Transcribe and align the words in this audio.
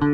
and 0.00 0.10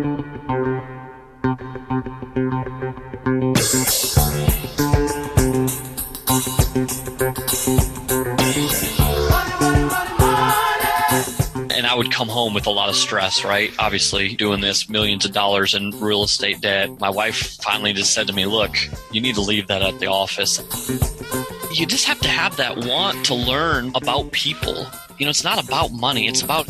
I 11.86 11.94
would 11.94 12.10
come 12.10 12.28
home 12.28 12.54
with 12.54 12.66
a 12.66 12.70
lot 12.70 12.88
of 12.88 12.96
stress, 12.96 13.44
right? 13.44 13.70
Obviously, 13.78 14.34
doing 14.36 14.62
this 14.62 14.88
millions 14.88 15.26
of 15.26 15.32
dollars 15.32 15.74
in 15.74 15.90
real 16.00 16.24
estate 16.24 16.62
debt. 16.62 16.98
My 16.98 17.10
wife 17.10 17.58
finally 17.62 17.92
just 17.92 18.14
said 18.14 18.26
to 18.28 18.32
me, 18.32 18.46
Look, 18.46 18.74
you 19.12 19.20
need 19.20 19.34
to 19.34 19.42
leave 19.42 19.66
that 19.66 19.82
at 19.82 19.98
the 19.98 20.06
office. 20.06 20.60
You 21.78 21.84
just 21.84 22.06
have 22.06 22.20
to 22.20 22.28
have 22.28 22.56
that 22.56 22.86
want 22.86 23.26
to 23.26 23.34
learn 23.34 23.92
about 23.94 24.32
people. 24.32 24.86
You 25.18 25.26
know, 25.26 25.30
it's 25.30 25.44
not 25.44 25.62
about 25.62 25.92
money, 25.92 26.26
it's 26.26 26.40
about 26.40 26.66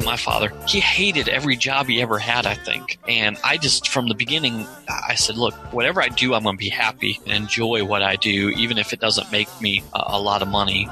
to 0.00 0.06
my 0.06 0.16
father. 0.16 0.52
He 0.66 0.80
hated 0.80 1.28
every 1.28 1.56
job 1.56 1.86
he 1.86 2.02
ever 2.02 2.18
had, 2.18 2.46
I 2.46 2.54
think. 2.54 2.98
And 3.08 3.38
I 3.44 3.56
just, 3.56 3.88
from 3.88 4.08
the 4.08 4.14
beginning, 4.14 4.66
I 4.88 5.14
said, 5.14 5.36
look, 5.36 5.54
whatever 5.72 6.02
I 6.02 6.08
do, 6.08 6.34
I'm 6.34 6.42
going 6.42 6.56
to 6.56 6.58
be 6.58 6.68
happy 6.68 7.20
and 7.26 7.32
enjoy 7.32 7.84
what 7.84 8.02
I 8.02 8.16
do, 8.16 8.50
even 8.50 8.78
if 8.78 8.92
it 8.92 9.00
doesn't 9.00 9.30
make 9.30 9.48
me 9.60 9.82
a, 9.94 10.02
a 10.08 10.20
lot 10.20 10.42
of 10.42 10.48
money. 10.48 10.88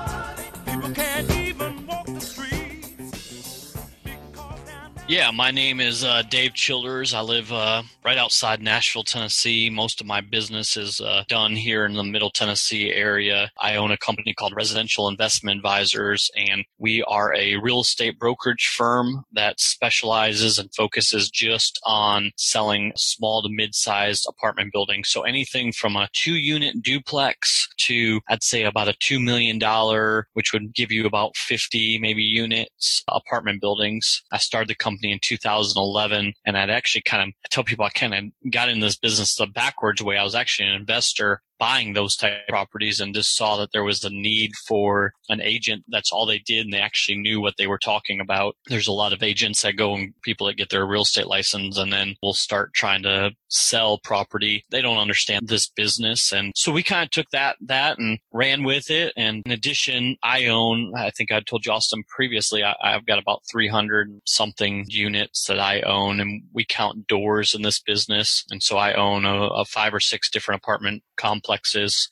Yeah, 5.09 5.31
my 5.31 5.51
name 5.51 5.81
is 5.81 6.05
uh, 6.05 6.21
Dave 6.21 6.53
Childers. 6.53 7.15
I 7.15 7.23
live 7.23 7.51
uh, 7.51 7.83
right 8.05 8.19
outside 8.19 8.61
Nashville, 8.61 9.05
Tennessee. 9.05 9.71
Most 9.71 10.03
of 10.03 10.07
my 10.07 10.21
business 10.21 10.77
is 10.77 11.01
uh, 11.01 11.25
done 11.29 11.57
here 11.57 11.87
in 11.87 11.95
the 11.95 12.05
Middle 12.05 12.29
Tennessee 12.29 12.93
area. 12.93 13.51
I 13.59 13.77
own 13.77 13.91
a 13.91 13.97
company 13.97 14.35
called 14.35 14.53
Residential 14.55 15.09
Investment 15.09 15.57
Advisors, 15.57 16.31
and 16.37 16.63
we 16.77 17.03
are 17.05 17.35
a 17.35 17.57
real 17.57 17.81
estate 17.81 18.19
brokerage 18.19 18.67
firm 18.77 19.25
that 19.33 19.61
specializes 19.61 20.59
and 20.59 20.69
focuses 20.75 21.31
just 21.31 21.81
on 21.87 22.31
selling 22.37 22.93
small 22.95 23.41
to 23.41 23.49
mid-sized 23.49 24.27
apartment 24.29 24.75
buildings. 24.75 25.09
So 25.09 25.23
anything 25.23 25.73
from 25.73 25.97
a 25.97 26.11
two-unit 26.13 26.83
duplex 26.83 27.67
to, 27.87 28.21
I'd 28.29 28.45
say, 28.45 28.65
about 28.65 28.89
a 28.89 28.95
two 29.01 29.21
million 29.21 29.59
dollar, 29.59 30.29
which 30.35 30.53
would 30.53 30.75
give 30.75 30.93
you 30.93 31.07
about 31.07 31.35
50 31.35 31.99
maybe 31.99 32.23
units 32.23 33.03
apartment 33.09 33.63
buildings. 33.63 34.23
I 34.33 34.37
started 34.37 34.69
the 34.69 34.75
company 34.75 34.98
company 34.99 35.13
in 35.13 35.21
2011. 35.23 36.35
And 36.45 36.59
I'd 36.59 36.71
actually 36.71 37.03
kind 37.03 37.23
of 37.23 37.29
I 37.45 37.49
tell 37.51 37.65
people 37.65 37.85
I 37.85 37.91
kind 37.91 38.15
of 38.15 38.51
got 38.51 38.69
in 38.69 38.81
this 38.81 38.97
business 38.97 39.37
the 39.37 39.47
backwards 39.47 40.03
way. 40.03 40.17
I 40.17 40.25
was 40.25 40.35
actually 40.35 40.69
an 40.69 40.75
investor 40.75 41.41
buying 41.59 41.93
those 41.93 42.17
type 42.17 42.47
properties 42.49 43.01
and 43.01 43.15
just 43.15 43.37
saw 43.37 43.57
that 43.57 43.73
there 43.73 43.85
was 43.85 44.05
a 44.05 44.11
need 44.11 44.53
for 44.67 45.13
an 45.29 45.41
agent. 45.41 45.85
That's 45.89 46.13
all 46.13 46.27
they 46.27 46.39
did. 46.39 46.67
And 46.67 46.73
they 46.73 46.81
actually 46.81 47.19
knew 47.19 47.41
what 47.41 47.55
they 47.59 47.67
were 47.67 47.79
talking 47.79 48.21
about. 48.21 48.57
There's 48.67 48.89
a 48.89 48.93
lot 48.93 49.13
of 49.13 49.23
agents 49.23 49.63
that 49.63 49.77
go 49.77 49.95
and 49.95 50.15
people 50.23 50.47
that 50.47 50.57
get 50.57 50.71
their 50.71 50.87
real 50.87 51.03
estate 51.03 51.27
license 51.27 51.77
and 51.77 51.93
then 51.93 52.17
will 52.23 52.35
start 52.35 52.75
trying 52.75 53.03
to 53.03 53.33
sell 53.49 53.99
property. 53.99 54.65
They 54.71 54.81
don't 54.81 54.99
understand 54.99 55.49
this 55.49 55.69
business. 55.69 56.33
And 56.33 56.53
so 56.55 56.73
we 56.73 56.83
kind 56.83 57.05
of 57.05 57.11
took 57.11 57.31
that, 57.31 57.57
that 57.63 57.99
and 57.99 58.19
ran 58.33 58.65
with 58.65 58.91
it. 58.91 59.13
And 59.17 59.43
in 59.47 59.53
addition, 59.53 60.17
I 60.23 60.47
own, 60.47 60.93
I 60.97 61.11
think 61.11 61.33
I 61.33 61.41
told 61.41 61.67
you 61.67 61.73
Austin 61.73 62.05
previously, 62.09 62.63
I, 62.63 62.75
have 62.83 63.07
got 63.07 63.19
about 63.19 63.43
300 63.51 64.21
something 64.25 64.87
units 64.89 65.45
that 65.47 65.59
I 65.59 65.81
own 65.83 66.21
and 66.21 66.43
we 66.53 66.65
count 66.65 67.07
doors 67.07 67.55
in 67.55 67.63
this 67.63 67.81
business. 67.81 68.45
And 68.51 68.63
so 68.63 68.77
I 68.77 68.95
own 68.95 69.25
a, 69.25 69.47
a 69.49 69.65
five 69.65 69.95
or 69.95 70.01
six 70.01 70.31
different 70.31 70.61
apartment 70.63 71.03
complexes, 71.17 71.48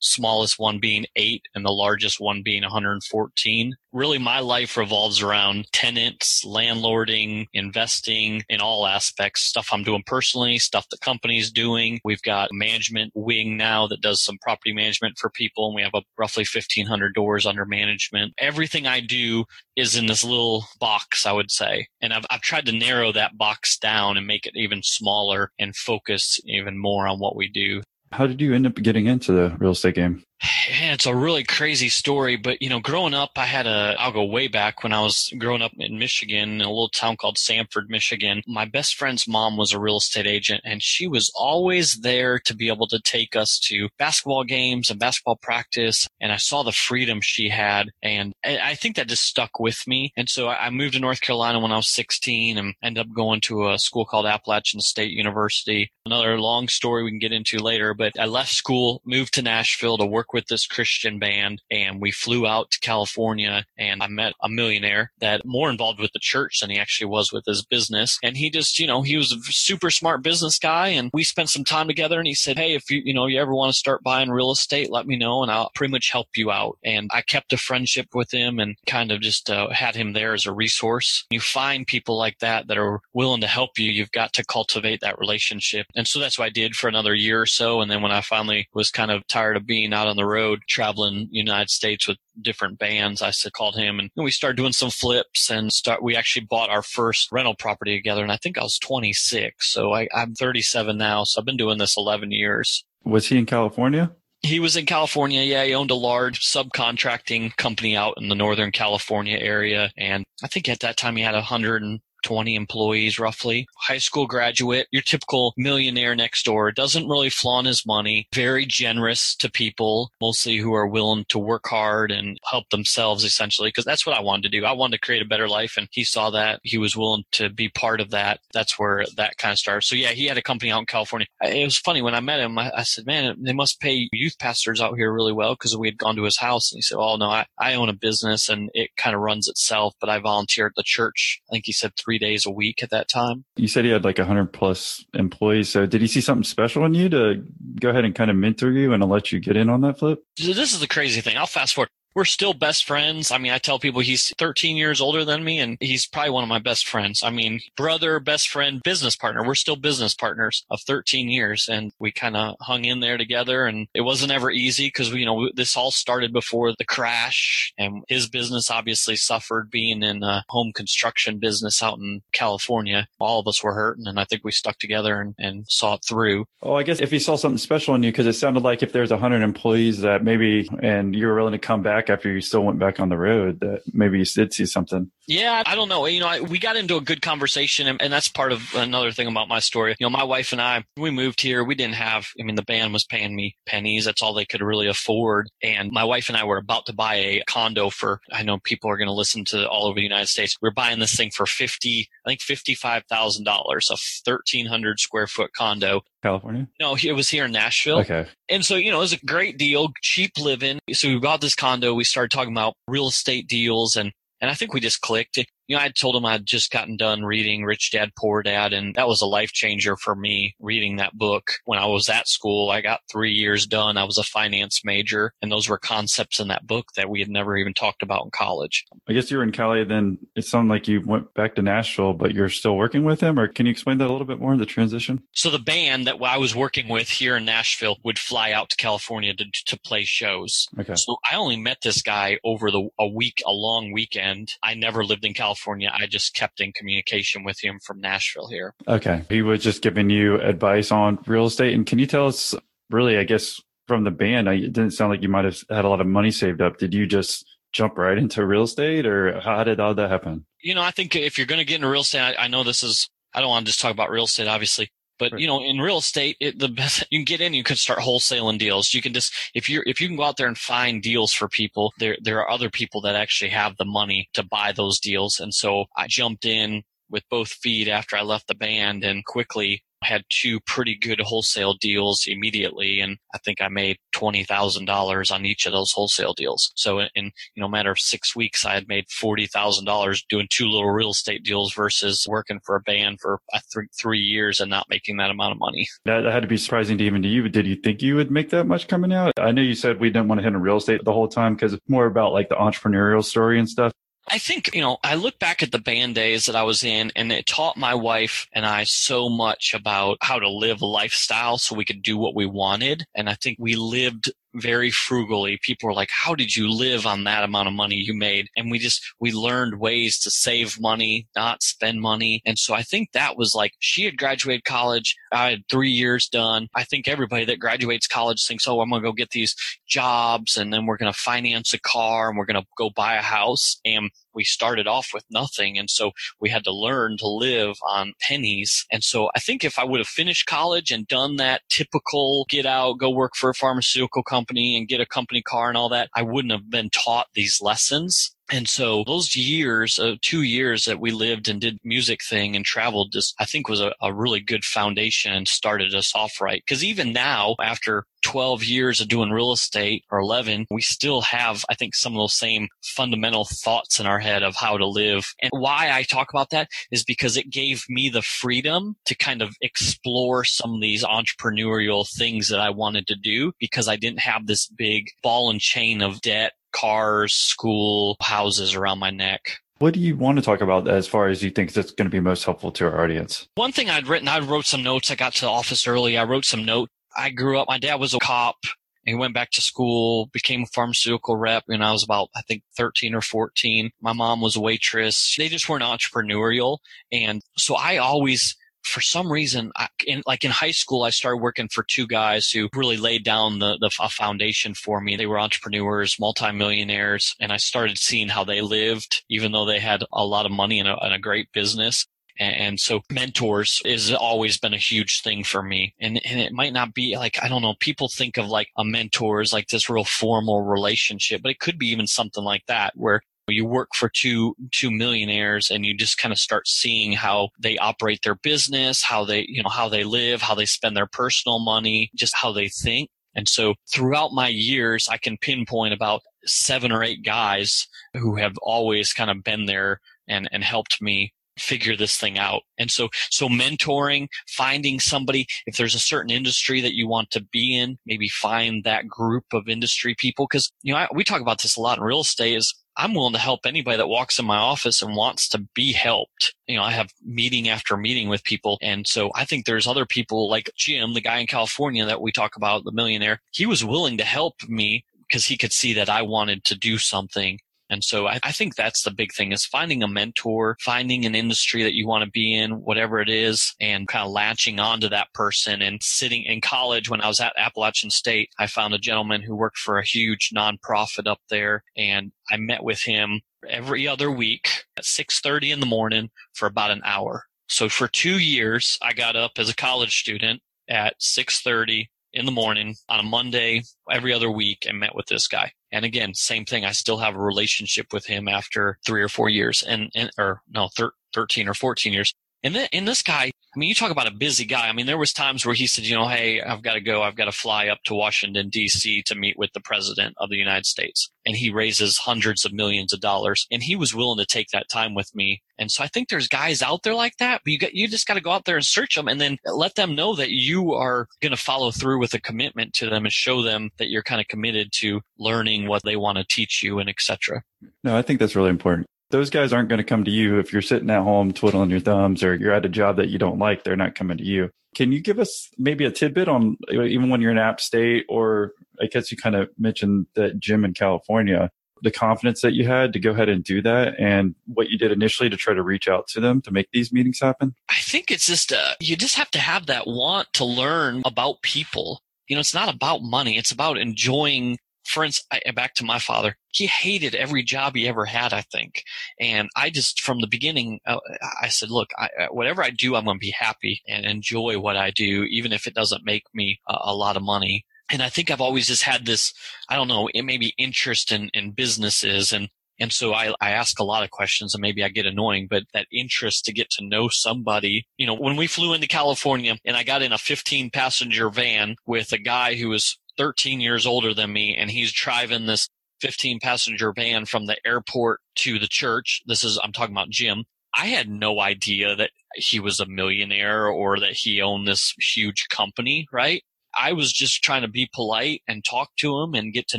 smallest 0.01 0.59
one 0.59 0.79
being 0.79 1.07
eight 1.17 1.43
and 1.55 1.65
the 1.65 1.71
largest 1.71 2.21
one 2.21 2.43
being 2.43 2.63
114 2.63 3.75
really 3.97 4.19
my 4.19 4.41
life 4.41 4.77
revolves 4.77 5.23
around 5.23 5.67
tenants, 5.73 6.45
landlording, 6.45 7.47
investing 7.55 8.43
in 8.49 8.61
all 8.61 8.87
aspects, 8.87 9.45
stuff 9.45 9.69
I'm 9.73 9.83
doing 9.83 10.03
personally, 10.05 10.59
stuff 10.59 10.87
the 10.91 10.99
company's 10.99 11.51
doing. 11.51 11.99
We've 12.05 12.23
got 12.23 12.51
management 12.53 13.13
wing 13.15 13.57
now 13.57 13.87
that 13.87 14.03
does 14.03 14.23
some 14.23 14.37
property 14.43 14.75
management 14.75 15.17
for 15.19 15.31
people 15.31 15.67
and 15.67 15.75
we 15.75 15.83
have 15.83 15.95
a 15.95 16.03
roughly 16.19 16.45
1500 16.53 17.15
doors 17.15 17.47
under 17.47 17.65
management. 17.65 18.35
Everything 18.39 18.87
I 18.87 19.01
do 19.01 19.47
is 19.77 19.97
in 19.97 20.07
this 20.07 20.23
little 20.23 20.67
box, 20.79 21.25
I 21.25 21.33
would 21.33 21.51
say. 21.51 21.89
And 22.03 22.13
I've, 22.13 22.27
I've 22.29 22.43
tried 22.43 22.67
to 22.67 22.73
narrow 22.73 23.13
that 23.13 23.39
box 23.39 23.79
down 23.79 24.19
and 24.19 24.27
make 24.27 24.45
it 24.47 24.53
even 24.57 24.83
smaller 24.83 25.51
and 25.59 25.75
focus 25.75 26.39
even 26.45 26.79
more 26.79 27.09
on 27.09 27.19
what 27.19 27.35
we 27.35 27.49
do. 27.49 27.83
How 28.13 28.27
did 28.27 28.41
you 28.41 28.55
end 28.55 28.67
up 28.67 28.75
getting 28.75 29.07
into 29.07 29.33
the 29.33 29.57
real 29.59 29.73
estate 29.73 29.95
game? 29.95 30.26
It's 30.69 31.07
a 31.07 31.15
really 31.15 31.45
crazy 31.45 31.89
story, 31.89 32.37
but 32.37 32.61
you 32.61 32.69
know, 32.69 32.81
growing 32.81 33.15
up, 33.15 33.31
I 33.37 33.47
had 33.47 33.67
a, 33.67 33.95
I'll 33.99 34.13
go 34.13 34.25
way 34.25 34.49
back 34.49 34.83
when 34.83 34.93
I 34.93 35.01
was 35.01 35.33
growing 35.39 35.63
up 35.63 35.73
in 35.79 35.99
Michigan, 35.99 36.57
in 36.57 36.61
a 36.61 36.69
little 36.69 36.91
town 36.91 37.17
called 37.17 37.39
Sanford, 37.39 37.89
Michigan. 37.89 38.43
My 38.47 38.65
best 38.65 38.97
friend's 38.97 39.27
mom 39.27 39.57
was 39.57 39.73
a 39.73 39.81
real 39.81 39.97
estate 39.97 40.27
agent 40.27 40.61
and 40.65 40.83
she 40.83 41.07
was 41.07 41.33
always 41.35 41.97
there 42.01 42.39
to 42.41 42.55
be 42.55 42.69
able 42.69 42.87
to 42.89 43.01
take 43.01 43.35
us 43.35 43.59
to 43.61 43.89
basketball 43.99 44.45
games 44.45 44.91
and 44.91 45.01
basketball 45.01 45.37
practice. 45.37 46.07
And 46.21 46.33
I 46.33 46.37
saw 46.37 46.63
the 46.63 46.73
freedom 46.73 47.21
she 47.23 47.49
had. 47.49 47.91
And 48.03 48.33
I 48.45 48.75
think 48.75 48.97
that 48.97 49.09
just 49.09 49.25
stuck 49.25 49.59
with 49.59 49.87
me. 49.87 50.13
And 50.17 50.29
so 50.29 50.49
I 50.49 50.71
moved 50.71 50.95
to 50.95 51.01
North 51.01 51.21
Carolina 51.21 51.61
when 51.61 51.73
I 51.73 51.77
was 51.77 51.89
16 51.89 52.59
and 52.59 52.75
ended 52.83 53.07
up 53.07 53.15
going 53.15 53.41
to 53.43 53.71
a 53.71 53.79
school 53.79 54.05
called 54.05 54.27
Appalachian 54.27 54.81
State 54.81 55.13
University. 55.13 55.91
Another 56.05 56.39
long 56.39 56.69
story 56.69 57.03
we 57.03 57.11
can 57.11 57.19
get 57.19 57.33
into 57.33 57.59
later, 57.59 57.95
but 57.95 58.19
I 58.19 58.27
left 58.27 58.53
school, 58.53 59.01
moved 59.05 59.35
to 59.35 59.43
Nashville 59.43 59.99
to 59.99 60.07
work 60.07 60.26
work 60.27 60.33
with 60.33 60.49
this 60.49 60.67
Christian 60.67 61.19
band 61.19 61.63
and 61.71 62.01
we 62.01 62.11
flew 62.11 62.47
out 62.47 62.71
to 62.71 62.81
California 62.81 63.65
and 63.79 64.03
I 64.03 64.09
met 64.09 64.35
a 64.43 64.49
millionaire 64.49 65.13
that 65.21 65.45
more 65.45 65.71
involved 65.71 66.01
with 66.01 66.13
the 66.13 66.21
church 66.21 66.61
than 66.61 66.71
he 66.71 66.79
actually 66.79 67.09
was 67.09 67.33
with 67.33 67.45
his 67.47 67.65
business. 67.65 68.19
And 68.23 68.37
he 68.37 68.51
just, 68.51 68.79
you 68.79 68.87
know, 68.87 69.03
he 69.03 69.17
was 69.17 69.33
a 69.33 69.39
super 69.53 69.91
smart 69.91 70.23
business 70.23 70.59
guy 70.59 70.89
and 70.89 71.11
we 71.13 71.25
spent 71.25 71.51
some 71.51 71.65
time 71.65 71.87
together 71.87 72.19
and 72.19 72.27
he 72.27 72.35
said, 72.35 72.59
Hey, 72.59 72.75
if 72.75 72.91
you, 72.91 73.03
you 73.05 73.15
know, 73.15 73.27
you 73.27 73.41
ever 73.41 73.55
want 73.55 73.73
to 73.73 73.79
start 73.79 74.03
buying 74.03 74.31
real 74.31 74.51
estate, 74.51 74.91
let 74.91 75.07
me 75.07 75.17
know 75.17 75.43
and 75.43 75.51
I'll 75.51 75.71
pretty 75.75 75.93
much 75.93 76.11
help 76.11 76.29
you 76.37 76.51
out. 76.51 76.79
And 76.85 77.11
I 77.13 77.23
kept 77.23 77.53
a 77.53 77.57
friendship 77.57 78.09
with 78.15 78.33
him 78.33 78.59
and 78.59 78.77
kind 78.87 79.13
of 79.13 79.21
just 79.21 79.51
uh, 79.51 79.69
had 79.71 79.95
him 79.95 80.13
there 80.13 80.35
as 80.35 80.47
a 80.47 80.53
resource. 80.53 81.25
You 81.31 81.41
find 81.41 81.87
people 81.87 82.19
like 82.19 82.39
that 82.41 82.69
that 82.69 82.79
are 82.79 83.01
willing 83.13 83.41
to 83.43 83.47
help 83.47 83.79
you. 83.79 83.91
You've 83.91 84.13
got 84.13 84.33
to 84.35 84.45
cultivate 84.45 85.01
that 85.01 85.19
relationship. 85.19 85.87
And 85.95 86.07
so 86.07 86.19
that's 86.19 86.39
what 86.39 86.47
I 86.47 86.51
did 86.51 86.75
for 86.75 86.89
another 86.89 87.15
year 87.15 87.41
or 87.41 87.47
so. 87.47 87.81
And 87.81 87.91
then 87.91 88.03
when 88.03 88.13
I 88.13 88.21
finally 88.21 88.69
was 88.75 88.91
kind 88.91 89.11
of 89.11 89.27
tired 89.29 89.57
of 89.57 89.67
being 89.67 89.93
out 89.93 90.09
on 90.09 90.16
on 90.17 90.23
the 90.23 90.27
road 90.27 90.63
traveling 90.69 91.29
United 91.31 91.71
States 91.71 92.09
with 92.09 92.17
different 92.41 92.79
bands. 92.79 93.23
I 93.23 93.31
said, 93.31 93.53
called 93.53 93.77
him 93.77 93.99
and 93.99 94.11
we 94.17 94.31
started 94.31 94.57
doing 94.57 94.73
some 94.73 94.91
flips 94.91 95.51
and 95.51 95.73
start, 95.73 96.03
we 96.03 96.17
actually 96.17 96.47
bought 96.47 96.71
our 96.71 96.83
first 96.83 97.31
rental 97.31 97.55
property 97.55 97.97
together. 97.97 98.23
And 98.23 98.33
I 98.33 98.37
think 98.37 98.59
I 98.59 98.63
was 98.63 98.79
26. 98.79 99.73
So 99.73 99.93
I, 99.93 100.09
I'm 100.15 100.35
37 100.35 100.97
now. 100.97 101.25
So 101.25 101.41
I've 101.41 101.47
been 101.47 101.57
doing 101.57 101.79
this 101.79 101.97
11 101.97 102.31
years. 102.33 102.85
Was 103.05 103.29
he 103.29 103.39
in 103.39 103.47
California? 103.47 104.11
He 104.43 104.61
was 104.61 104.77
in 104.77 104.87
California. 104.87 105.43
Yeah, 105.43 105.65
he 105.65 105.75
owned 105.75 105.91
a 105.91 105.95
large 105.95 106.41
subcontracting 106.41 107.57
company 107.57 107.97
out 107.97 108.15
in 108.17 108.29
the 108.29 108.35
Northern 108.35 108.71
California 108.71 109.39
area. 109.39 109.91
And 109.97 110.25
I 110.43 110.47
think 110.47 110.69
at 110.69 110.81
that 110.81 110.97
time 110.97 111.17
he 111.17 111.23
had 111.23 111.35
a 111.35 111.43
hundred 111.43 111.83
and 111.83 112.01
20 112.27 112.57
employees 112.57 113.21
roughly. 113.21 113.69
High 113.77 113.99
school 113.99 114.27
graduate, 114.27 114.89
your 114.91 115.03
typical 115.03 115.55
millionaire 115.57 116.17
next 116.17 116.45
door, 116.45 116.73
doesn't 116.73 117.07
really 117.07 117.31
flaunt 117.31 117.69
his 117.69 117.87
money, 117.87 118.27
very 118.35 118.67
generous 118.67 119.37
to 119.37 119.49
people, 119.49 120.11
mostly 120.21 120.57
who 120.57 120.75
are 120.75 120.89
willing 120.89 121.25
to 121.29 121.39
work 121.39 121.69
hard 121.69 122.11
and 122.11 122.37
help 122.51 122.69
themselves 122.71 123.23
essentially, 123.23 123.69
because 123.69 123.85
that's 123.85 124.05
what 124.05 124.17
I 124.17 124.21
wanted 124.21 124.43
to 124.43 124.61
do. 124.61 124.67
I 124.67 124.73
wanted 124.73 124.97
to 124.97 125.07
create 125.07 125.23
a 125.23 125.27
better 125.27 125.49
life 125.49 125.77
and 125.77 125.87
he 125.93 126.03
saw 126.03 126.31
that. 126.31 126.59
He 126.65 126.79
was 126.79 126.97
willing 126.97 127.23
to 127.33 127.49
be 127.49 127.69
part 127.69 128.01
of 128.01 128.11
that. 128.11 128.41
That's 128.53 128.77
where 128.77 129.05
that 129.17 129.39
kind 129.39 129.53
of 129.53 129.59
started. 129.59 129.87
So 129.87 129.95
yeah, 129.95 130.09
he 130.09 130.27
had 130.27 130.37
a 130.37 130.43
company 130.43 130.73
out 130.73 130.81
in 130.81 130.87
California. 130.87 131.29
It 131.41 131.65
was 131.65 131.79
funny 131.79 132.03
when 132.03 132.17
I 132.17 132.21
met 132.21 132.41
him, 132.41 132.59
I, 132.59 132.73
I 132.75 132.83
said, 132.83 133.07
man, 133.07 133.37
they 133.39 133.53
must 133.53 133.81
pay 133.81 134.09
youth 134.11 134.37
pastors 134.41 134.81
out 134.81 134.97
here 134.97 135.13
really 135.13 135.33
well 135.33 135.55
because 135.55 135.77
we 135.77 135.87
had 135.87 135.97
gone 135.97 136.17
to 136.17 136.25
his 136.25 136.39
house 136.39 136.73
and 136.73 136.79
he 136.79 136.83
said, 136.83 136.99
oh 136.99 137.17
no, 137.19 137.27
I, 137.27 137.47
I 137.57 137.75
own 137.75 137.89
a 137.89 137.93
business 137.93 138.49
and 138.49 138.69
it 138.75 138.91
kind 138.97 139.15
of 139.15 139.23
runs 139.23 139.47
itself, 139.47 139.95
but 140.01 140.11
I 140.11 140.19
volunteer 140.19 140.67
at 140.67 140.75
the 140.75 140.83
church. 140.85 141.41
I 141.49 141.53
think 141.53 141.67
he 141.67 141.73
said 141.73 141.93
three 141.95 142.16
three 142.17 142.29
days 142.29 142.47
a 142.47 142.51
week 142.51 142.83
at 142.83 142.91
that 142.91 143.09
time. 143.09 143.45
You 143.57 143.69
said 143.69 143.85
he 143.85 143.91
had 143.91 144.05
like 144.05 144.19
100 144.19 144.53
plus 144.53 145.05
employees. 145.15 145.69
So 145.69 145.87
did 145.87 146.01
he 146.01 146.07
see 146.07 146.21
something 146.21 146.45
special 146.45 146.85
in 146.85 146.95
you 146.95 147.09
to 147.11 147.45
go 147.81 147.91
ahead 147.91 148.05
and 148.05 148.15
kind 148.15 148.31
of 148.31 148.37
mentor 148.37 148.71
you 148.71 148.93
and 148.93 149.03
to 149.03 149.07
let 149.07 149.33
you 149.33 149.41
get 149.41 149.57
in 149.57 149.69
on 149.69 149.83
that 149.83 149.99
flip? 149.99 150.23
So 150.39 150.53
this 150.53 150.73
is 150.73 150.81
the 150.81 150.89
crazy 150.89 151.21
thing. 151.21 151.37
I'll 151.37 151.47
fast 151.47 151.75
forward 151.75 151.91
we're 152.17 152.25
still 152.25 152.55
best 152.55 152.87
friends. 152.87 153.31
I 153.31 153.37
mean, 153.37 153.53
I 153.53 153.59
tell 153.59 153.79
people 153.79 154.01
he's 154.01 154.33
13 154.39 154.75
years 154.75 155.03
older 155.03 155.23
than 155.23 155.45
me 155.45 155.59
and 155.59 155.77
he's 155.81 156.07
probably 156.07 156.31
one 156.31 156.43
of 156.43 156.49
my 156.49 156.59
best 156.59 156.89
friends. 156.89 157.23
I 157.23 157.29
mean, 157.29 157.61
brother, 157.77 158.19
best 158.21 158.49
friend, 158.49 158.81
business 158.83 159.15
partner. 159.15 159.47
We're 159.47 159.55
still 159.55 159.77
business 159.77 160.15
partners 160.15 160.65
of 160.71 160.81
13 160.87 161.29
years 161.29 161.69
and 161.71 161.93
we 162.01 162.11
kind 162.11 162.35
of 162.35 162.57
hung 162.63 162.87
in 162.87 163.01
there 163.01 163.19
together 163.19 163.67
and 163.67 163.87
it 163.93 164.01
wasn't 164.01 164.33
ever 164.33 164.51
easy 164.51 164.87
because, 164.87 165.13
you 165.13 165.27
know, 165.27 165.51
this 165.55 165.77
all 165.77 165.91
started 165.91 166.33
before 166.33 166.73
the 166.79 166.87
crash 166.87 167.75
and 167.77 168.03
his 168.09 168.27
business 168.27 168.71
obviously 168.71 169.17
suffered 169.17 169.71
being 169.71 170.03
in 170.03 170.23
a 170.23 170.43
home 170.49 170.73
construction 170.75 171.39
business 171.39 171.83
out 171.83 171.99
in 171.99 172.23
California. 172.33 173.07
All 173.21 173.41
of 173.41 173.47
us 173.47 173.63
were 173.63 173.75
hurting 173.75 174.07
and 174.07 174.19
I 174.19 174.25
think 174.25 174.43
we 174.43 174.53
stuck 174.53 174.79
together 174.79 175.21
and, 175.21 175.35
and 175.39 175.67
saw 175.69 175.95
it 175.95 176.05
through. 176.09 176.47
Oh, 176.63 176.77
I 176.77 176.83
guess 176.83 176.99
if 176.99 177.11
he 177.11 177.19
saw 177.19 177.37
something 177.37 177.59
special 177.59 177.95
in 177.95 178.03
you, 178.03 178.11
because 178.11 178.27
it 178.27 178.33
sounded 178.33 178.63
like 178.63 178.83
if 178.83 178.93
there's 178.93 179.11
100 179.11 179.43
employees 179.43 180.01
that 180.01 180.25
maybe, 180.25 180.67
and 180.81 181.15
you 181.15 181.27
were 181.27 181.35
willing 181.35 181.53
to 181.53 181.59
come 181.59 181.83
back 181.83 182.06
back 182.07 182.17
after 182.17 182.33
you 182.33 182.41
still 182.41 182.63
went 182.63 182.79
back 182.79 183.01
on 183.01 183.09
the 183.09 183.17
road 183.17 183.61
that 183.61 183.83
maybe 183.93 184.19
you 184.19 184.25
did 184.25 184.53
see 184.53 184.67
something. 184.67 185.11
Yeah, 185.29 185.63
I 185.67 185.75
don't 185.75 185.89
know. 185.89 186.07
You 186.07 186.21
know, 186.21 186.29
I, 186.29 186.41
we 186.41 186.59
got 186.59 186.77
into 186.77 186.97
a 186.97 187.01
good 187.01 187.21
conversation, 187.21 187.89
and, 187.89 188.01
and, 188.01 188.13
that's 188.13 188.29
part 188.29 188.53
of 188.53 188.63
another 188.75 189.11
thing 189.11 189.27
about 189.27 189.49
my 189.49 189.59
story. 189.59 189.97
You 189.99 190.07
know, 190.07 190.11
my 190.11 190.23
wife 190.23 190.53
and 190.53 190.61
I, 190.61 190.85
we 190.97 191.11
moved 191.11 191.41
here. 191.41 191.65
We 191.65 191.75
didn't 191.75 191.97
have. 191.97 192.29
I 192.41 192.45
mean, 192.45 192.55
the 192.55 192.63
band 192.63 192.93
was 192.93 193.05
paying 193.05 193.35
me 193.35 193.57
pennies. 193.67 194.05
That's 194.05 194.23
all 194.23 194.33
they 194.33 194.45
could 194.45 194.63
really 194.63 194.87
afford. 194.87 195.49
And 195.63 195.91
my 195.91 196.05
wife 196.05 196.29
and 196.29 196.37
I 196.37 196.45
were 196.45 196.59
about 196.59 196.87
to 196.87 196.93
buy 196.93 197.17
a 197.17 197.43
condo 197.49 197.91
for. 197.91 198.21
I 198.33 198.45
know 198.45 198.59
people 198.63 198.89
are 198.89 198.97
going 198.97 199.09
to 199.09 199.13
listen 199.13 199.45
to 199.47 199.69
all 199.69 199.87
over 199.87 199.97
the 199.97 200.03
United 200.03 200.29
States. 200.29 200.57
We 200.63 200.69
we're 200.69 200.75
buying 200.75 201.01
this 201.01 201.17
thing 201.17 201.31
for 201.35 201.47
fifty, 201.47 202.09
I 202.25 202.31
think 202.31 202.41
fifty-five 202.41 203.05
thousand 203.09 203.45
dollars, 203.45 203.89
a 203.91 203.97
thirteen 204.25 204.67
hundred 204.67 205.01
square 205.01 205.27
foot 205.27 205.53
condo. 205.53 206.03
California? 206.27 206.69
No, 206.81 206.97
it 206.97 207.13
was 207.13 207.29
here 207.29 207.45
in 207.45 207.53
Nashville. 207.53 208.01
Okay. 208.01 208.27
And 208.49 208.65
so, 208.65 208.77
you 208.77 208.91
know, 208.91 208.99
it 208.99 209.01
was 209.01 209.13
a 209.13 209.25
great 209.25 209.59
deal, 209.59 209.93
cheap 210.03 210.33
living. 210.39 210.79
So 210.93 211.09
we 211.09 211.19
bought 211.19 211.41
this 211.41 211.55
condo. 211.55 211.95
We 211.95 212.05
started 212.05 212.31
talking 212.31 212.53
about 212.53 212.75
real 212.89 213.09
estate 213.09 213.49
deals 213.49 213.97
and 213.97 214.13
and 214.41 214.51
I 214.51 214.55
think 214.55 214.75
we 214.75 214.81
just 214.81 215.01
clicked 215.01 215.39
you 215.69 215.77
know, 215.77 215.83
I 215.83 215.89
told 215.89 216.17
him 216.17 216.25
I'd 216.25 216.47
just 216.47 216.71
gotten 216.71 216.97
done 216.97 217.25
reading 217.25 217.65
Rich 217.65 217.91
Dad 217.93 218.13
Poor 218.17 218.43
Dad, 218.43 218.73
and 218.73 218.95
that 218.95 219.09
was 219.09 219.21
a 219.21 219.27
life 219.27 219.53
changer 219.53 219.97
for 219.97 220.15
me 220.15 220.55
reading 220.61 220.97
that 220.97 221.17
book. 221.17 221.53
When 221.65 221.79
I 221.79 221.87
was 221.87 222.09
at 222.09 222.29
school, 222.29 222.71
I 222.71 222.81
got 222.81 223.01
three 223.11 223.33
years 223.33 223.67
done. 223.67 223.97
I 223.97 224.05
was 224.05 224.19
a 224.19 224.23
finance 224.23 224.83
major, 224.85 225.33
and 225.43 225.51
those 225.51 225.69
were 225.69 225.79
concepts 225.79 226.41
in 226.41 226.49
that 226.49 226.67
book 226.67 226.87
that 226.97 227.11
we 227.11 227.21
had 227.21 227.29
never 227.29 227.57
even 227.57 227.75
talked 227.75 228.03
about 228.03 228.25
in 228.25 228.31
college. 228.31 228.85
I 229.09 229.13
guess 229.13 229.31
you 229.31 229.39
were 229.39 229.43
in 229.43 229.53
Cali, 229.53 229.85
then 229.85 230.19
it 230.35 230.45
sounded 230.45 230.73
like 230.73 230.89
you 230.89 231.01
went 231.05 231.35
back 231.35 231.55
to 231.57 231.63
Nashville, 231.63 232.13
but 232.13 232.33
you're 232.33 232.49
still 232.49 232.77
working 232.77 233.05
with 233.05 233.21
him, 233.21 233.39
or 233.39 233.49
can 233.49 233.67
you 233.67 233.73
explain 233.73 233.99
that 233.99 234.09
a 234.09 234.13
little 234.13 234.27
bit 234.27 234.39
more 234.39 234.53
in 234.53 234.59
the 234.59 234.67
transition? 234.67 235.23
So 235.33 235.51
the 235.51 235.59
band 235.59 236.07
that 236.07 236.23
I 236.23 236.39
was 236.39 236.55
working 236.55 236.89
with 236.89 237.09
here 237.09 237.37
in 237.37 237.45
Nashville 237.45 237.97
would 238.05 238.19
fly 238.19 238.53
out 238.53 238.71
to 238.71 238.77
California 238.77 239.35
to, 239.35 239.45
to 239.67 239.81
play 239.81 240.05
shows. 240.05 240.69
Okay. 240.79 240.95
So 240.95 241.17
I 241.31 241.37
only 241.37 241.57
met 241.57 241.79
this 241.83 242.03
guy 242.03 242.39
over 242.45 242.71
the 242.71 242.89
a 242.99 243.09
week, 243.09 243.43
a 243.45 243.53
long 243.53 243.93
weekend. 243.93 244.53
I 244.63 244.75
never 244.75 245.05
lived 245.05 245.25
in 245.25 245.35
California. 245.35 245.56
I 245.67 246.07
just 246.07 246.35
kept 246.35 246.61
in 246.61 246.73
communication 246.73 247.45
with 247.45 247.63
him 247.63 247.81
from 247.85 248.01
Nashville 248.01 248.49
here. 248.49 248.75
Okay. 248.87 249.23
He 249.29 249.43
was 249.43 249.63
just 249.63 249.83
giving 249.83 250.11
you 250.11 250.41
advice 250.41 250.93
on 250.93 251.19
real 251.27 251.47
estate. 251.47 251.75
And 251.75 251.87
can 251.87 251.99
you 251.99 252.07
tell 252.07 252.27
us, 252.27 252.55
really, 252.91 253.19
I 253.19 253.25
guess, 253.25 253.61
from 253.89 254.05
the 254.05 254.11
band, 254.11 254.49
it 254.49 254.73
didn't 254.73 254.93
sound 254.93 255.11
like 255.11 255.23
you 255.23 255.29
might 255.29 255.45
have 255.45 255.63
had 255.71 255.85
a 255.85 255.89
lot 255.89 256.01
of 256.01 256.07
money 256.07 256.31
saved 256.31 256.61
up. 256.61 256.79
Did 256.79 256.93
you 256.95 257.07
just 257.07 257.45
jump 257.73 257.99
right 257.99 258.19
into 258.19 258.45
real 258.45 258.63
estate 258.63 259.07
or 259.07 259.41
how 259.41 259.63
did 259.65 259.81
all 259.81 259.95
that 259.95 260.11
happen? 260.11 260.47
You 260.61 260.75
know, 260.75 260.83
I 260.83 260.91
think 260.91 261.15
if 261.15 261.39
you're 261.39 261.47
going 261.47 261.59
to 261.59 261.65
get 261.65 261.77
into 261.77 261.89
real 261.89 262.01
estate, 262.01 262.21
I, 262.21 262.45
I 262.45 262.49
know 262.49 262.65
this 262.65 262.83
is, 262.83 263.09
I 263.35 263.41
don't 263.41 263.51
want 263.51 263.67
to 263.67 263.71
just 263.71 263.81
talk 263.81 263.93
about 263.93 264.11
real 264.11 264.25
estate, 264.25 264.49
obviously, 264.49 264.91
but 265.19 265.39
you 265.39 265.47
know, 265.47 265.63
in 265.63 265.79
real 265.79 265.99
estate, 265.99 266.37
it, 266.41 266.59
the 266.59 266.69
best 266.69 267.05
you 267.11 267.19
can 267.19 267.25
get 267.25 267.41
in, 267.41 267.55
you 267.55 267.63
can 267.63 267.77
start 267.77 268.01
wholesaling 268.01 268.59
deals. 268.59 268.95
You 268.95 269.03
can 269.03 269.13
just 269.13 269.33
if 269.55 269.69
you 269.69 269.83
if 269.87 270.01
you 270.01 270.09
can 270.09 270.17
go 270.17 270.25
out 270.25 270.37
there 270.37 270.49
and 270.49 270.59
find 270.59 271.03
deals 271.03 271.33
for 271.33 271.49
people, 271.49 271.93
there 271.99 272.17
there 272.23 272.39
are 272.39 272.51
other 272.51 272.71
people 272.71 273.01
that 273.03 273.15
actually 273.15 273.51
have 273.51 273.77
the 273.77 273.85
money 273.85 274.29
to 274.35 274.43
buy 274.43 274.73
those 274.73 275.01
deals. 275.01 275.41
And 275.41 275.53
so 275.53 275.87
I 275.97 276.07
jumped 276.09 276.45
in 276.45 276.83
with 277.11 277.25
both 277.31 277.49
feet 277.49 277.89
after 277.89 278.17
I 278.17 278.23
left 278.23 278.49
the 278.49 278.55
band 278.55 279.05
and 279.05 279.25
quickly 279.25 279.83
had 280.03 280.25
two 280.29 280.61
pretty 280.61 280.97
good 280.97 281.21
wholesale 281.21 281.75
deals 281.75 282.25
immediately, 282.27 283.01
and 283.01 283.19
I 283.35 283.39
think 283.39 283.61
I 283.61 283.69
made 283.69 283.99
twenty 284.13 284.45
thousand 284.45 284.87
dollars 284.87 285.31
on 285.31 285.45
each 285.45 285.67
of 285.67 285.73
those 285.73 285.93
wholesale 285.93 286.35
deals. 286.35 286.73
So 286.77 287.01
in, 287.01 287.09
in 287.15 287.25
you 287.55 287.61
know 287.61 287.69
matter 287.69 287.91
of 287.91 287.99
six 287.99 288.37
weeks, 288.37 288.65
I 288.65 288.75
had 288.75 288.89
made 288.89 289.07
forty 289.11 289.47
thousand 289.47 289.85
dollars 289.85 290.25
doing 290.29 290.49
two 290.51 290.67
little 290.67 290.91
real 290.91 291.11
estate 291.11 291.45
deals 291.45 291.73
versus 291.75 292.27
working 292.29 292.61
for 292.65 292.77
a 292.77 292.81
band 292.81 293.19
for 293.21 293.35
uh, 293.53 293.57
I 293.57 293.61
think 293.75 293.91
three 293.99 294.21
years 294.21 294.61
and 294.61 294.71
not 294.71 294.87
making 294.89 295.17
that 295.17 295.31
amount 295.31 295.53
of 295.53 295.59
money. 295.59 295.87
That, 296.05 296.25
had 296.25 296.43
to 296.43 296.49
be 296.49 296.57
surprising 296.57 296.99
to 296.99 297.05
even 297.05 297.23
to 297.23 297.29
you. 297.29 297.49
Did 297.49 297.67
you 297.67 297.77
think 297.77 298.03
you 298.03 298.17
would 298.17 298.31
make 298.31 298.51
that 298.51 298.65
much 298.65 298.89
coming 298.89 299.13
out? 299.13 299.33
I 299.39 299.53
know 299.53 299.63
you 299.63 299.75
said 299.75 300.01
we 300.01 300.11
didn't 300.11 300.29
want 300.29 300.41
to 300.41 300.43
hit 300.43 300.55
on 300.55 300.61
real 300.61 300.77
estate 300.77 301.05
the 301.05 301.13
whole 301.13 301.29
time 301.29 301.55
because 301.55 301.73
it's 301.73 301.89
more 301.89 302.07
about 302.07 302.33
like 302.33 302.49
the 302.49 302.57
entrepreneurial 302.57 303.25
story 303.25 303.59
and 303.59 303.69
stuff. 303.69 303.93
I 304.29 304.39
think, 304.39 304.75
you 304.75 304.81
know, 304.81 304.99
I 305.05 305.15
look 305.15 305.39
back 305.39 305.63
at 305.63 305.71
the 305.71 305.79
band 305.79 306.17
days 306.17 306.47
that 306.47 306.57
I 306.57 306.65
was 306.65 306.83
in 306.83 307.13
and 307.15 307.31
it 307.31 307.47
taught 307.47 307.77
my 307.77 307.95
wife 307.95 308.47
and 308.53 308.67
I 308.67 308.83
so 308.85 309.29
much 309.29 309.73
about 309.73 310.19
how 310.21 310.41
to 310.41 310.49
live 310.49 310.83
a 310.83 310.87
lifestyle 310.87 311.59
so 311.59 311.77
we 311.77 311.85
could 311.85 312.03
do 312.03 312.19
what 312.19 312.35
we 312.35 312.45
wanted. 312.45 313.05
And 313.15 313.29
I 313.31 313.35
think 313.35 313.59
we 313.61 313.77
lived 313.77 314.33
very 314.57 314.91
frugally. 314.91 315.59
People 315.63 315.89
were 315.89 315.95
like, 315.95 316.11
how 316.11 316.35
did 316.35 316.57
you 316.57 316.71
live 316.71 317.07
on 317.07 317.25
that 317.25 317.45
amount 317.45 317.69
of 317.69 317.75
money 317.75 317.97
you 317.97 318.15
made? 318.15 318.49
And 318.57 318.71
we 318.71 318.79
just, 318.79 319.03
we 319.21 319.33
learned 319.33 319.79
ways 319.79 320.19
to 320.21 320.31
save 320.31 320.81
money, 320.81 321.27
not 321.37 321.63
spend 321.63 322.01
money. 322.01 322.43
And 322.45 322.59
so 322.59 322.75
I 322.75 322.83
think 322.83 323.13
that 323.13 323.37
was 323.37 323.55
like, 323.55 323.73
she 323.79 324.05
had 324.05 324.17
graduated 324.17 324.65
college. 324.65 325.17
I 325.33 325.51
had 325.51 325.63
three 325.71 325.91
years 325.91 326.29
done. 326.29 326.69
I 326.75 326.85
think 326.85 327.09
everybody 327.09 327.45
that 327.45 327.61
graduates 327.61 328.07
college 328.07 328.45
thinks, 328.47 328.67
oh, 328.67 328.81
I'm 328.81 328.91
going 328.91 329.03
to 329.03 329.09
go 329.09 329.13
get 329.13 329.31
these 329.31 329.55
jobs 329.89 330.57
and 330.57 330.73
then 330.73 330.87
we're 330.87 330.97
going 330.97 331.13
to 331.13 331.19
finance 331.19 331.73
a 331.73 331.81
car 331.81 332.29
and 332.29 332.39
we're 332.39 332.47
going 332.47 332.61
to 332.61 332.67
go 332.77 332.91
buy 332.91 333.17
a 333.17 333.23
house. 333.23 333.79
And 333.85 334.11
we 334.37 334.45
started 334.45 334.87
off 334.87 335.09
with 335.13 335.25
nothing. 335.31 335.79
And 335.79 335.91
so 335.91 336.13
we 336.41 336.51
had 336.51 336.63
to 336.65 336.73
learn 336.73 337.17
to 337.19 337.27
live 337.27 337.77
on 337.89 338.13
pennies. 338.21 338.85
And 338.93 339.03
so 339.03 339.31
I 339.35 339.41
think 339.41 339.65
if 339.65 339.79
I 339.79 339.85
would 339.85 339.99
have 339.99 340.07
finished 340.07 340.47
college 340.47 340.93
and 340.93 341.09
done 341.09 341.37
that 341.37 341.63
typical 341.69 342.47
get 342.49 342.67
out, 342.67 342.99
go 342.99 343.11
work 343.11 343.33
for 343.35 343.51
a 343.51 343.55
pharmaceutical 343.55 344.23
company 344.23 344.77
and 344.77 344.87
get 344.87 345.01
a 345.01 345.07
company 345.07 345.43
car 345.43 345.69
and 345.69 345.77
all 345.77 345.89
that, 345.89 346.11
I 346.15 346.23
wouldn't 346.23 346.53
have 346.53 346.71
been 346.71 346.91
taught 346.91 347.29
these 347.35 347.61
lessons. 347.61 348.36
And 348.51 348.69
so 348.69 349.03
those 349.07 349.35
years, 349.35 349.99
uh, 349.99 350.17
two 350.23 350.43
years 350.43 350.85
that 350.85 351.01
we 351.01 351.11
lived 351.11 351.49
and 351.49 351.61
did 351.61 351.79
music 351.83 352.23
thing 352.23 352.55
and 352.55 352.65
traveled 352.65 353.13
just, 353.13 353.35
I 353.39 353.45
think 353.45 353.69
was 353.69 353.81
a, 353.81 353.93
a 354.01 354.13
really 354.13 354.41
good 354.41 354.65
foundation 354.65 355.33
and 355.33 355.49
started 355.49 355.95
us 355.95 356.15
off 356.15 356.41
right. 356.41 356.63
Cause 356.67 356.85
even 356.85 357.13
now, 357.13 357.57
after 357.61 358.05
12 358.27 358.65
years 358.65 359.01
of 359.01 359.09
doing 359.09 359.31
real 359.31 359.53
estate 359.53 360.05
or 360.11 360.19
11, 360.19 360.67
we 360.71 360.83
still 360.83 361.21
have, 361.21 361.65
I 361.71 361.75
think, 361.75 361.95
some 361.95 362.13
of 362.13 362.19
those 362.19 362.35
same 362.35 362.69
fundamental 362.83 363.45
thoughts 363.45 364.01
in 364.01 364.07
our 364.07 364.19
head 364.19 364.43
of 364.43 364.57
how 364.57 364.77
to 364.77 364.87
live. 364.87 365.33
And 365.41 365.51
why 365.53 365.91
I 365.93 366.03
talk 366.03 366.31
about 366.31 366.51
that 366.51 366.69
is 366.91 367.05
because 367.05 367.37
it 367.37 367.51
gave 367.51 367.85
me 367.89 368.09
the 368.09 368.23
freedom 368.23 368.97
to 369.05 369.15
kind 369.15 369.43
of 369.43 369.55
explore 369.61 370.45
some 370.45 370.75
of 370.75 370.81
these 370.81 371.05
entrepreneurial 371.05 372.09
things 372.09 372.49
that 372.49 372.59
I 372.59 372.71
wanted 372.71 373.07
to 373.07 373.15
do 373.15 373.53
because 373.61 373.87
I 373.87 373.95
didn't 373.95 374.21
have 374.21 374.47
this 374.47 374.67
big 374.67 375.07
ball 375.23 375.49
and 375.49 375.61
chain 375.61 376.03
of 376.03 376.21
debt 376.21 376.53
cars, 376.73 377.35
school, 377.35 378.17
houses 378.21 378.75
around 378.75 378.99
my 378.99 379.11
neck. 379.11 379.59
What 379.79 379.95
do 379.95 380.01
you 380.01 380.17
want 380.17 380.39
to 380.39 380.43
talk 380.43 380.63
about 380.63 380.89
as 380.89 381.07
far 381.07 381.29
as 381.29 381.43
you 381.43 381.51
think 381.51 381.73
that's 381.73 381.91
going 381.91 382.07
to 382.07 382.11
be 382.11 382.21
most 382.21 382.45
helpful 382.45 382.73
to 382.73 382.87
our 382.87 383.05
audience? 383.05 383.47
One 383.57 383.73
thing 383.73 383.91
I'd 383.91 384.07
written, 384.07 384.29
I 384.29 384.39
wrote 384.39 384.65
some 384.65 384.83
notes. 384.83 385.11
I 385.11 385.17
got 385.17 385.35
to 385.35 385.43
the 385.43 385.51
office 385.51 385.87
early. 385.87 386.17
I 386.17 386.25
wrote 386.25 386.47
some 386.47 386.65
notes. 386.65 386.91
I 387.17 387.31
grew 387.31 387.59
up, 387.59 387.69
my 387.69 387.79
dad 387.79 387.97
was 387.97 388.15
a 388.15 388.19
cop. 388.19 388.57
He 389.05 389.15
went 389.15 389.35
back 389.35 389.51
to 389.53 389.63
school, 389.63 390.27
became 390.33 390.65
a 390.65 390.67
pharmaceutical 390.67 391.37
rep 391.37 391.63
when 391.67 391.81
I 391.81 391.93
was 391.93 392.03
about, 392.03 392.29
I 392.35 392.43
think, 392.43 392.63
13 392.77 393.15
or 393.15 393.21
14. 393.21 393.91
My 394.01 394.13
mom 394.13 394.41
was 394.41 394.57
a 394.57 394.61
waitress. 394.61 395.37
They 395.39 395.49
just 395.49 395.69
weren't 395.69 395.85
entrepreneurial. 395.85 396.79
And 397.13 397.41
so 397.57 397.77
I 397.77 397.99
always, 397.99 398.57
for 398.87 399.01
some 399.01 399.31
reason, 399.31 399.73
I, 399.77 399.89
in, 400.07 400.23
like 400.27 400.45
in 400.45 400.51
high 400.51 400.71
school, 400.71 401.03
I 401.03 401.11
started 401.11 401.39
working 401.39 401.69
for 401.69 401.83
two 401.83 402.07
guys 402.07 402.51
who 402.51 402.69
really 402.75 402.97
laid 402.97 403.25
down 403.25 403.59
the, 403.59 403.77
the 403.81 403.91
foundation 403.91 404.75
for 404.75 405.01
me. 405.01 405.17
They 405.17 405.27
were 405.27 405.41
entrepreneurs, 405.41 406.17
multimillionaires, 406.21 407.35
and 407.41 407.53
I 407.53 407.57
started 407.57 407.99
seeing 407.99 408.29
how 408.29 408.45
they 408.45 408.61
lived, 408.61 409.25
even 409.29 409.53
though 409.53 409.67
they 409.67 409.81
had 409.81 410.05
a 410.13 410.25
lot 410.25 410.47
of 410.47 410.53
money 410.53 410.79
and 410.79 410.89
a, 410.89 410.97
and 410.99 411.13
a 411.13 411.19
great 411.19 411.53
business. 411.53 412.07
And 412.39 412.79
so 412.79 413.01
mentors 413.11 413.81
has 413.87 414.13
always 414.13 414.59
been 414.59 414.75
a 414.75 414.79
huge 414.79 415.23
thing 415.23 415.43
for 415.43 415.63
me. 415.63 415.95
And, 415.99 416.21
and 416.27 416.39
it 416.39 416.53
might 416.53 416.75
not 416.75 416.93
be 416.93 417.17
like, 417.17 417.43
I 417.43 417.49
don't 417.49 417.63
know, 417.63 417.75
people 417.81 418.11
think 418.11 418.37
of 418.37 418.47
like 418.47 418.69
a 418.77 418.85
mentor 418.85 419.41
as 419.41 419.55
like 419.55 419.69
this 419.69 419.89
real 419.89 420.05
formal 420.05 420.61
relationship, 420.61 421.41
but 421.43 421.53
it 421.53 421.61
could 421.61 421.79
be 421.79 421.87
even 421.87 422.07
something 422.07 422.45
like 422.45 422.65
that 422.69 422.93
where 422.95 423.23
you 423.53 423.65
work 423.65 423.91
for 423.95 424.09
two 424.09 424.55
two 424.73 424.91
millionaires 424.91 425.71
and 425.71 425.85
you 425.85 425.97
just 425.97 426.19
kind 426.19 426.33
of 426.33 426.39
start 426.39 426.67
seeing 426.67 427.13
how 427.13 427.49
they 427.59 427.77
operate 427.79 428.21
their 428.23 428.35
business 428.35 429.03
how 429.03 429.25
they 429.25 429.45
you 429.49 429.63
know 429.63 429.69
how 429.69 429.89
they 429.89 430.05
live 430.05 430.43
how 430.43 430.55
they 430.55 430.67
spend 430.67 430.97
their 430.97 431.07
personal 431.07 431.59
money 431.59 432.11
just 432.15 432.35
how 432.35 432.53
they 432.53 432.69
think 432.69 433.09
and 433.35 433.49
so 433.49 433.75
throughout 433.93 434.33
my 434.33 434.49
years 434.49 435.09
i 435.11 435.17
can 435.17 435.37
pinpoint 435.39 435.95
about 435.95 436.23
seven 436.45 436.93
or 436.93 437.03
eight 437.03 437.25
guys 437.25 437.87
who 438.15 438.37
have 438.37 438.57
always 438.63 439.13
kind 439.13 439.31
of 439.31 439.43
been 439.43 439.67
there 439.67 440.01
and 440.29 440.49
and 440.53 440.65
helped 440.65 441.01
me 441.01 441.33
figure 441.59 441.97
this 441.97 442.17
thing 442.17 442.39
out. 442.39 442.63
And 442.79 442.91
so, 442.91 443.09
so 443.31 443.49
mentoring, 443.49 444.29
finding 444.47 445.01
somebody, 445.01 445.47
if 445.67 445.77
there's 445.77 445.95
a 445.95 445.99
certain 445.99 446.31
industry 446.31 446.81
that 446.83 446.95
you 446.95 447.09
want 447.09 447.31
to 447.31 447.43
be 447.43 447.77
in, 447.79 447.99
maybe 448.05 448.29
find 448.29 448.85
that 448.85 449.09
group 449.09 449.45
of 449.53 449.69
industry 449.69 450.15
people. 450.19 450.47
Cause, 450.47 450.71
you 450.83 450.93
know, 450.93 450.99
I, 450.99 451.09
we 451.15 451.25
talk 451.25 451.41
about 451.41 451.63
this 451.63 451.77
a 451.77 451.81
lot 451.81 451.99
in 451.99 452.05
real 452.05 452.21
estate 452.21 452.57
is 452.57 452.75
I'm 452.97 453.15
willing 453.15 453.35
to 453.35 453.39
help 453.39 453.67
anybody 453.67 453.97
that 453.99 454.09
walks 454.09 454.39
in 454.39 454.47
my 454.47 454.57
office 454.57 455.03
and 455.03 455.15
wants 455.15 455.49
to 455.51 455.59
be 455.75 455.93
helped. 455.93 456.55
You 456.67 456.77
know, 456.77 456.83
I 456.83 456.93
have 456.93 457.11
meeting 457.25 457.69
after 457.69 457.97
meeting 457.97 458.29
with 458.29 458.45
people. 458.45 458.79
And 458.81 459.07
so 459.07 459.31
I 459.35 459.45
think 459.45 459.67
there's 459.67 459.87
other 459.87 460.07
people 460.07 460.49
like 460.49 460.71
Jim, 460.77 461.15
the 461.15 461.21
guy 461.21 461.39
in 461.39 461.47
California 461.47 462.07
that 462.07 462.23
we 462.23 462.33
talk 462.33 462.57
about, 462.57 462.85
the 462.85 462.93
millionaire. 462.93 463.41
He 463.51 463.67
was 463.67 463.85
willing 463.85 464.17
to 464.19 464.25
help 464.25 464.55
me 464.69 465.05
because 465.29 465.45
he 465.45 465.57
could 465.57 465.73
see 465.73 465.93
that 465.95 466.09
I 466.09 466.23
wanted 466.23 466.65
to 466.65 466.79
do 466.79 466.99
something 466.99 467.59
And 467.89 468.03
so 468.03 468.27
I, 468.27 468.41
I, 468.43 468.53
think 468.53 468.75
that's 468.75 469.03
the 469.03 469.13
big 469.13 469.33
thing 469.33 469.53
is 469.53 469.65
finding 469.65 470.03
a 470.03 470.09
mentor, 470.09 470.77
finding 470.81 471.25
an 471.25 471.35
industry 471.35 471.83
that 471.85 471.95
you 471.95 472.07
want 472.07 472.25
to 472.25 472.31
be 472.31 472.57
in, 472.57 472.83
whatever 472.83 473.21
it 473.21 473.29
is, 473.29 473.75
and 473.81 474.09
kind 474.09 474.25
of 474.25 474.33
latching 474.33 474.81
onto 474.81 475.09
that 475.09 475.33
person 475.35 475.83
and 475.83 476.03
sitting 476.03 476.43
in 476.43 476.61
college 476.61 477.09
when 477.09 477.21
I 477.21 477.29
was 477.29 477.41
at 477.41 477.53
Appalachian 477.57 478.11
State, 478.11 478.51
I 478.59 478.67
found 478.67 478.95
a 478.95 478.99
gentleman 478.99 479.43
who 479.43 479.55
worked 479.55 479.79
for 479.79 479.99
a 479.99 480.05
huge 480.05 480.51
nonprofit 480.55 481.27
up 481.27 481.41
there 481.49 481.85
and 481.97 482.33
I 482.51 482.57
met 482.57 482.83
with 482.83 483.03
him 483.03 483.41
every 483.69 484.07
other 484.09 484.31
week 484.31 484.85
at 484.97 485.05
6:30 485.05 485.73
in 485.73 485.81
the 485.81 485.87
morning 485.87 486.31
for 486.55 486.67
about 486.67 486.91
an 486.91 487.03
hour. 487.05 487.45
So 487.69 487.89
for 487.89 488.09
2 488.09 488.39
years 488.39 488.99
I 489.03 489.13
got 489.13 489.37
up 489.37 489.53
as 489.59 489.69
a 489.69 489.75
college 489.75 490.17
student 490.17 490.63
at 490.89 491.15
6:30 491.21 492.09
in 492.33 492.47
the 492.47 492.53
morning 492.53 492.95
on 493.09 493.21
a 493.21 493.23
Monday 493.23 493.83
every 494.11 494.33
other 494.33 494.51
week 494.51 494.87
and 494.87 495.01
met 495.01 495.15
with 495.15 495.27
this 495.27 495.49
guy. 495.49 495.73
And 495.97 496.05
again, 496.05 496.35
same 496.35 496.67
thing. 496.67 496.85
I 496.85 496.93
still 496.93 497.17
have 497.17 497.37
a 497.37 497.41
relationship 497.41 498.13
with 498.13 498.27
him 498.27 498.49
after 498.49 498.99
three 499.07 499.23
or 499.23 499.31
four 499.31 499.49
years 499.49 499.83
and, 499.83 500.11
and 500.15 500.31
or 500.37 500.61
no, 500.69 500.91
thir- 500.95 501.15
13 501.33 501.69
or 501.69 501.73
14 501.73 502.13
years. 502.13 502.35
And, 502.63 502.75
then, 502.75 502.89
and 502.93 503.07
this 503.07 503.23
guy, 503.23 503.53
I 503.77 503.79
mean, 503.79 503.89
you 503.91 503.95
talk 503.95 504.11
about 504.11 504.27
a 504.27 504.35
busy 504.35 504.65
guy. 504.65 504.89
I 504.89 504.93
mean, 504.93 505.05
there 505.05 505.19
was 505.19 505.33
times 505.33 505.67
where 505.67 505.75
he 505.75 505.87
said, 505.87 506.05
you 506.05 506.17
know, 506.17 506.27
hey, 506.27 506.63
I've 506.63 506.83
got 506.83 506.95
to 506.95 507.01
go. 507.01 507.23
I've 507.23 507.37
got 507.37 507.45
to 507.45 507.53
fly 507.53 507.89
up 507.89 507.99
to 508.07 508.15
Washington 508.15 508.71
D.C. 508.71 509.23
to 509.25 509.35
meet 509.35 509.59
with 509.59 509.71
the 509.75 509.81
president 509.81 510.35
of 510.39 510.49
the 510.49 510.57
United 510.57 510.87
States. 510.87 511.31
And 511.45 511.57
he 511.57 511.71
raises 511.71 512.17
hundreds 512.17 512.65
of 512.65 512.73
millions 512.73 513.13
of 513.13 513.21
dollars. 513.21 513.67
And 513.71 513.83
he 513.83 513.95
was 513.95 514.15
willing 514.15 514.39
to 514.39 514.47
take 514.47 514.69
that 514.71 514.89
time 514.89 515.15
with 515.15 515.35
me. 515.35 515.63
And 515.79 515.91
so 515.91 516.03
I 516.03 516.07
think 516.07 516.29
there's 516.29 516.49
guys 516.49 516.81
out 516.81 517.03
there 517.03 517.15
like 517.15 517.37
that, 517.39 517.61
but 517.65 517.71
you 517.71 517.79
got, 517.79 517.95
you 517.95 518.09
just 518.09 518.27
got 518.27 518.35
to 518.35 518.41
go 518.41 518.51
out 518.51 518.65
there 518.65 518.77
and 518.77 518.87
search 518.87 519.15
them 519.15 519.29
and 519.29 519.41
then 519.41 519.59
let 519.67 519.95
them 519.95 520.15
know 520.15 520.35
that 520.37 520.51
you 520.51 520.95
are 520.95 521.29
going 521.43 521.55
to 521.55 521.63
follow 521.63 521.91
through 521.91 522.19
with 522.19 522.33
a 522.33 522.41
commitment 522.41 522.95
to 522.95 523.11
them 523.11 523.27
and 523.27 523.33
show 523.33 523.61
them 523.61 523.91
that 523.99 524.09
you're 524.09 524.23
kind 524.23 524.41
of 524.41 524.49
committed 524.49 524.89
to 524.93 525.21
learning 525.39 525.87
what 525.87 526.03
they 526.03 526.17
want 526.17 526.39
to 526.39 526.45
teach 526.49 526.83
you 526.83 526.99
and 526.99 527.11
etc. 527.11 527.63
No, 528.03 528.17
I 528.17 528.23
think 528.23 528.41
that's 528.41 528.57
really 528.57 528.71
important 528.71 529.07
those 529.31 529.51
guys 529.51 529.73
aren't 529.73 529.89
going 529.89 529.99
to 529.99 530.05
come 530.05 530.25
to 530.25 530.31
you 530.31 530.59
if 530.59 530.73
you're 530.73 530.83
sitting 530.83 531.11
at 531.11 531.23
home 531.23 531.53
twiddling 531.53 531.91
your 531.91 532.01
thumbs 532.01 532.43
or 532.43 532.55
you're 532.55 532.73
at 532.73 532.85
a 532.85 532.89
job 532.89 533.17
that 533.17 533.29
you 533.29 533.39
don't 533.39 533.59
like. 533.59 533.85
They're 533.85 533.97
not 533.97 534.15
coming 534.15 534.39
to 534.39 534.45
you. 534.45 534.71
Can 534.95 535.13
you 535.13 535.21
give 535.21 535.39
us 535.39 535.69
maybe 535.77 536.05
a 536.05 536.11
tidbit 536.11 536.49
on 536.49 536.79
even 536.91 537.29
when 537.29 537.41
you're 537.41 537.51
in 537.51 537.59
App 537.59 537.81
State, 537.81 538.25
or 538.29 538.73
I 539.01 539.07
guess 539.07 539.31
you 539.31 539.37
kind 539.37 539.57
of 539.57 539.69
mentioned 539.79 540.27
that 540.37 540.59
Jim 540.59 540.85
in 540.85 540.95
California, 540.95 541.71
the 542.03 542.11
confidence 542.11 542.63
that 542.63 542.73
you 542.73 542.87
had 542.87 543.13
to 543.13 543.19
go 543.19 543.31
ahead 543.31 543.49
and 543.49 543.63
do 543.63 543.83
that 543.83 544.15
and 544.19 544.55
what 544.67 544.89
you 544.89 544.97
did 544.97 545.13
initially 545.13 545.51
to 545.51 545.57
try 545.57 545.75
to 545.75 545.83
reach 545.83 546.09
out 546.09 546.29
to 546.29 546.41
them 546.41 546.63
to 546.63 546.71
make 546.71 546.89
these 546.93 547.13
meetings 547.13 547.41
happen? 547.41 547.75
I 547.89 548.01
think 548.01 548.31
it's 548.31 548.47
just, 548.47 548.73
uh, 548.73 548.95
you 549.01 549.17
just 549.17 549.35
have 549.35 549.51
to 549.51 549.59
have 549.59 549.87
that 549.87 550.07
want 550.07 550.49
to 550.55 550.65
learn 550.65 551.23
about 551.27 551.63
people. 551.63 552.23
You 552.49 552.57
know, 552.57 552.61
it's 552.61 552.75
not 552.75 552.95
about 552.95 553.23
money. 553.23 553.59
It's 553.59 553.73
about 553.73 553.99
enjoying 553.99 554.79
for 555.07 555.25
instance, 555.25 555.63
back 555.75 555.95
to 555.95 556.05
my 556.05 556.19
father, 556.19 556.57
he 556.73 556.87
hated 556.87 557.35
every 557.35 557.63
job 557.63 557.95
he 557.95 558.09
ever 558.09 558.25
had, 558.25 558.53
I 558.53 558.63
think. 558.63 559.03
And 559.41 559.69
I 559.77 559.91
just, 559.91 560.21
from 560.21 560.41
the 560.41 560.47
beginning, 560.47 561.01
uh, 561.07 561.19
I 561.63 561.69
said, 561.69 561.91
look, 561.91 562.11
I, 562.19 562.29
uh, 562.39 562.47
whatever 562.51 562.83
I 562.83 562.91
do, 562.91 563.15
I'm 563.15 563.25
going 563.25 563.39
to 563.39 563.41
be 563.41 563.55
happy 563.59 564.03
and 564.09 564.27
enjoy 564.27 564.79
what 564.79 564.97
I 564.97 565.11
do, 565.11 565.45
even 565.45 565.73
if 565.73 565.87
it 565.87 565.95
doesn't 565.95 566.25
make 566.25 566.45
me 566.55 566.81
a, 566.89 566.97
a 567.05 567.15
lot 567.15 567.37
of 567.37 567.43
money. 567.43 567.85
And 568.11 568.23
I 568.23 568.29
think 568.29 568.51
I've 568.51 568.61
always 568.61 568.87
just 568.87 569.03
had 569.03 569.27
this, 569.27 569.53
I 569.89 569.97
don't 569.97 570.09
know, 570.09 570.29
it 570.35 570.43
may 570.43 570.59
be 570.59 570.75
interest 570.79 571.33
in, 571.33 571.51
in 571.55 571.73
businesses 571.73 572.53
and 572.53 572.69
and 572.99 573.13
so 573.13 573.35
I, 573.35 573.55
I 573.61 573.73
ask 573.73 573.99
a 573.99 574.05
lot 574.05 574.25
of 574.25 574.31
questions 574.31 574.75
and 574.75 574.81
maybe 574.81 575.05
I 575.05 575.09
get 575.09 575.27
annoying, 575.27 575.67
but 575.69 575.85
that 575.93 576.07
interest 576.11 576.65
to 576.65 576.73
get 576.73 576.89
to 576.93 577.05
know 577.05 577.29
somebody, 577.29 578.07
you 578.17 578.27
know, 578.27 578.35
when 578.35 578.57
we 578.57 578.67
flew 578.67 578.95
into 578.95 579.07
California 579.07 579.77
and 579.85 579.97
I 579.97 580.03
got 580.03 580.23
in 580.23 580.33
a 580.33 580.39
15 580.39 580.91
passenger 580.91 581.51
van 581.51 581.97
with 582.07 582.33
a 582.33 582.39
guy 582.39 582.75
who 582.75 582.89
was 582.89 583.19
13 583.39 583.81
years 583.81 584.07
older 584.07 584.35
than 584.35 584.53
me 584.53 584.77
and 584.77 584.91
he's 584.91 585.13
driving 585.13 585.67
this 585.67 585.89
15 586.21 586.61
passenger 586.61 587.13
van 587.13 587.45
from 587.45 587.67
the 587.67 587.77
airport 587.87 588.41
to 588.57 588.79
the 588.79 588.89
church. 588.89 589.43
This 589.47 589.65
is, 589.65 589.79
I'm 589.83 589.93
talking 589.93 590.15
about 590.15 590.31
Jim. 590.31 590.65
I 590.97 591.07
had 591.07 591.29
no 591.29 591.61
idea 591.61 592.17
that 592.17 592.31
he 592.55 592.81
was 592.81 593.01
a 593.01 593.07
millionaire 593.07 593.87
or 593.87 594.19
that 594.21 594.33
he 594.33 594.63
owned 594.63 594.89
this 594.89 595.15
huge 595.19 595.69
company, 595.69 596.27
right? 596.33 596.63
I 596.99 597.13
was 597.13 597.33
just 597.33 597.63
trying 597.63 597.83
to 597.83 597.89
be 597.89 598.09
polite 598.15 598.63
and 598.67 598.83
talk 598.83 599.11
to 599.19 599.39
him 599.41 599.55
and 599.55 599.75
get 599.75 599.89
to 599.89 599.99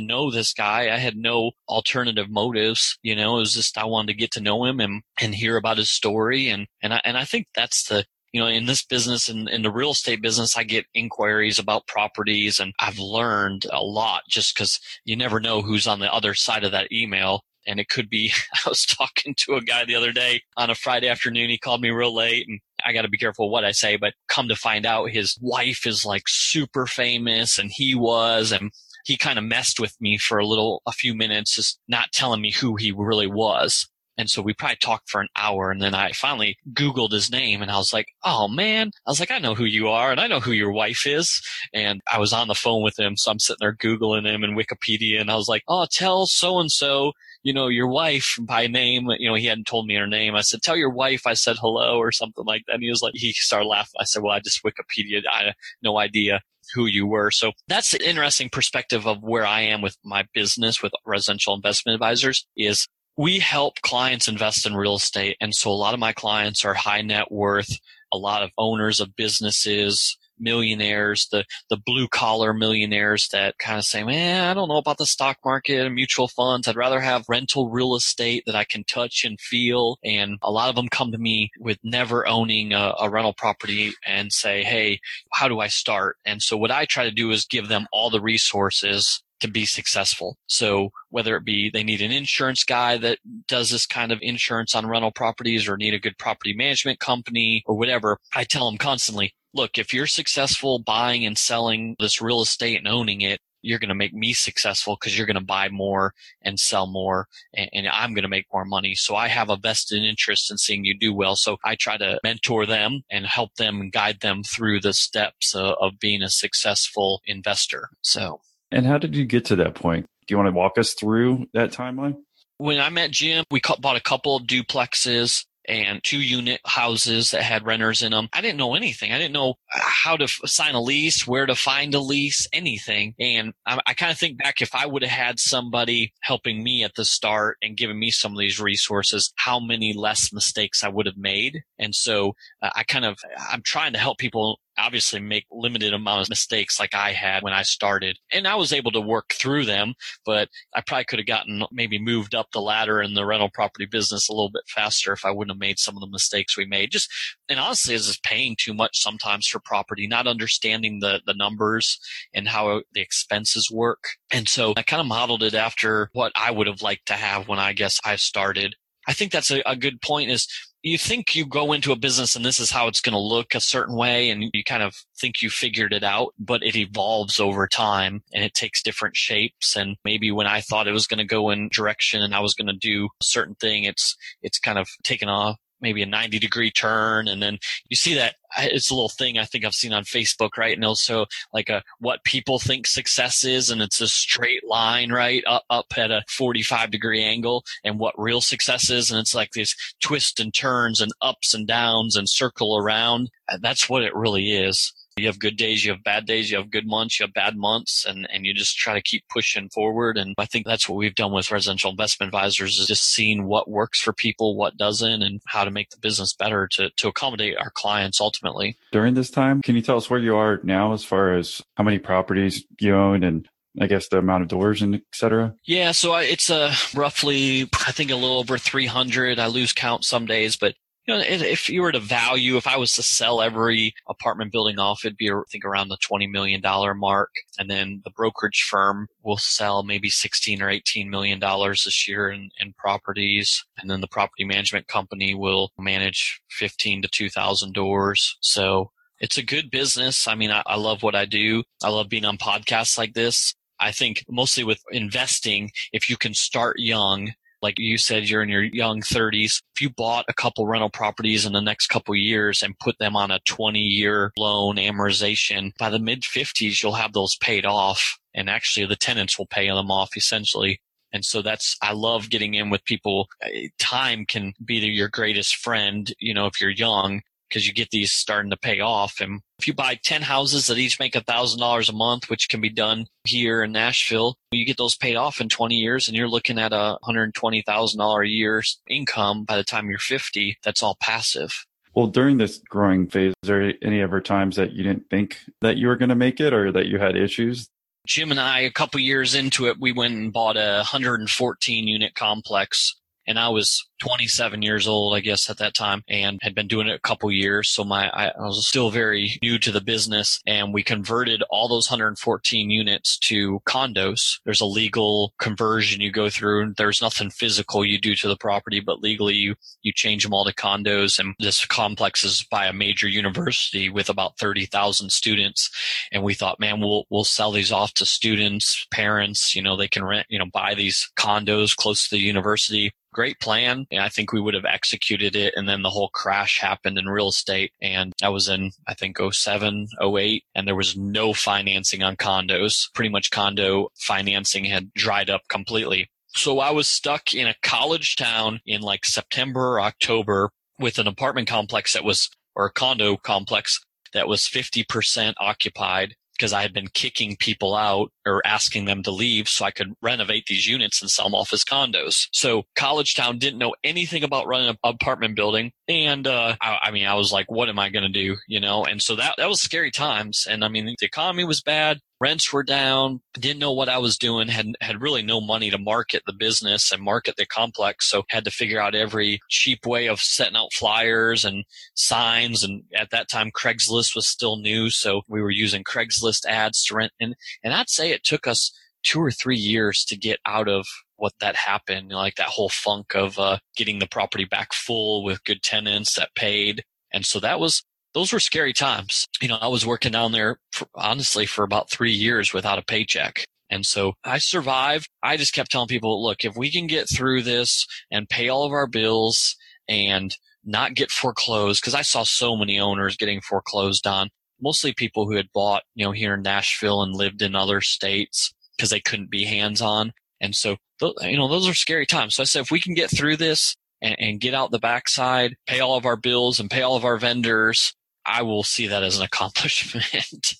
know 0.00 0.30
this 0.30 0.52
guy. 0.52 0.92
I 0.92 0.98
had 0.98 1.16
no 1.16 1.52
alternative 1.68 2.28
motives, 2.28 2.98
you 3.02 3.14
know, 3.14 3.36
it 3.36 3.40
was 3.40 3.54
just 3.54 3.78
I 3.78 3.84
wanted 3.84 4.08
to 4.08 4.18
get 4.18 4.32
to 4.32 4.40
know 4.40 4.64
him 4.64 4.80
and, 4.80 5.02
and 5.20 5.34
hear 5.34 5.56
about 5.56 5.78
his 5.78 5.90
story. 5.90 6.48
And, 6.48 6.66
and 6.82 6.92
I, 6.92 7.00
and 7.04 7.16
I 7.16 7.24
think 7.24 7.46
that's 7.54 7.88
the, 7.88 8.04
you 8.32 8.40
know, 8.40 8.46
in 8.46 8.66
this 8.66 8.84
business 8.84 9.28
and 9.28 9.48
in, 9.48 9.56
in 9.56 9.62
the 9.62 9.70
real 9.70 9.92
estate 9.92 10.22
business, 10.22 10.56
I 10.56 10.62
get 10.62 10.86
inquiries 10.94 11.58
about 11.58 11.86
properties 11.86 12.60
and 12.60 12.72
I've 12.78 12.98
learned 12.98 13.66
a 13.72 13.82
lot 13.82 14.22
just 14.28 14.54
because 14.54 14.78
you 15.04 15.16
never 15.16 15.40
know 15.40 15.62
who's 15.62 15.86
on 15.86 16.00
the 16.00 16.12
other 16.12 16.34
side 16.34 16.64
of 16.64 16.72
that 16.72 16.92
email. 16.92 17.42
And 17.66 17.80
it 17.80 17.88
could 17.88 18.08
be, 18.08 18.32
I 18.54 18.68
was 18.68 18.84
talking 18.84 19.34
to 19.38 19.54
a 19.54 19.62
guy 19.62 19.84
the 19.84 19.96
other 19.96 20.12
day 20.12 20.42
on 20.56 20.70
a 20.70 20.74
Friday 20.74 21.08
afternoon. 21.08 21.50
He 21.50 21.58
called 21.58 21.80
me 21.80 21.90
real 21.90 22.14
late 22.14 22.46
and 22.48 22.60
I 22.84 22.92
got 22.92 23.02
to 23.02 23.08
be 23.08 23.18
careful 23.18 23.50
what 23.50 23.64
I 23.64 23.72
say, 23.72 23.96
but 23.96 24.14
come 24.28 24.48
to 24.48 24.56
find 24.56 24.86
out 24.86 25.10
his 25.10 25.36
wife 25.40 25.86
is 25.86 26.04
like 26.04 26.24
super 26.26 26.86
famous 26.86 27.58
and 27.58 27.70
he 27.72 27.94
was, 27.94 28.52
and 28.52 28.70
he 29.04 29.16
kind 29.16 29.38
of 29.38 29.44
messed 29.44 29.80
with 29.80 29.96
me 30.00 30.18
for 30.18 30.38
a 30.38 30.46
little, 30.46 30.82
a 30.86 30.92
few 30.92 31.14
minutes, 31.14 31.56
just 31.56 31.80
not 31.88 32.12
telling 32.12 32.40
me 32.40 32.52
who 32.52 32.76
he 32.76 32.92
really 32.92 33.26
was. 33.26 33.88
And 34.18 34.28
so 34.28 34.42
we 34.42 34.52
probably 34.52 34.76
talked 34.76 35.08
for 35.08 35.20
an 35.20 35.28
hour 35.36 35.70
and 35.70 35.80
then 35.80 35.94
I 35.94 36.10
finally 36.12 36.58
Googled 36.72 37.12
his 37.12 37.30
name 37.30 37.62
and 37.62 37.70
I 37.70 37.78
was 37.78 37.92
like, 37.92 38.08
Oh 38.24 38.48
man. 38.48 38.90
I 39.06 39.10
was 39.10 39.20
like, 39.20 39.30
I 39.30 39.38
know 39.38 39.54
who 39.54 39.64
you 39.64 39.88
are 39.88 40.10
and 40.10 40.20
I 40.20 40.26
know 40.26 40.40
who 40.40 40.52
your 40.52 40.72
wife 40.72 41.06
is. 41.06 41.40
And 41.72 42.00
I 42.12 42.18
was 42.18 42.32
on 42.32 42.48
the 42.48 42.54
phone 42.54 42.82
with 42.82 42.98
him. 42.98 43.16
So 43.16 43.30
I'm 43.30 43.38
sitting 43.38 43.58
there 43.60 43.74
Googling 43.74 44.26
him 44.26 44.42
and 44.42 44.58
Wikipedia 44.58 45.20
and 45.20 45.30
I 45.30 45.36
was 45.36 45.48
like, 45.48 45.62
Oh, 45.68 45.86
tell 45.90 46.26
so 46.26 46.58
and 46.58 46.70
so, 46.70 47.12
you 47.44 47.52
know, 47.52 47.68
your 47.68 47.88
wife 47.88 48.34
by 48.40 48.66
name. 48.66 49.08
You 49.18 49.30
know, 49.30 49.36
he 49.36 49.46
hadn't 49.46 49.66
told 49.66 49.86
me 49.86 49.94
her 49.94 50.06
name. 50.06 50.34
I 50.34 50.40
said, 50.40 50.62
tell 50.62 50.76
your 50.76 50.90
wife 50.90 51.26
I 51.26 51.34
said 51.34 51.56
hello 51.60 51.98
or 51.98 52.10
something 52.10 52.44
like 52.44 52.64
that. 52.66 52.74
And 52.74 52.82
he 52.82 52.90
was 52.90 53.02
like, 53.02 53.14
he 53.14 53.32
started 53.32 53.66
laughing. 53.66 54.00
I 54.00 54.04
said, 54.04 54.22
well, 54.22 54.32
I 54.32 54.40
just 54.40 54.62
Wikipedia. 54.64 55.22
I 55.30 55.54
no 55.82 55.98
idea 55.98 56.40
who 56.74 56.86
you 56.86 57.06
were. 57.06 57.30
So 57.30 57.52
that's 57.66 57.94
an 57.94 58.02
interesting 58.02 58.48
perspective 58.50 59.06
of 59.06 59.22
where 59.22 59.46
I 59.46 59.62
am 59.62 59.80
with 59.80 59.96
my 60.04 60.24
business 60.34 60.82
with 60.82 60.92
residential 61.06 61.54
investment 61.54 61.94
advisors 61.94 62.46
is 62.56 62.86
we 63.18 63.40
help 63.40 63.80
clients 63.82 64.28
invest 64.28 64.64
in 64.64 64.76
real 64.76 64.94
estate. 64.94 65.36
And 65.40 65.52
so 65.52 65.70
a 65.70 65.72
lot 65.72 65.92
of 65.92 65.98
my 65.98 66.12
clients 66.12 66.64
are 66.64 66.72
high 66.72 67.02
net 67.02 67.32
worth, 67.32 67.76
a 68.12 68.16
lot 68.16 68.44
of 68.44 68.52
owners 68.56 69.00
of 69.00 69.16
businesses, 69.16 70.16
millionaires, 70.38 71.26
the, 71.32 71.44
the 71.68 71.76
blue 71.76 72.06
collar 72.06 72.54
millionaires 72.54 73.28
that 73.32 73.58
kind 73.58 73.76
of 73.76 73.84
say, 73.84 74.04
man, 74.04 74.48
I 74.48 74.54
don't 74.54 74.68
know 74.68 74.76
about 74.76 74.98
the 74.98 75.04
stock 75.04 75.38
market 75.44 75.84
and 75.84 75.96
mutual 75.96 76.28
funds. 76.28 76.68
I'd 76.68 76.76
rather 76.76 77.00
have 77.00 77.24
rental 77.28 77.68
real 77.68 77.96
estate 77.96 78.44
that 78.46 78.54
I 78.54 78.62
can 78.62 78.84
touch 78.84 79.24
and 79.24 79.40
feel. 79.40 79.98
And 80.04 80.38
a 80.40 80.52
lot 80.52 80.68
of 80.68 80.76
them 80.76 80.88
come 80.88 81.10
to 81.10 81.18
me 81.18 81.50
with 81.58 81.78
never 81.82 82.24
owning 82.28 82.72
a, 82.72 82.94
a 83.00 83.10
rental 83.10 83.34
property 83.34 83.94
and 84.06 84.32
say, 84.32 84.62
Hey, 84.62 85.00
how 85.32 85.48
do 85.48 85.58
I 85.58 85.66
start? 85.66 86.18
And 86.24 86.40
so 86.40 86.56
what 86.56 86.70
I 86.70 86.84
try 86.84 87.02
to 87.02 87.10
do 87.10 87.32
is 87.32 87.44
give 87.46 87.66
them 87.66 87.88
all 87.92 88.10
the 88.10 88.20
resources 88.20 89.24
to 89.40 89.48
be 89.48 89.64
successful. 89.64 90.36
So 90.46 90.90
whether 91.10 91.36
it 91.36 91.44
be 91.44 91.70
they 91.70 91.84
need 91.84 92.02
an 92.02 92.12
insurance 92.12 92.64
guy 92.64 92.96
that 92.98 93.18
does 93.46 93.70
this 93.70 93.86
kind 93.86 94.12
of 94.12 94.18
insurance 94.22 94.74
on 94.74 94.86
rental 94.86 95.12
properties 95.12 95.68
or 95.68 95.76
need 95.76 95.94
a 95.94 95.98
good 95.98 96.18
property 96.18 96.54
management 96.54 97.00
company 97.00 97.62
or 97.66 97.76
whatever, 97.76 98.18
I 98.34 98.44
tell 98.44 98.70
them 98.70 98.78
constantly, 98.78 99.34
look, 99.54 99.78
if 99.78 99.94
you're 99.94 100.06
successful 100.06 100.78
buying 100.78 101.24
and 101.24 101.38
selling 101.38 101.96
this 101.98 102.20
real 102.20 102.42
estate 102.42 102.78
and 102.78 102.88
owning 102.88 103.20
it, 103.20 103.40
you're 103.62 103.78
going 103.78 103.88
to 103.88 103.94
make 103.94 104.14
me 104.14 104.32
successful 104.32 104.96
because 104.96 105.16
you're 105.16 105.26
going 105.26 105.34
to 105.34 105.40
buy 105.44 105.68
more 105.68 106.12
and 106.42 106.60
sell 106.60 106.86
more 106.86 107.26
and, 107.54 107.68
and 107.72 107.88
I'm 107.88 108.14
going 108.14 108.22
to 108.22 108.28
make 108.28 108.46
more 108.52 108.64
money. 108.64 108.94
So 108.94 109.16
I 109.16 109.28
have 109.28 109.50
a 109.50 109.56
vested 109.56 110.04
interest 110.04 110.50
in 110.50 110.58
seeing 110.58 110.84
you 110.84 110.96
do 110.96 111.12
well. 111.12 111.36
So 111.36 111.56
I 111.64 111.74
try 111.74 111.96
to 111.96 112.20
mentor 112.22 112.66
them 112.66 113.02
and 113.10 113.26
help 113.26 113.54
them 113.56 113.90
guide 113.90 114.20
them 114.20 114.42
through 114.42 114.80
the 114.80 114.92
steps 114.92 115.54
of, 115.54 115.74
of 115.80 115.98
being 115.98 116.22
a 116.22 116.30
successful 116.30 117.20
investor. 117.26 117.90
So 118.02 118.40
and 118.70 118.86
how 118.86 118.98
did 118.98 119.16
you 119.16 119.24
get 119.24 119.46
to 119.46 119.56
that 119.56 119.74
point? 119.74 120.06
Do 120.26 120.32
you 120.32 120.38
want 120.38 120.48
to 120.48 120.58
walk 120.58 120.78
us 120.78 120.94
through 120.94 121.46
that 121.54 121.72
timeline? 121.72 122.16
When 122.58 122.80
I 122.80 122.90
met 122.90 123.10
Jim, 123.10 123.44
we 123.50 123.60
bought 123.80 123.96
a 123.96 124.02
couple 124.02 124.36
of 124.36 124.42
duplexes 124.44 125.44
and 125.68 126.02
two 126.02 126.20
unit 126.20 126.60
houses 126.64 127.30
that 127.30 127.42
had 127.42 127.66
renters 127.66 128.02
in 128.02 128.12
them. 128.12 128.28
I 128.32 128.40
didn't 128.40 128.56
know 128.56 128.74
anything. 128.74 129.12
I 129.12 129.18
didn't 129.18 129.34
know 129.34 129.54
how 129.68 130.16
to 130.16 130.26
sign 130.26 130.74
a 130.74 130.80
lease, 130.80 131.26
where 131.26 131.44
to 131.44 131.54
find 131.54 131.94
a 131.94 132.00
lease, 132.00 132.48
anything. 132.52 133.14
And 133.20 133.52
I, 133.66 133.78
I 133.86 133.94
kind 133.94 134.10
of 134.10 134.18
think 134.18 134.38
back 134.38 134.62
if 134.62 134.74
I 134.74 134.86
would 134.86 135.02
have 135.02 135.10
had 135.10 135.38
somebody 135.38 136.14
helping 136.20 136.64
me 136.64 136.84
at 136.84 136.94
the 136.94 137.04
start 137.04 137.58
and 137.62 137.76
giving 137.76 137.98
me 137.98 138.10
some 138.10 138.32
of 138.32 138.38
these 138.38 138.58
resources, 138.58 139.32
how 139.36 139.60
many 139.60 139.92
less 139.92 140.32
mistakes 140.32 140.82
I 140.82 140.88
would 140.88 141.06
have 141.06 141.18
made. 141.18 141.62
And 141.78 141.94
so 141.94 142.34
uh, 142.62 142.70
I 142.74 142.82
kind 142.82 143.04
of, 143.04 143.18
I'm 143.50 143.62
trying 143.62 143.92
to 143.92 143.98
help 143.98 144.18
people 144.18 144.60
obviously 144.78 145.20
make 145.20 145.44
limited 145.50 145.92
amount 145.92 146.22
of 146.22 146.28
mistakes 146.28 146.78
like 146.78 146.94
I 146.94 147.12
had 147.12 147.42
when 147.42 147.52
I 147.52 147.62
started. 147.62 148.18
And 148.32 148.46
I 148.46 148.54
was 148.54 148.72
able 148.72 148.92
to 148.92 149.00
work 149.00 149.32
through 149.32 149.64
them, 149.64 149.94
but 150.24 150.48
I 150.74 150.82
probably 150.86 151.04
could 151.04 151.18
have 151.18 151.26
gotten 151.26 151.64
maybe 151.72 151.98
moved 151.98 152.34
up 152.34 152.48
the 152.52 152.60
ladder 152.60 153.00
in 153.02 153.14
the 153.14 153.26
rental 153.26 153.50
property 153.52 153.86
business 153.86 154.28
a 154.28 154.32
little 154.32 154.50
bit 154.50 154.62
faster 154.68 155.12
if 155.12 155.24
I 155.24 155.30
wouldn't 155.30 155.54
have 155.54 155.60
made 155.60 155.78
some 155.78 155.96
of 155.96 156.00
the 156.00 156.08
mistakes 156.08 156.56
we 156.56 156.66
made. 156.66 156.90
Just, 156.90 157.10
and 157.48 157.58
honestly, 157.58 157.94
is 157.94 158.06
just 158.06 158.22
paying 158.22 158.56
too 158.58 158.74
much 158.74 159.00
sometimes 159.00 159.46
for 159.46 159.60
property, 159.64 160.06
not 160.06 160.26
understanding 160.26 161.00
the, 161.00 161.20
the 161.26 161.34
numbers 161.34 161.98
and 162.34 162.48
how 162.48 162.82
the 162.92 163.00
expenses 163.00 163.70
work. 163.70 164.04
And 164.30 164.48
so 164.48 164.74
I 164.76 164.82
kind 164.82 165.00
of 165.00 165.06
modeled 165.06 165.42
it 165.42 165.54
after 165.54 166.10
what 166.12 166.32
I 166.36 166.50
would 166.50 166.66
have 166.66 166.82
liked 166.82 167.06
to 167.06 167.14
have 167.14 167.48
when 167.48 167.58
I 167.58 167.72
guess 167.72 167.98
I 168.04 168.16
started. 168.16 168.76
I 169.08 169.14
think 169.14 169.32
that's 169.32 169.50
a, 169.50 169.62
a 169.64 169.74
good 169.74 170.02
point 170.02 170.30
is 170.30 170.46
you 170.82 170.98
think 170.98 171.34
you 171.34 171.46
go 171.46 171.72
into 171.72 171.92
a 171.92 171.96
business 171.96 172.36
and 172.36 172.44
this 172.44 172.60
is 172.60 172.70
how 172.70 172.86
it's 172.86 173.00
going 173.00 173.14
to 173.14 173.18
look 173.18 173.54
a 173.54 173.60
certain 173.60 173.96
way 173.96 174.28
and 174.28 174.44
you 174.52 174.62
kind 174.62 174.82
of 174.82 174.94
think 175.18 175.40
you 175.40 175.48
figured 175.48 175.94
it 175.94 176.04
out, 176.04 176.34
but 176.38 176.62
it 176.62 176.76
evolves 176.76 177.40
over 177.40 177.66
time 177.66 178.22
and 178.34 178.44
it 178.44 178.52
takes 178.52 178.82
different 178.82 179.16
shapes. 179.16 179.76
And 179.76 179.96
maybe 180.04 180.30
when 180.30 180.46
I 180.46 180.60
thought 180.60 180.86
it 180.86 180.92
was 180.92 181.06
going 181.06 181.18
to 181.18 181.24
go 181.24 181.48
in 181.48 181.70
direction 181.72 182.22
and 182.22 182.34
I 182.34 182.40
was 182.40 182.52
going 182.54 182.68
to 182.68 182.74
do 182.74 183.06
a 183.06 183.24
certain 183.24 183.54
thing, 183.54 183.84
it's, 183.84 184.14
it's 184.42 184.58
kind 184.58 184.78
of 184.78 184.86
taken 185.02 185.28
off 185.28 185.56
maybe 185.80 186.02
a 186.02 186.06
90 186.06 186.38
degree 186.38 186.70
turn. 186.70 187.28
And 187.28 187.42
then 187.42 187.58
you 187.88 187.96
see 187.96 188.14
that 188.14 188.36
it's 188.58 188.90
a 188.90 188.94
little 188.94 189.08
thing 189.08 189.38
I 189.38 189.44
think 189.44 189.64
I've 189.64 189.74
seen 189.74 189.92
on 189.92 190.04
Facebook, 190.04 190.56
right? 190.56 190.74
And 190.74 190.84
also 190.84 191.26
like 191.52 191.68
a, 191.68 191.82
what 192.00 192.24
people 192.24 192.58
think 192.58 192.86
success 192.86 193.44
is. 193.44 193.70
And 193.70 193.80
it's 193.80 194.00
a 194.00 194.08
straight 194.08 194.66
line, 194.66 195.10
right? 195.10 195.42
Up, 195.46 195.64
up 195.70 195.86
at 195.96 196.10
a 196.10 196.24
45 196.28 196.90
degree 196.90 197.22
angle 197.22 197.64
and 197.84 197.98
what 197.98 198.18
real 198.18 198.40
success 198.40 198.90
is. 198.90 199.10
And 199.10 199.20
it's 199.20 199.34
like 199.34 199.52
these 199.52 199.76
twists 200.00 200.40
and 200.40 200.52
turns 200.52 201.00
and 201.00 201.12
ups 201.20 201.54
and 201.54 201.66
downs 201.66 202.16
and 202.16 202.28
circle 202.28 202.78
around. 202.78 203.30
That's 203.60 203.88
what 203.88 204.02
it 204.02 204.14
really 204.14 204.52
is. 204.52 204.92
You 205.18 205.26
have 205.26 205.38
good 205.38 205.56
days, 205.56 205.84
you 205.84 205.92
have 205.92 206.04
bad 206.04 206.26
days, 206.26 206.50
you 206.50 206.56
have 206.58 206.70
good 206.70 206.86
months, 206.86 207.18
you 207.18 207.24
have 207.24 207.34
bad 207.34 207.56
months, 207.56 208.04
and, 208.06 208.26
and 208.32 208.44
you 208.46 208.54
just 208.54 208.76
try 208.76 208.94
to 208.94 209.02
keep 209.02 209.24
pushing 209.32 209.68
forward. 209.70 210.16
And 210.16 210.34
I 210.38 210.46
think 210.46 210.66
that's 210.66 210.88
what 210.88 210.96
we've 210.96 211.14
done 211.14 211.32
with 211.32 211.50
residential 211.50 211.90
investment 211.90 212.28
advisors 212.28 212.78
is 212.78 212.86
just 212.86 213.12
seeing 213.12 213.46
what 213.46 213.70
works 213.70 214.00
for 214.00 214.12
people, 214.12 214.56
what 214.56 214.76
doesn't, 214.76 215.22
and 215.22 215.40
how 215.46 215.64
to 215.64 215.70
make 215.70 215.90
the 215.90 215.98
business 215.98 216.34
better 216.34 216.68
to, 216.72 216.90
to 216.90 217.08
accommodate 217.08 217.56
our 217.58 217.70
clients 217.70 218.20
ultimately. 218.20 218.76
During 218.92 219.14
this 219.14 219.30
time, 219.30 219.62
can 219.62 219.74
you 219.74 219.82
tell 219.82 219.96
us 219.96 220.08
where 220.10 220.20
you 220.20 220.36
are 220.36 220.60
now 220.62 220.92
as 220.92 221.04
far 221.04 221.34
as 221.34 221.62
how 221.76 221.84
many 221.84 221.98
properties 221.98 222.64
you 222.80 222.94
own 222.94 223.22
and 223.22 223.48
I 223.80 223.86
guess 223.86 224.08
the 224.08 224.18
amount 224.18 224.42
of 224.42 224.48
doors 224.48 224.82
and 224.82 224.96
et 224.96 225.02
cetera? 225.12 225.54
Yeah, 225.64 225.92
so 225.92 226.16
it's 226.16 226.50
a 226.50 226.66
uh, 226.66 226.74
roughly, 226.94 227.68
I 227.86 227.92
think 227.92 228.10
a 228.10 228.16
little 228.16 228.38
over 228.38 228.58
300. 228.58 229.38
I 229.38 229.46
lose 229.46 229.72
count 229.72 230.04
some 230.04 230.26
days, 230.26 230.56
but 230.56 230.74
you 231.08 231.14
know, 231.14 231.20
if 231.26 231.70
you 231.70 231.80
were 231.80 231.92
to 231.92 232.00
value, 232.00 232.58
if 232.58 232.66
I 232.66 232.76
was 232.76 232.92
to 232.92 233.02
sell 233.02 233.40
every 233.40 233.94
apartment 234.10 234.52
building 234.52 234.78
off, 234.78 235.04
it'd 235.04 235.16
be, 235.16 235.30
I 235.30 235.40
think, 235.50 235.64
around 235.64 235.88
the 235.88 235.96
$20 235.96 236.30
million 236.30 236.60
mark. 236.98 237.30
And 237.58 237.70
then 237.70 238.02
the 238.04 238.10
brokerage 238.10 238.66
firm 238.70 239.08
will 239.22 239.38
sell 239.38 239.82
maybe 239.82 240.10
16 240.10 240.60
or 240.60 240.68
18 240.68 241.08
million 241.08 241.38
dollars 241.38 241.84
this 241.84 242.06
year 242.06 242.28
in, 242.28 242.50
in 242.60 242.74
properties. 242.74 243.64
And 243.78 243.90
then 243.90 244.02
the 244.02 244.06
property 244.08 244.44
management 244.44 244.86
company 244.86 245.34
will 245.34 245.72
manage 245.78 246.42
15 246.50 247.00
to 247.02 247.08
2,000 247.08 247.72
doors. 247.72 248.36
So 248.40 248.90
it's 249.18 249.38
a 249.38 249.42
good 249.42 249.70
business. 249.70 250.28
I 250.28 250.34
mean, 250.34 250.50
I, 250.50 250.62
I 250.66 250.76
love 250.76 251.02
what 251.02 251.14
I 251.14 251.24
do. 251.24 251.64
I 251.82 251.88
love 251.88 252.10
being 252.10 252.26
on 252.26 252.36
podcasts 252.36 252.98
like 252.98 253.14
this. 253.14 253.54
I 253.80 253.92
think 253.92 254.26
mostly 254.28 254.62
with 254.62 254.82
investing, 254.90 255.70
if 255.90 256.10
you 256.10 256.18
can 256.18 256.34
start 256.34 256.76
young 256.78 257.32
like 257.62 257.74
you 257.78 257.98
said, 257.98 258.28
you're 258.28 258.42
in 258.42 258.48
your 258.48 258.62
young 258.62 259.00
30s. 259.00 259.60
If 259.74 259.80
you 259.80 259.90
bought 259.90 260.24
a 260.28 260.34
couple 260.34 260.66
rental 260.66 260.90
properties 260.90 261.44
in 261.44 261.52
the 261.52 261.60
next 261.60 261.88
couple 261.88 262.14
years 262.14 262.62
and 262.62 262.78
put 262.78 262.96
them 262.98 263.16
on 263.16 263.30
a 263.30 263.40
20 263.46 263.78
year 263.80 264.32
loan 264.36 264.76
amortization, 264.76 265.72
by 265.78 265.90
the 265.90 265.98
mid 265.98 266.22
50s, 266.22 266.82
you'll 266.82 266.92
have 266.92 267.12
those 267.12 267.36
paid 267.36 267.66
off. 267.66 268.18
And 268.34 268.48
actually, 268.48 268.86
the 268.86 268.96
tenants 268.96 269.38
will 269.38 269.46
pay 269.46 269.68
them 269.68 269.90
off 269.90 270.16
essentially. 270.16 270.80
And 271.12 271.24
so 271.24 271.40
that's, 271.40 271.76
I 271.82 271.92
love 271.92 272.30
getting 272.30 272.54
in 272.54 272.68
with 272.70 272.84
people. 272.84 273.28
Uh, 273.42 273.48
time 273.78 274.26
can 274.26 274.52
be 274.64 274.74
your 274.74 275.08
greatest 275.08 275.56
friend, 275.56 276.12
you 276.18 276.34
know, 276.34 276.46
if 276.46 276.60
you're 276.60 276.70
young 276.70 277.22
because 277.48 277.66
you 277.66 277.72
get 277.72 277.90
these 277.90 278.12
starting 278.12 278.50
to 278.50 278.56
pay 278.56 278.80
off. 278.80 279.20
And 279.20 279.40
if 279.58 279.66
you 279.66 279.74
buy 279.74 279.98
10 280.02 280.22
houses 280.22 280.66
that 280.66 280.78
each 280.78 280.98
make 280.98 281.14
$1,000 281.14 281.88
a 281.88 281.92
month, 281.92 282.30
which 282.30 282.48
can 282.48 282.60
be 282.60 282.70
done 282.70 283.06
here 283.24 283.62
in 283.62 283.72
Nashville, 283.72 284.36
you 284.52 284.66
get 284.66 284.76
those 284.76 284.96
paid 284.96 285.16
off 285.16 285.40
in 285.40 285.48
20 285.48 285.74
years 285.74 286.08
and 286.08 286.16
you're 286.16 286.28
looking 286.28 286.58
at 286.58 286.72
a 286.72 286.98
$120,000 287.04 288.24
a 288.24 288.28
year 288.28 288.62
income 288.88 289.44
by 289.44 289.56
the 289.56 289.64
time 289.64 289.88
you're 289.88 289.98
50. 289.98 290.58
That's 290.62 290.82
all 290.82 290.96
passive. 291.00 291.64
Well, 291.94 292.06
during 292.06 292.36
this 292.38 292.58
growing 292.58 293.08
phase, 293.08 293.34
is 293.42 293.48
there 293.48 293.72
any 293.82 294.00
ever 294.00 294.20
times 294.20 294.56
that 294.56 294.72
you 294.72 294.84
didn't 294.84 295.10
think 295.10 295.38
that 295.62 295.78
you 295.78 295.88
were 295.88 295.96
going 295.96 296.10
to 296.10 296.14
make 296.14 296.38
it 296.38 296.52
or 296.52 296.70
that 296.72 296.86
you 296.86 296.98
had 296.98 297.16
issues? 297.16 297.68
Jim 298.06 298.30
and 298.30 298.40
I, 298.40 298.60
a 298.60 298.70
couple 298.70 299.00
years 299.00 299.34
into 299.34 299.66
it, 299.66 299.78
we 299.80 299.92
went 299.92 300.14
and 300.14 300.32
bought 300.32 300.56
a 300.56 300.76
114 300.76 301.88
unit 301.88 302.14
complex 302.14 302.94
and 303.28 303.38
I 303.38 303.50
was 303.50 303.86
27 303.98 304.62
years 304.62 304.86
old, 304.86 305.14
I 305.14 305.20
guess, 305.20 305.50
at 305.50 305.58
that 305.58 305.74
time, 305.74 306.04
and 306.08 306.38
had 306.42 306.54
been 306.54 306.68
doing 306.68 306.88
it 306.88 306.94
a 306.94 307.00
couple 307.00 307.30
years. 307.30 307.70
So 307.70 307.84
my 307.84 308.08
I, 308.10 308.28
I 308.28 308.40
was 308.40 308.66
still 308.66 308.90
very 308.90 309.38
new 309.42 309.58
to 309.58 309.72
the 309.72 309.80
business, 309.80 310.40
and 310.46 310.72
we 310.72 310.82
converted 310.82 311.42
all 311.50 311.68
those 311.68 311.90
114 311.90 312.70
units 312.70 313.18
to 313.20 313.60
condos. 313.66 314.38
There's 314.44 314.60
a 314.60 314.66
legal 314.66 315.34
conversion 315.38 316.00
you 316.00 316.10
go 316.10 316.30
through. 316.30 316.74
There's 316.76 317.02
nothing 317.02 317.30
physical 317.30 317.84
you 317.84 317.98
do 317.98 318.14
to 318.16 318.28
the 318.28 318.36
property, 318.36 318.80
but 318.80 319.00
legally 319.00 319.34
you 319.34 319.54
you 319.82 319.92
change 319.92 320.24
them 320.24 320.34
all 320.34 320.44
to 320.44 320.54
condos. 320.54 321.18
And 321.18 321.34
this 321.38 321.64
complex 321.66 322.24
is 322.24 322.44
by 322.50 322.66
a 322.66 322.72
major 322.72 323.08
university 323.08 323.88
with 323.88 324.08
about 324.08 324.38
30,000 324.38 325.10
students. 325.10 325.70
And 326.12 326.22
we 326.22 326.34
thought, 326.34 326.60
man, 326.60 326.80
we'll 326.80 327.04
we'll 327.10 327.24
sell 327.24 327.52
these 327.52 327.72
off 327.72 327.94
to 327.94 328.06
students, 328.06 328.86
parents. 328.90 329.54
You 329.54 329.62
know, 329.62 329.76
they 329.76 329.88
can 329.88 330.04
rent, 330.04 330.26
you 330.28 330.38
know, 330.38 330.46
buy 330.52 330.74
these 330.74 331.10
condos 331.16 331.74
close 331.76 332.08
to 332.08 332.14
the 332.14 332.22
university 332.22 332.92
great 333.12 333.40
plan. 333.40 333.86
I 333.92 334.08
think 334.08 334.32
we 334.32 334.40
would 334.40 334.54
have 334.54 334.64
executed 334.64 335.34
it. 335.34 335.54
And 335.56 335.68
then 335.68 335.82
the 335.82 335.90
whole 335.90 336.10
crash 336.10 336.60
happened 336.60 336.98
in 336.98 337.08
real 337.08 337.28
estate. 337.28 337.72
And 337.80 338.12
that 338.20 338.32
was 338.32 338.48
in, 338.48 338.72
I 338.86 338.94
think, 338.94 339.18
07, 339.18 339.88
08. 340.02 340.44
And 340.54 340.68
there 340.68 340.74
was 340.74 340.96
no 340.96 341.32
financing 341.32 342.02
on 342.02 342.16
condos. 342.16 342.92
Pretty 342.94 343.10
much 343.10 343.30
condo 343.30 343.88
financing 343.96 344.64
had 344.64 344.92
dried 344.92 345.30
up 345.30 345.42
completely. 345.48 346.10
So 346.28 346.60
I 346.60 346.70
was 346.70 346.88
stuck 346.88 347.34
in 347.34 347.46
a 347.46 347.54
college 347.62 348.16
town 348.16 348.60
in 348.66 348.82
like 348.82 349.04
September 349.06 349.74
or 349.74 349.80
October 349.80 350.50
with 350.78 350.98
an 350.98 351.06
apartment 351.06 351.48
complex 351.48 351.94
that 351.94 352.04
was, 352.04 352.28
or 352.54 352.66
a 352.66 352.72
condo 352.72 353.16
complex 353.16 353.80
that 354.12 354.28
was 354.28 354.42
50% 354.42 355.34
occupied 355.38 356.14
because 356.38 356.52
I 356.52 356.62
had 356.62 356.72
been 356.72 356.88
kicking 356.88 357.36
people 357.36 357.74
out 357.74 358.12
or 358.24 358.40
asking 358.46 358.84
them 358.84 359.02
to 359.02 359.10
leave 359.10 359.48
so 359.48 359.64
I 359.64 359.70
could 359.72 359.92
renovate 360.00 360.46
these 360.46 360.66
units 360.66 361.02
and 361.02 361.10
sell 361.10 361.26
them 361.26 361.34
off 361.34 361.52
as 361.52 361.64
condos. 361.64 362.28
So 362.32 362.64
College 362.76 363.14
Town 363.14 363.38
didn't 363.38 363.58
know 363.58 363.74
anything 363.82 364.22
about 364.22 364.46
running 364.46 364.68
an 364.68 364.76
apartment 364.84 365.34
building. 365.34 365.72
And, 365.88 366.26
uh, 366.26 366.56
I, 366.60 366.78
I 366.84 366.90
mean, 366.92 367.06
I 367.06 367.14
was 367.14 367.32
like, 367.32 367.50
what 367.50 367.68
am 367.68 367.78
I 367.78 367.90
going 367.90 368.04
to 368.04 368.08
do? 368.08 368.36
You 368.46 368.60
know? 368.60 368.84
And 368.84 369.02
so 369.02 369.16
that, 369.16 369.34
that 369.38 369.48
was 369.48 369.60
scary 369.60 369.90
times. 369.90 370.46
And 370.48 370.64
I 370.64 370.68
mean, 370.68 370.86
the 370.86 371.06
economy 371.06 371.44
was 371.44 371.60
bad 371.60 371.98
rents 372.20 372.52
were 372.52 372.62
down 372.62 373.20
didn't 373.34 373.60
know 373.60 373.72
what 373.72 373.88
i 373.88 373.98
was 373.98 374.18
doing 374.18 374.48
had 374.48 374.66
had 374.80 375.00
really 375.00 375.22
no 375.22 375.40
money 375.40 375.70
to 375.70 375.78
market 375.78 376.22
the 376.26 376.32
business 376.32 376.90
and 376.92 377.02
market 377.02 377.36
the 377.36 377.46
complex 377.46 378.08
so 378.08 378.24
had 378.28 378.44
to 378.44 378.50
figure 378.50 378.80
out 378.80 378.94
every 378.94 379.40
cheap 379.48 379.86
way 379.86 380.08
of 380.08 380.20
setting 380.20 380.56
out 380.56 380.72
flyers 380.72 381.44
and 381.44 381.64
signs 381.94 382.62
and 382.62 382.82
at 382.96 383.10
that 383.10 383.28
time 383.28 383.50
craigslist 383.50 384.14
was 384.14 384.26
still 384.26 384.56
new 384.56 384.90
so 384.90 385.22
we 385.28 385.40
were 385.40 385.50
using 385.50 385.84
craigslist 385.84 386.44
ads 386.46 386.84
to 386.84 386.94
rent 386.94 387.12
and 387.20 387.34
and 387.62 387.72
i'd 387.74 387.88
say 387.88 388.10
it 388.10 388.24
took 388.24 388.46
us 388.46 388.72
two 389.02 389.20
or 389.20 389.30
three 389.30 389.56
years 389.56 390.04
to 390.04 390.16
get 390.16 390.38
out 390.44 390.68
of 390.68 390.86
what 391.16 391.32
that 391.40 391.56
happened 391.56 392.10
like 392.10 392.36
that 392.36 392.48
whole 392.48 392.68
funk 392.68 393.14
of 393.14 393.38
uh, 393.38 393.58
getting 393.76 393.98
the 393.98 394.06
property 394.06 394.44
back 394.44 394.72
full 394.72 395.24
with 395.24 395.44
good 395.44 395.62
tenants 395.62 396.14
that 396.14 396.34
paid 396.34 396.84
and 397.12 397.24
so 397.24 397.40
that 397.40 397.60
was 397.60 397.84
those 398.18 398.32
were 398.32 398.40
scary 398.40 398.72
times. 398.72 399.28
You 399.40 399.46
know, 399.46 399.58
I 399.60 399.68
was 399.68 399.86
working 399.86 400.10
down 400.10 400.32
there 400.32 400.58
for, 400.72 400.88
honestly 400.96 401.46
for 401.46 401.62
about 401.62 401.88
three 401.88 402.10
years 402.10 402.52
without 402.52 402.76
a 402.76 402.82
paycheck. 402.82 403.44
And 403.70 403.86
so 403.86 404.14
I 404.24 404.38
survived. 404.38 405.08
I 405.22 405.36
just 405.36 405.54
kept 405.54 405.70
telling 405.70 405.86
people, 405.86 406.20
look, 406.20 406.44
if 406.44 406.56
we 406.56 406.68
can 406.68 406.88
get 406.88 407.08
through 407.08 407.42
this 407.42 407.86
and 408.10 408.28
pay 408.28 408.48
all 408.48 408.64
of 408.64 408.72
our 408.72 408.88
bills 408.88 409.54
and 409.88 410.34
not 410.64 410.94
get 410.94 411.12
foreclosed, 411.12 411.80
because 411.80 411.94
I 411.94 412.02
saw 412.02 412.24
so 412.24 412.56
many 412.56 412.80
owners 412.80 413.16
getting 413.16 413.40
foreclosed 413.40 414.04
on, 414.04 414.30
mostly 414.60 414.92
people 414.92 415.26
who 415.26 415.36
had 415.36 415.52
bought, 415.54 415.84
you 415.94 416.04
know, 416.04 416.10
here 416.10 416.34
in 416.34 416.42
Nashville 416.42 417.02
and 417.02 417.14
lived 417.14 417.40
in 417.40 417.54
other 417.54 417.80
states 417.80 418.52
because 418.76 418.90
they 418.90 419.00
couldn't 419.00 419.30
be 419.30 419.44
hands 419.44 419.80
on. 419.80 420.12
And 420.40 420.56
so, 420.56 420.76
you 421.00 421.36
know, 421.36 421.46
those 421.46 421.68
are 421.68 421.74
scary 421.74 422.04
times. 422.04 422.34
So 422.34 422.42
I 422.42 422.46
said, 422.46 422.62
if 422.62 422.72
we 422.72 422.80
can 422.80 422.94
get 422.94 423.16
through 423.16 423.36
this 423.36 423.76
and, 424.02 424.16
and 424.18 424.40
get 424.40 424.54
out 424.54 424.72
the 424.72 424.80
backside, 424.80 425.54
pay 425.68 425.78
all 425.78 425.96
of 425.96 426.04
our 426.04 426.16
bills 426.16 426.58
and 426.58 426.68
pay 426.68 426.82
all 426.82 426.96
of 426.96 427.04
our 427.04 427.16
vendors 427.16 427.94
I 428.28 428.42
will 428.42 428.62
see 428.62 428.86
that 428.88 429.02
as 429.02 429.18
an 429.18 429.24
accomplishment. 429.24 430.54